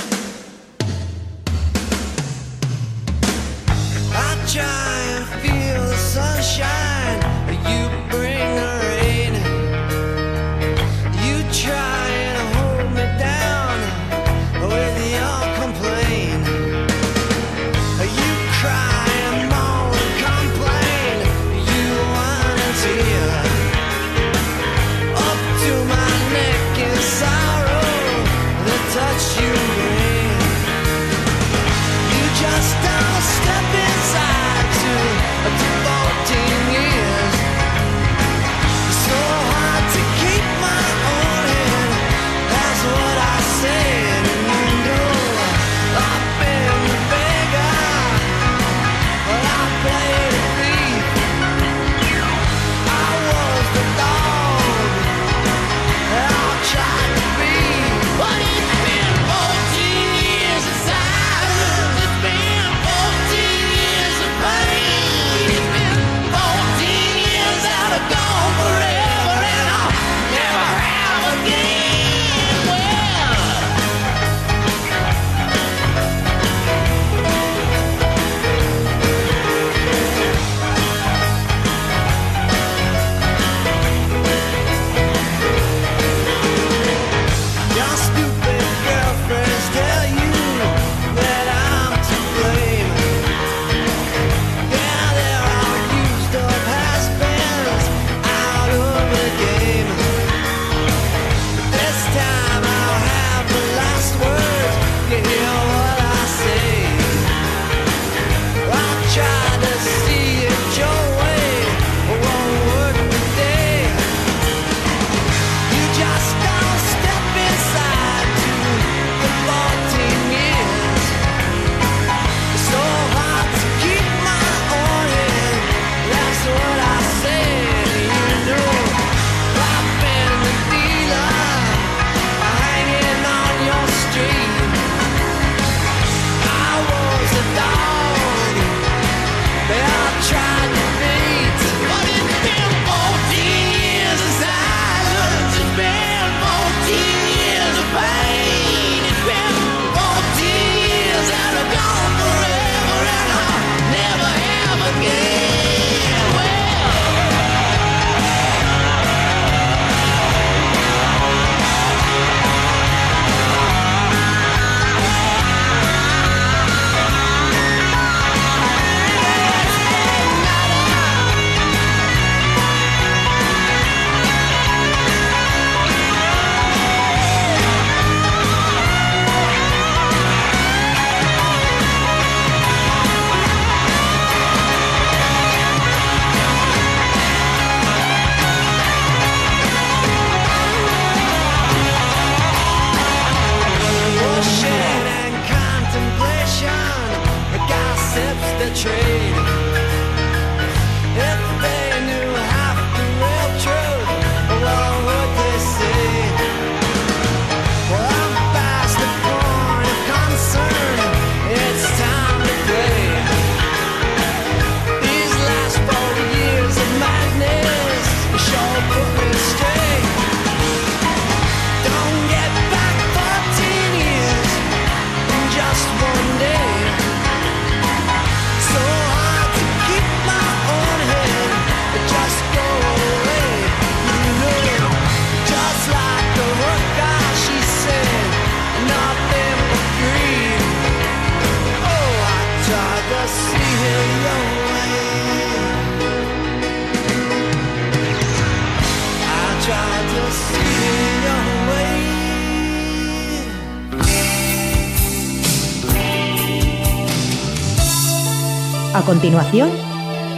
Continuación, 259.14 259.70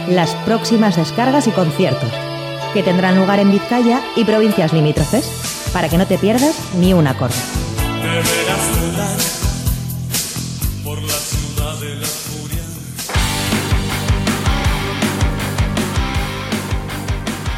las 0.07 0.35
próximas 0.45 0.97
descargas 0.97 1.47
y 1.47 1.51
conciertos, 1.51 2.11
que 2.75 2.83
tendrán 2.83 3.17
lugar 3.17 3.39
en 3.39 3.51
Vizcaya 3.51 4.03
y 4.15 4.23
provincias 4.23 4.71
limítrofes, 4.71 5.71
para 5.73 5.89
que 5.89 5.97
no 5.97 6.05
te 6.05 6.19
pierdas 6.19 6.55
ni 6.75 6.93
un 6.93 7.07
acorde. 7.07 7.33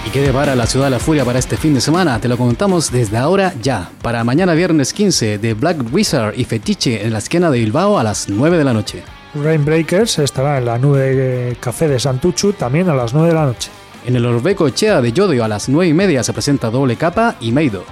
¿Y 0.07 0.09
qué 0.11 0.21
depara 0.21 0.55
la 0.55 0.67
ciudad 0.67 0.85
de 0.85 0.91
la 0.91 0.99
furia 0.99 1.25
para 1.25 1.37
este 1.37 1.57
fin 1.57 1.73
de 1.73 1.81
semana? 1.81 2.21
Te 2.21 2.29
lo 2.29 2.37
comentamos 2.37 2.93
desde 2.93 3.17
ahora 3.17 3.53
ya. 3.61 3.91
Para 4.01 4.23
mañana 4.23 4.53
viernes 4.53 4.93
15 4.93 5.37
de 5.37 5.53
Black 5.53 5.93
Wizard 5.93 6.39
y 6.39 6.45
Fetiche 6.45 7.05
en 7.05 7.11
la 7.11 7.19
esquina 7.19 7.51
de 7.51 7.59
Bilbao 7.59 7.99
a 7.99 8.03
las 8.03 8.29
9 8.29 8.57
de 8.57 8.63
la 8.63 8.71
noche. 8.71 9.03
Rainbreakers 9.35 10.19
estará 10.19 10.57
en 10.57 10.65
la 10.65 10.77
nube 10.77 11.55
café 11.59 11.87
de 11.87 11.99
Santuchu 11.99 12.53
también 12.53 12.89
a 12.89 12.95
las 12.95 13.13
9 13.13 13.29
de 13.29 13.35
la 13.35 13.45
noche. 13.45 13.69
En 14.05 14.15
el 14.15 14.25
Orbeco 14.25 14.69
Chea 14.69 15.01
de 15.01 15.11
Yodio 15.11 15.43
a 15.43 15.47
las 15.47 15.69
9 15.69 15.87
y 15.87 15.93
media 15.93 16.23
se 16.23 16.33
presenta 16.33 16.69
Doble 16.69 16.95
Capa 16.95 17.35
y 17.39 17.51
Meido. 17.51 17.83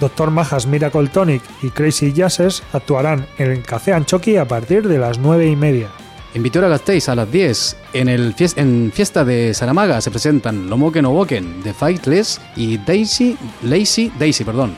Doctor 0.00 0.30
Majas 0.30 0.66
Miracle 0.66 1.08
Tonic 1.08 1.42
y 1.62 1.70
Crazy 1.70 2.12
Jazzes 2.12 2.62
actuarán 2.72 3.26
en 3.38 3.52
el 3.52 3.62
Café 3.62 3.92
Anchoqui 3.92 4.36
a 4.36 4.46
partir 4.46 4.88
de 4.88 4.98
las 4.98 5.18
9 5.18 5.46
y 5.46 5.56
media. 5.56 5.88
En 6.34 6.42
Vitoria 6.42 6.68
Gasteiz 6.68 7.08
a 7.08 7.14
las 7.14 7.30
10, 7.30 7.76
en, 7.92 8.08
el 8.08 8.34
en 8.56 8.90
Fiesta 8.92 9.24
de 9.24 9.54
Saramaga 9.54 10.00
se 10.00 10.10
presentan 10.10 10.68
Lomoken 10.68 11.06
Oboken 11.06 11.62
de 11.62 11.72
Fightless 11.72 12.40
y 12.56 12.78
Daisy, 12.78 13.36
Lazy 13.62 14.12
Daisy, 14.18 14.44
perdón 14.44 14.74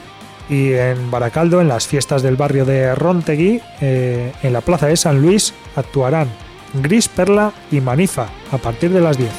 y 0.49 0.73
en 0.75 1.11
Baracaldo, 1.11 1.61
en 1.61 1.69
las 1.69 1.87
fiestas 1.87 2.23
del 2.23 2.37
barrio 2.37 2.65
de 2.65 2.95
Rontegui, 2.95 3.61
eh, 3.81 4.33
en 4.43 4.53
la 4.53 4.61
plaza 4.61 4.87
de 4.87 4.97
San 4.97 5.21
Luis, 5.21 5.55
actuarán 5.77 6.29
Gris 6.75 7.09
Perla 7.09 7.53
y 7.71 7.81
Manifa 7.81 8.29
a 8.51 8.59
partir 8.59 8.91
de 8.91 9.01
las 9.01 9.17
10. 9.17 9.31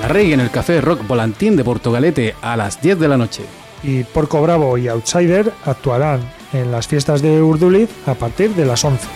La 0.00 0.08
Rey 0.08 0.32
en 0.32 0.40
el 0.40 0.50
Café 0.50 0.80
Rock 0.80 1.06
Volantín 1.06 1.56
de 1.56 1.64
Portugalete 1.64 2.34
a 2.40 2.56
las 2.56 2.80
10 2.80 2.98
de 2.98 3.08
la 3.08 3.18
noche. 3.18 3.44
Y 3.82 4.04
Porco 4.04 4.40
Bravo 4.42 4.76
y 4.78 4.88
Outsider 4.88 5.52
actuarán 5.64 6.20
en 6.52 6.72
las 6.72 6.88
fiestas 6.88 7.22
de 7.22 7.42
Urduliz 7.42 7.90
a 8.06 8.14
partir 8.14 8.54
de 8.54 8.64
las 8.64 8.84
11. 8.84 9.06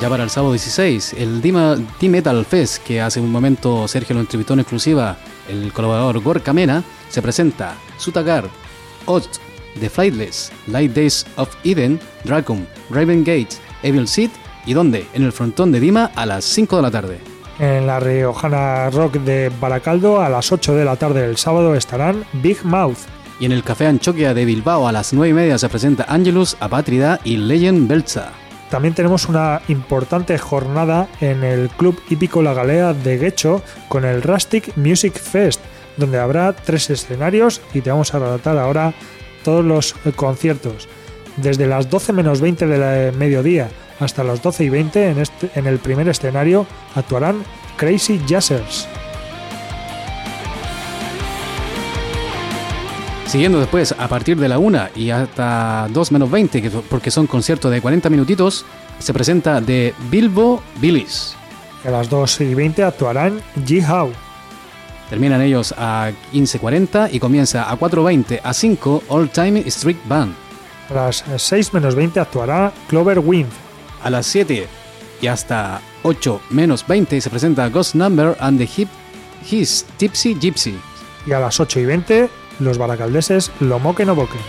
Ya 0.00 0.10
para 0.10 0.24
el 0.24 0.30
sábado 0.30 0.52
16, 0.52 1.14
el 1.14 1.40
Dima, 1.40 1.76
Metal 2.02 2.44
Fest, 2.44 2.84
que 2.84 3.00
hace 3.00 3.18
un 3.18 3.32
momento 3.32 3.88
Sergio 3.88 4.14
lo 4.14 4.20
entrevistó 4.20 4.52
en 4.52 4.60
exclusiva, 4.60 5.16
el 5.48 5.72
colaborador 5.72 6.20
Gorka 6.20 6.52
Mena, 6.52 6.84
se 7.08 7.22
presenta 7.22 7.76
Sutagar, 7.96 8.44
Odd, 9.06 9.24
The 9.80 9.90
Flightless, 9.90 10.50
Light 10.66 10.92
Days 10.92 11.26
of 11.36 11.54
Eden, 11.64 12.00
Dracum, 12.24 12.66
Raven 12.90 13.24
Gate, 13.24 13.56
Evil 13.82 14.08
Seed 14.08 14.30
y 14.66 14.74
donde, 14.74 15.06
en 15.14 15.22
el 15.22 15.32
frontón 15.32 15.72
de 15.72 15.80
Dima 15.80 16.10
a 16.14 16.26
las 16.26 16.44
5 16.44 16.76
de 16.76 16.82
la 16.82 16.90
tarde. 16.90 17.18
En 17.58 17.86
la 17.86 18.00
Riojana 18.00 18.90
Rock 18.90 19.14
de 19.14 19.50
Baracaldo 19.60 20.20
a 20.20 20.28
las 20.28 20.52
8 20.52 20.74
de 20.74 20.84
la 20.84 20.96
tarde 20.96 21.26
del 21.26 21.38
sábado 21.38 21.74
estarán 21.74 22.24
Big 22.34 22.62
Mouth. 22.64 22.98
Y 23.40 23.46
en 23.46 23.52
el 23.52 23.62
Café 23.62 23.86
Anchoquia 23.86 24.34
de 24.34 24.44
Bilbao 24.44 24.88
a 24.88 24.92
las 24.92 25.12
9 25.12 25.30
y 25.30 25.32
media 25.32 25.58
se 25.58 25.68
presenta 25.68 26.04
Angelus, 26.08 26.56
Apátrida 26.60 27.20
y 27.24 27.36
Legend 27.36 27.88
Belza. 27.88 28.32
También 28.70 28.94
tenemos 28.94 29.28
una 29.28 29.62
importante 29.68 30.36
jornada 30.38 31.08
en 31.20 31.44
el 31.44 31.68
Club 31.70 32.00
Hípico 32.10 32.42
La 32.42 32.52
Galea 32.52 32.92
de 32.94 33.16
Guecho 33.16 33.62
con 33.88 34.04
el 34.04 34.22
Rustic 34.22 34.76
Music 34.76 35.14
Fest, 35.14 35.60
donde 35.96 36.18
habrá 36.18 36.52
tres 36.52 36.90
escenarios 36.90 37.60
y 37.72 37.80
te 37.80 37.90
vamos 37.90 38.12
a 38.12 38.18
relatar 38.18 38.58
ahora 38.58 38.92
todos 39.46 39.64
los 39.64 39.94
conciertos. 40.16 40.88
Desde 41.36 41.68
las 41.68 41.88
12 41.88 42.12
menos 42.12 42.40
20 42.40 42.66
del 42.66 43.12
mediodía 43.16 43.68
hasta 44.00 44.24
las 44.24 44.42
12 44.42 44.64
y 44.64 44.68
20 44.70 45.10
en, 45.10 45.18
este, 45.20 45.50
en 45.54 45.68
el 45.68 45.78
primer 45.78 46.08
escenario 46.08 46.66
actuarán 46.96 47.44
Crazy 47.76 48.20
Jazzers. 48.26 48.88
Siguiendo 53.26 53.60
después, 53.60 53.94
a 53.96 54.08
partir 54.08 54.36
de 54.36 54.48
la 54.48 54.58
1 54.58 54.88
y 54.96 55.10
hasta 55.10 55.86
2 55.90 56.12
menos 56.12 56.28
20, 56.28 56.68
porque 56.90 57.12
son 57.12 57.28
conciertos 57.28 57.70
de 57.70 57.80
40 57.80 58.10
minutitos, 58.10 58.64
se 58.98 59.12
presenta 59.12 59.60
de 59.60 59.94
Bilbo 60.10 60.60
Billis. 60.80 61.36
A 61.84 61.90
las 61.90 62.10
2 62.10 62.40
y 62.40 62.54
20 62.54 62.82
actuarán 62.82 63.40
G-How. 63.64 64.25
Terminan 65.08 65.40
ellos 65.40 65.72
a 65.78 66.10
15.40 66.32 67.10
y 67.12 67.20
comienza 67.20 67.70
a 67.70 67.78
4.20 67.78 68.40
a 68.42 68.52
5 68.52 69.04
All 69.08 69.30
Time 69.30 69.62
Street 69.66 69.98
Band. 70.06 70.34
A 70.90 70.94
las 70.94 71.24
6 71.36 71.74
menos 71.74 71.94
20 71.94 72.18
actuará 72.20 72.72
Clover 72.88 73.20
Wind. 73.20 73.50
A 74.02 74.10
las 74.10 74.26
7 74.26 74.66
y 75.20 75.26
hasta 75.26 75.80
8 76.02 76.40
menos 76.50 76.86
20 76.86 77.20
se 77.20 77.30
presenta 77.30 77.68
Ghost 77.68 77.94
Number 77.94 78.36
and 78.40 78.58
the 78.58 78.68
Hip 78.76 78.88
His 79.48 79.84
Tipsy 79.96 80.34
Gypsy. 80.34 80.78
Y 81.26 81.32
a 81.32 81.40
las 81.40 81.60
8 81.60 81.80
y 81.80 81.84
20 81.86 82.30
los 82.60 82.78
baracaldeses 82.78 83.50
lo 83.60 83.78
moquen 83.78 84.08
o 84.10 84.14
boquen. 84.14 84.40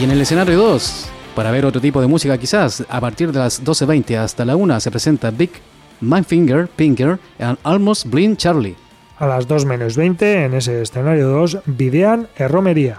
Y 0.00 0.04
en 0.04 0.10
el 0.10 0.20
escenario 0.20 0.58
2, 0.58 1.08
para 1.34 1.50
ver 1.50 1.64
otro 1.64 1.80
tipo 1.80 2.02
de 2.02 2.06
música 2.06 2.36
quizás, 2.36 2.84
a 2.88 3.00
partir 3.00 3.32
de 3.32 3.38
las 3.38 3.64
12.20 3.64 4.18
hasta 4.18 4.44
la 4.44 4.56
1 4.56 4.80
se 4.80 4.90
presenta 4.90 5.30
Big 5.30 5.50
Finger, 6.26 6.68
Pinker 6.68 7.18
and 7.38 7.58
Almost 7.62 8.06
Blind 8.06 8.36
Charlie. 8.36 8.76
A 9.18 9.26
las 9.26 9.48
2 9.48 9.64
menos 9.64 9.96
20, 9.96 10.44
en 10.44 10.54
ese 10.54 10.82
escenario 10.82 11.28
2, 11.28 11.60
videan 11.66 12.28
e 12.36 12.48
Romería. 12.48 12.98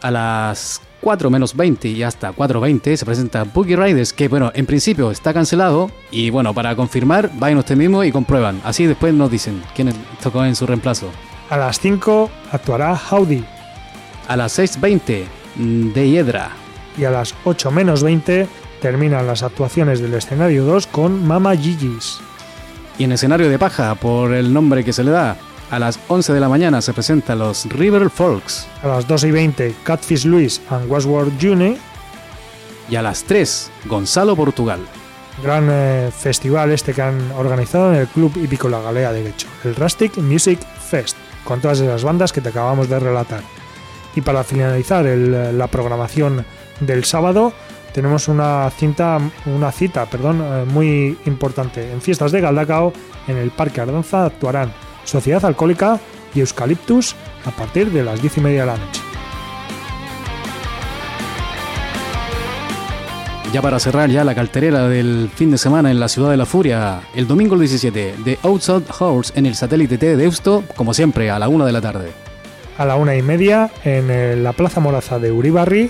A 0.00 0.10
las 0.10 0.80
4 1.00 1.28
menos 1.28 1.54
20 1.54 1.88
y 1.88 2.02
hasta 2.02 2.32
4.20 2.32 2.96
se 2.96 3.04
presenta 3.04 3.44
Boogie 3.44 3.76
Riders, 3.76 4.12
que 4.12 4.28
bueno, 4.28 4.52
en 4.54 4.64
principio 4.64 5.10
está 5.10 5.34
cancelado. 5.34 5.90
Y 6.10 6.30
bueno, 6.30 6.54
para 6.54 6.74
confirmar, 6.76 7.30
vayan 7.34 7.58
usted 7.58 7.76
mismo 7.76 8.02
y 8.04 8.10
comprueban. 8.10 8.60
Así 8.64 8.86
después 8.86 9.12
nos 9.12 9.30
dicen 9.30 9.62
quién 9.74 9.92
tocó 10.22 10.44
en 10.44 10.56
su 10.56 10.66
reemplazo. 10.66 11.10
A 11.50 11.58
las 11.58 11.78
5 11.78 12.30
actuará 12.52 12.98
Howdy. 13.10 13.44
A 14.28 14.36
las 14.36 14.58
6.20 14.58 15.24
mm, 15.56 15.92
de 15.92 16.10
Hiedra. 16.10 16.50
Y 16.96 17.04
a 17.04 17.10
las 17.10 17.34
8 17.44 17.70
menos 17.70 18.02
20 18.02 18.48
terminan 18.84 19.26
las 19.26 19.42
actuaciones 19.42 20.02
del 20.02 20.12
escenario 20.12 20.66
2 20.66 20.88
con 20.88 21.26
Mama 21.26 21.56
Gigi's. 21.56 22.20
Y 22.98 23.04
en 23.04 23.12
escenario 23.12 23.48
de 23.48 23.58
paja, 23.58 23.94
por 23.94 24.34
el 24.34 24.52
nombre 24.52 24.84
que 24.84 24.92
se 24.92 25.02
le 25.02 25.10
da, 25.10 25.38
a 25.70 25.78
las 25.78 25.98
11 26.06 26.34
de 26.34 26.40
la 26.40 26.50
mañana 26.50 26.82
se 26.82 26.92
presentan 26.92 27.38
los 27.38 27.64
River 27.64 28.10
Folks. 28.10 28.66
A 28.82 28.88
las 28.88 29.08
2 29.08 29.24
y 29.24 29.30
20, 29.30 29.74
Catfish 29.84 30.26
Luis 30.26 30.60
and 30.68 30.90
Westward 30.90 31.32
June. 31.40 31.78
Y 32.90 32.96
a 32.96 33.00
las 33.00 33.24
3, 33.24 33.70
Gonzalo 33.86 34.36
Portugal. 34.36 34.80
Gran 35.42 35.66
eh, 35.70 36.10
festival 36.14 36.70
este 36.70 36.92
que 36.92 37.00
han 37.00 37.32
organizado 37.38 37.90
en 37.94 38.00
el 38.00 38.06
Club 38.08 38.36
Hípico 38.36 38.68
La 38.68 38.82
Galea 38.82 39.12
de 39.12 39.30
Hecho, 39.30 39.46
el 39.64 39.76
Rustic 39.76 40.18
Music 40.18 40.60
Fest 40.78 41.16
con 41.44 41.62
todas 41.62 41.80
esas 41.80 42.04
bandas 42.04 42.34
que 42.34 42.42
te 42.42 42.50
acabamos 42.50 42.90
de 42.90 43.00
relatar. 43.00 43.40
Y 44.14 44.20
para 44.20 44.44
finalizar 44.44 45.06
la 45.06 45.68
programación 45.68 46.44
del 46.80 47.06
sábado, 47.06 47.54
tenemos 47.94 48.26
una 48.26 48.68
cinta, 48.70 49.18
una 49.46 49.70
cita, 49.70 50.04
perdón, 50.06 50.42
eh, 50.42 50.64
muy 50.66 51.16
importante. 51.26 51.92
En 51.92 52.02
fiestas 52.02 52.32
de 52.32 52.40
Galdacao, 52.40 52.92
en 53.28 53.36
el 53.36 53.52
Parque 53.52 53.80
Ardanza, 53.80 54.26
actuarán 54.26 54.72
Sociedad 55.04 55.44
Alcohólica 55.44 56.00
y 56.34 56.40
Eucaliptus 56.40 57.14
a 57.46 57.52
partir 57.52 57.92
de 57.92 58.02
las 58.02 58.20
10 58.20 58.38
y 58.38 58.40
media 58.40 58.60
de 58.62 58.66
la 58.66 58.76
noche. 58.76 59.00
ya 63.52 63.62
para 63.62 63.78
cerrar 63.78 64.10
ya 64.10 64.24
la 64.24 64.34
carterera 64.34 64.88
del 64.88 65.30
fin 65.32 65.52
de 65.52 65.58
semana 65.58 65.92
en 65.92 66.00
la 66.00 66.08
Ciudad 66.08 66.28
de 66.28 66.36
la 66.36 66.44
Furia, 66.44 67.02
el 67.14 67.28
domingo 67.28 67.56
17 67.56 68.16
de 68.24 68.38
Outside 68.42 68.82
Horse 68.98 69.32
en 69.36 69.46
el 69.46 69.54
satélite 69.54 69.96
T 69.96 70.06
de 70.06 70.16
Deusto, 70.16 70.64
como 70.74 70.92
siempre, 70.92 71.30
a 71.30 71.38
la 71.38 71.46
una 71.46 71.64
de 71.64 71.70
la 71.70 71.80
tarde. 71.80 72.10
A 72.76 72.84
la 72.84 72.96
una 72.96 73.14
y 73.14 73.22
media, 73.22 73.70
en 73.84 74.10
eh, 74.10 74.34
la 74.34 74.54
Plaza 74.54 74.80
Moraza 74.80 75.20
de 75.20 75.30
Uribarri, 75.30 75.88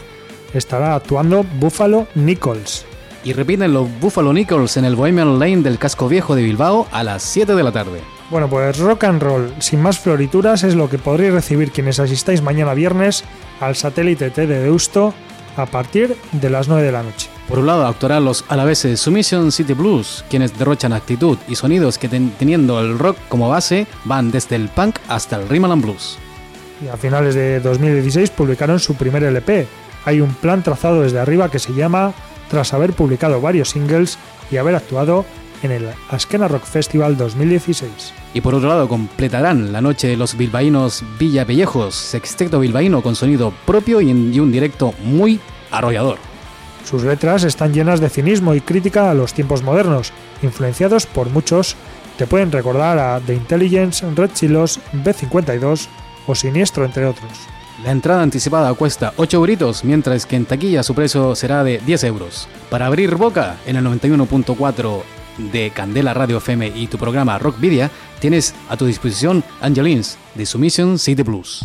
estará 0.54 0.94
actuando 0.94 1.44
Buffalo 1.58 2.06
Nichols. 2.14 2.86
Y 3.24 3.32
repiten 3.32 3.72
los 3.72 3.88
Buffalo 4.00 4.32
Nichols 4.32 4.76
en 4.76 4.84
el 4.84 4.96
Bohemian 4.96 5.38
Lane 5.38 5.62
del 5.62 5.78
Casco 5.78 6.08
Viejo 6.08 6.34
de 6.34 6.42
Bilbao 6.42 6.86
a 6.92 7.02
las 7.02 7.22
7 7.22 7.54
de 7.54 7.62
la 7.62 7.72
tarde. 7.72 8.00
Bueno, 8.30 8.48
pues 8.48 8.78
rock 8.78 9.04
and 9.04 9.22
roll 9.22 9.54
sin 9.58 9.80
más 9.80 9.98
florituras 9.98 10.62
es 10.62 10.74
lo 10.74 10.88
que 10.88 10.98
podréis 10.98 11.32
recibir 11.32 11.70
quienes 11.70 12.00
asistáis 12.00 12.42
mañana 12.42 12.74
viernes 12.74 13.24
al 13.60 13.76
satélite 13.76 14.30
T 14.30 14.46
de 14.46 14.60
Deusto 14.60 15.14
a 15.56 15.66
partir 15.66 16.16
de 16.32 16.50
las 16.50 16.68
9 16.68 16.82
de 16.82 16.92
la 16.92 17.02
noche. 17.02 17.28
Por 17.48 17.58
un 17.58 17.66
lado, 17.66 17.86
actuarán 17.86 18.24
los 18.24 18.44
alaveses 18.48 19.00
Submission 19.00 19.52
City 19.52 19.74
Blues, 19.74 20.24
quienes 20.30 20.58
derrochan 20.58 20.92
actitud 20.92 21.38
y 21.46 21.54
sonidos 21.54 21.98
que 21.98 22.08
teniendo 22.08 22.80
el 22.80 22.98
rock 22.98 23.18
como 23.28 23.48
base 23.48 23.86
van 24.04 24.30
desde 24.30 24.56
el 24.56 24.68
punk 24.68 24.96
hasta 25.08 25.36
el 25.36 25.48
rhythm 25.48 25.70
and 25.70 25.82
blues. 25.82 26.18
Y 26.82 26.88
a 26.88 26.96
finales 26.96 27.34
de 27.34 27.60
2016 27.60 28.30
publicaron 28.30 28.80
su 28.80 28.94
primer 28.94 29.22
LP. 29.22 29.66
Hay 30.04 30.20
un 30.20 30.34
plan 30.34 30.62
trazado 30.62 31.02
desde 31.02 31.18
arriba 31.18 31.50
que 31.50 31.58
se 31.58 31.72
llama 31.72 32.12
tras 32.48 32.74
haber 32.74 32.92
publicado 32.92 33.40
varios 33.40 33.70
singles 33.70 34.18
y 34.50 34.56
haber 34.56 34.74
actuado 34.74 35.24
en 35.62 35.70
el 35.70 35.88
Askena 36.10 36.46
Rock 36.46 36.64
Festival 36.64 37.16
2016. 37.16 38.12
Y 38.34 38.40
por 38.40 38.54
otro 38.54 38.68
lado, 38.68 38.88
completarán 38.88 39.72
la 39.72 39.80
noche 39.80 40.08
de 40.08 40.16
los 40.16 40.36
bilbaínos 40.36 41.02
Villa 41.18 41.46
Pellejos, 41.46 41.94
sexteto 41.94 42.60
bilbaíno 42.60 43.02
con 43.02 43.16
sonido 43.16 43.52
propio 43.64 44.00
y, 44.00 44.10
un 44.10 44.52
directo 44.52 44.92
muy 45.04 45.40
arrollador. 45.70 46.18
Sus 46.84 47.02
letras 47.02 47.44
están 47.44 47.72
llenas 47.72 48.00
de 48.00 48.10
cinismo 48.10 48.54
y 48.54 48.60
crítica 48.60 49.10
a 49.10 49.14
los 49.14 49.32
tiempos 49.32 49.62
modernos, 49.62 50.12
influenciados 50.42 51.06
por 51.06 51.30
muchos 51.30 51.76
te 52.16 52.28
pueden 52.28 52.52
recordar 52.52 52.98
a 52.98 53.20
The 53.20 53.34
Intelligence, 53.34 54.06
Red 54.14 54.30
Chilos, 54.34 54.78
B52 54.92 55.88
o 56.26 56.34
Siniestro, 56.34 56.84
entre 56.84 57.06
otros. 57.06 57.30
La 57.84 57.92
entrada 57.92 58.22
anticipada 58.22 58.72
cuesta 58.72 59.12
8 59.18 59.36
euritos, 59.36 59.84
mientras 59.84 60.24
que 60.24 60.36
en 60.36 60.46
taquilla 60.46 60.82
su 60.82 60.94
precio 60.94 61.34
será 61.34 61.62
de 61.62 61.82
10 61.84 62.04
euros. 62.04 62.48
Para 62.70 62.86
abrir 62.86 63.14
boca, 63.16 63.58
en 63.66 63.76
el 63.76 63.84
91.4 63.84 65.02
de 65.52 65.70
Candela 65.70 66.14
Radio 66.14 66.38
FM 66.38 66.72
y 66.74 66.86
tu 66.86 66.96
programa 66.96 67.38
Rock 67.38 67.60
Video, 67.60 67.90
tienes 68.20 68.54
a 68.70 68.78
tu 68.78 68.86
disposición 68.86 69.44
Angelines 69.60 70.16
de 70.34 70.46
Submission 70.46 70.98
City 70.98 71.22
Blues. 71.22 71.62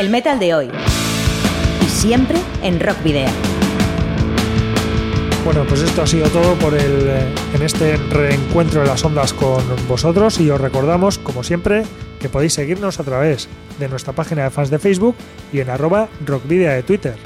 El 0.00 0.08
metal 0.08 0.38
de 0.38 0.54
hoy. 0.54 0.70
Y 1.84 1.88
siempre 1.88 2.38
en 2.62 2.80
Rock 2.80 3.02
Video. 3.04 3.28
Bueno, 5.44 5.64
pues 5.68 5.82
esto 5.82 6.00
ha 6.02 6.06
sido 6.06 6.28
todo 6.28 6.54
por 6.54 6.74
el, 6.74 7.06
eh, 7.06 7.26
en 7.54 7.62
este 7.62 7.98
reencuentro 8.08 8.80
de 8.80 8.86
las 8.86 9.04
ondas 9.04 9.34
con 9.34 9.62
vosotros 9.88 10.40
y 10.40 10.48
os 10.48 10.58
recordamos, 10.60 11.18
como 11.18 11.42
siempre, 11.42 11.82
que 12.18 12.30
podéis 12.30 12.54
seguirnos 12.54 12.98
a 12.98 13.04
través 13.04 13.48
de 13.78 13.88
nuestra 13.88 14.14
página 14.14 14.44
de 14.44 14.50
fans 14.50 14.70
de 14.70 14.78
Facebook 14.78 15.16
y 15.52 15.60
en 15.60 15.68
arroba 15.68 16.08
rockvidia 16.24 16.72
de 16.72 16.82
Twitter. 16.82 17.16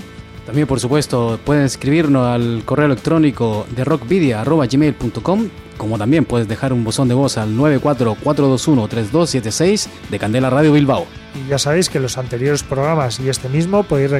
También, 0.45 0.67
por 0.67 0.81
supuesto, 0.81 1.39
pueden 1.45 1.65
escribirnos 1.65 2.27
al 2.27 2.63
correo 2.65 2.87
electrónico 2.87 3.67
de 3.75 3.85
rockvidia.gmail.com 3.85 5.49
como 5.77 5.99
también 5.99 6.25
puedes 6.25 6.49
dejar 6.49 6.73
un 6.73 6.85
buzón 6.85 7.09
de 7.09 7.15
voz 7.15 7.37
al 7.37 7.57
944213276 7.57 9.89
de 10.11 10.19
Candela 10.19 10.51
Radio 10.51 10.73
Bilbao. 10.73 11.07
Y 11.35 11.49
ya 11.49 11.59
sabéis 11.59 11.91
que 11.91 12.01
los 12.01 12.17
anteriores 12.17 12.63
programas 12.63 13.19
y 13.21 13.29
este 13.29 13.49
mismo 13.49 13.83
podéis 13.83 14.13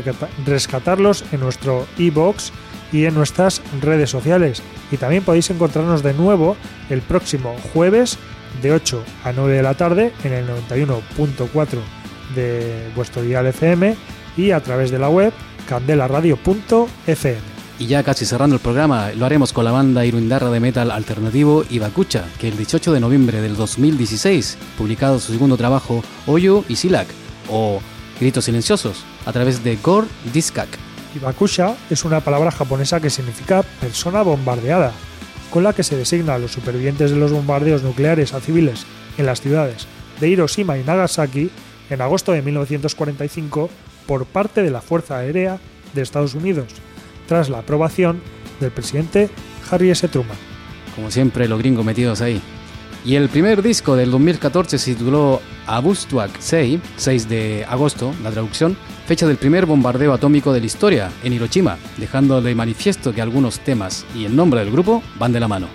rescatarlos 0.45 1.25
en 1.33 1.41
nuestro 1.41 1.87
e-box 1.99 2.53
y 2.93 3.07
en 3.07 3.15
nuestras 3.15 3.63
redes 3.81 4.11
sociales. 4.11 4.63
Y 4.91 4.97
también 4.97 5.23
podéis 5.25 5.51
encontrarnos 5.51 6.03
de 6.03 6.15
nuevo 6.15 6.57
el 6.91 7.03
próximo 7.03 7.57
jueves 7.73 8.19
de 8.63 8.73
8 8.73 9.05
a 9.25 9.33
9 9.33 9.57
de 9.57 9.63
la 9.63 9.75
tarde 9.75 10.13
en 10.25 10.33
el 10.33 10.47
91.4 10.47 11.67
de 12.35 12.91
vuestro 12.95 13.23
dial 13.23 13.47
FM 13.47 13.97
y 14.37 14.51
a 14.51 14.61
través 14.61 14.91
de 14.91 14.99
la 14.99 15.09
web 15.09 15.33
candelaradio.fm. 15.69 17.54
Y 17.79 17.87
ya 17.87 18.05
casi 18.05 18.25
cerrando 18.25 18.55
el 18.55 18.63
programa, 18.63 19.11
lo 19.13 19.27
haremos 19.27 19.53
con 19.53 19.65
la 19.65 19.73
banda 19.73 20.07
irundarra 20.07 20.51
de 20.51 20.61
metal 20.61 20.93
alternativo 20.93 21.65
Ibakucha, 21.69 22.25
que 22.39 22.49
el 22.49 22.57
18 22.57 22.93
de 22.93 23.01
noviembre 23.01 23.41
del 23.41 23.57
2016, 23.57 24.59
publicado 24.79 25.19
su 25.19 25.33
segundo 25.33 25.57
trabajo 25.57 26.05
Oyo 26.27 26.65
y 26.69 26.77
Silak, 26.77 27.09
o 27.51 27.81
Gritos 28.21 28.45
Silenciosos, 28.45 29.05
a 29.27 29.33
través 29.33 29.65
de 29.65 29.77
Gore 29.77 30.07
Diskak. 30.33 30.69
Ibakusha 31.17 31.75
es 31.91 32.05
una 32.05 32.21
palabra 32.21 32.53
japonesa 32.53 33.01
que 33.01 33.11
significa 33.11 33.63
persona 33.81 34.23
bombardeada, 34.23 34.93
con 35.51 35.65
la 35.65 35.73
que 35.73 35.83
se 35.83 35.97
designa 35.97 36.35
a 36.35 36.39
los 36.39 36.53
supervivientes 36.53 37.11
de 37.11 37.17
los 37.17 37.33
bombardeos 37.33 37.83
nucleares 37.83 38.35
a 38.35 38.41
civiles 38.41 38.87
en 39.19 39.27
las 39.27 39.41
ciudades 39.41 39.87
de 40.21 40.29
Hiroshima 40.29 40.79
y 40.79 40.85
Nagasaki 40.85 41.51
en 41.91 42.01
agosto 42.01 42.33
de 42.33 42.43
1945 42.43 43.71
por 44.07 44.27
parte 44.27 44.63
de 44.63 44.71
la 44.71 44.81
Fuerza 44.81 45.19
Aérea 45.19 45.59
de 45.93 46.03
Estados 46.03 46.35
Unidos, 46.35 46.67
tras 47.27 47.49
la 47.49 47.59
aprobación 47.59 48.21
del 48.61 48.71
presidente 48.71 49.31
Harry 49.71 49.91
S. 49.91 50.07
Truman. 50.09 50.37
Como 50.95 51.11
siempre, 51.11 51.49
los 51.49 51.59
gringos 51.59 51.85
metidos 51.85 52.21
ahí. 52.21 52.41
Y 53.05 53.17
el 53.17 53.29
primer 53.29 53.63
disco 53.63 53.97
del 53.97 54.11
2014 54.11 54.79
se 54.79 54.95
tituló 54.95 55.43
Abustuak 55.67 56.31
6, 56.39 56.81
6 56.97 57.29
de 57.29 57.67
agosto, 57.69 58.15
la 58.23 58.31
traducción, 58.31 58.77
fecha 59.07 59.27
del 59.27 59.37
primer 59.37 59.67
bombardeo 59.67 60.15
atómico 60.15 60.53
de 60.53 60.61
la 60.61 60.67
historia 60.67 61.11
en 61.23 61.35
Hiroshima, 61.35 61.77
dejando 61.99 62.41
de 62.41 62.55
manifiesto 62.55 63.13
que 63.13 63.21
algunos 63.21 63.61
temas 63.61 64.07
y 64.15 64.25
el 64.25 64.35
nombre 64.35 64.61
del 64.61 64.73
grupo 64.73 65.03
van 65.19 65.33
de 65.33 65.41
la 65.41 65.49
mano. 65.49 65.69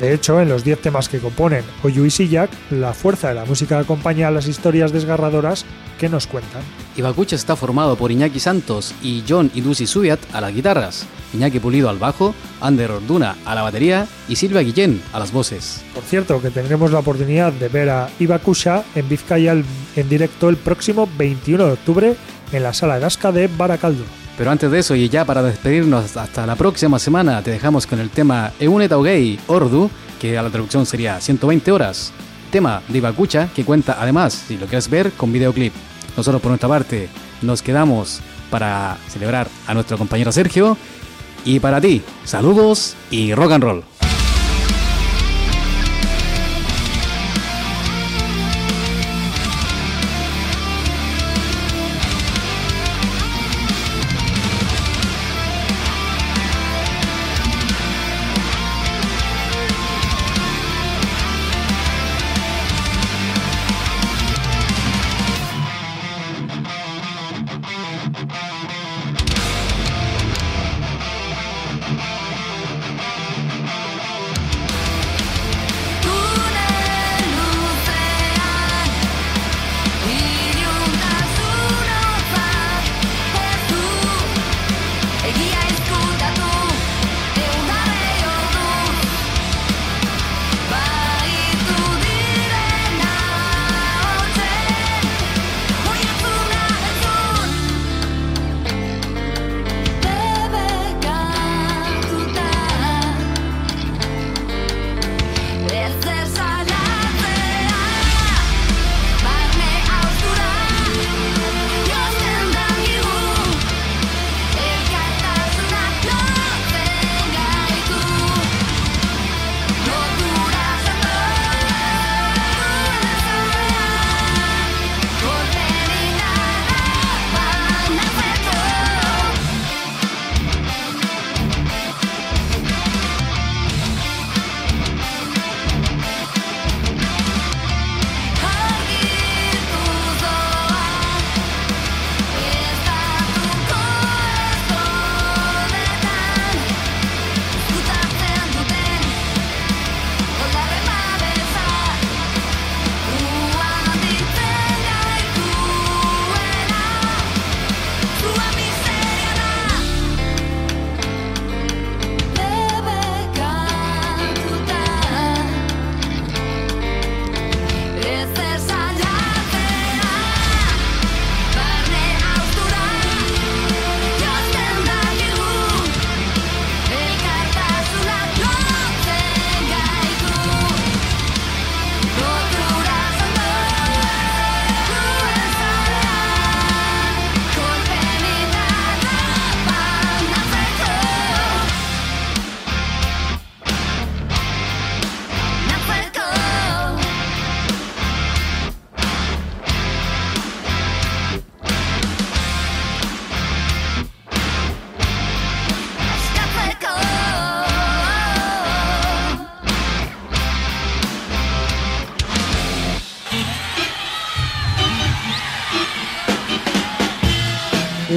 De 0.00 0.14
hecho, 0.14 0.40
en 0.40 0.48
los 0.48 0.64
10 0.64 0.80
temas 0.80 1.10
que 1.10 1.18
componen 1.18 1.62
Oyu 1.82 2.06
y 2.06 2.10
Siyak, 2.10 2.50
la 2.70 2.94
fuerza 2.94 3.28
de 3.28 3.34
la 3.34 3.44
música 3.44 3.78
acompaña 3.78 4.28
a 4.28 4.30
las 4.30 4.48
historias 4.48 4.92
desgarradoras 4.92 5.66
que 5.98 6.08
nos 6.08 6.26
cuentan. 6.26 6.62
Ibakucha 6.96 7.36
está 7.36 7.54
formado 7.54 7.96
por 7.96 8.10
Iñaki 8.10 8.40
Santos 8.40 8.94
y 9.02 9.22
John 9.28 9.50
Idusi 9.54 9.86
Subiat 9.86 10.18
a 10.32 10.40
las 10.40 10.54
guitarras, 10.54 11.06
Iñaki 11.34 11.60
Pulido 11.60 11.90
al 11.90 11.98
bajo, 11.98 12.34
Ander 12.62 12.90
Orduna 12.90 13.36
a 13.44 13.54
la 13.54 13.60
batería 13.60 14.06
y 14.26 14.36
Silvia 14.36 14.62
Guillén 14.62 15.02
a 15.12 15.18
las 15.18 15.32
voces. 15.32 15.82
Por 15.94 16.02
cierto, 16.02 16.40
que 16.40 16.50
tendremos 16.50 16.90
la 16.92 17.00
oportunidad 17.00 17.52
de 17.52 17.68
ver 17.68 17.90
a 17.90 18.08
Ibakusha 18.18 18.84
en 18.94 19.06
Vizcaya 19.06 19.52
en 19.52 20.08
directo 20.08 20.48
el 20.48 20.56
próximo 20.56 21.06
21 21.18 21.66
de 21.66 21.72
octubre 21.72 22.16
en 22.52 22.62
la 22.62 22.72
sala 22.72 22.98
Gasca 22.98 23.32
de 23.32 23.48
Baracaldo. 23.48 24.04
Pero 24.40 24.52
antes 24.52 24.70
de 24.70 24.78
eso, 24.78 24.94
y 24.94 25.06
ya 25.10 25.26
para 25.26 25.42
despedirnos 25.42 26.16
hasta 26.16 26.46
la 26.46 26.56
próxima 26.56 26.98
semana, 26.98 27.42
te 27.42 27.50
dejamos 27.50 27.86
con 27.86 27.98
el 27.98 28.08
tema 28.08 28.52
Eune 28.58 28.88
Taugei 28.88 29.38
Ordu, 29.48 29.90
que 30.18 30.38
a 30.38 30.42
la 30.42 30.48
traducción 30.48 30.86
sería 30.86 31.20
120 31.20 31.70
horas. 31.70 32.10
Tema 32.50 32.80
de 32.88 32.96
Ibakucha 32.96 33.50
que 33.54 33.66
cuenta 33.66 33.98
además, 34.00 34.32
si 34.32 34.56
lo 34.56 34.64
quieres 34.64 34.88
ver, 34.88 35.12
con 35.12 35.30
videoclip. 35.30 35.74
Nosotros 36.16 36.40
por 36.40 36.52
nuestra 36.52 36.70
parte 36.70 37.10
nos 37.42 37.60
quedamos 37.60 38.22
para 38.48 38.96
celebrar 39.08 39.46
a 39.66 39.74
nuestro 39.74 39.98
compañero 39.98 40.32
Sergio. 40.32 40.78
Y 41.44 41.60
para 41.60 41.78
ti, 41.78 42.00
saludos 42.24 42.96
y 43.10 43.34
rock 43.34 43.52
and 43.52 43.64
roll. 43.64 43.89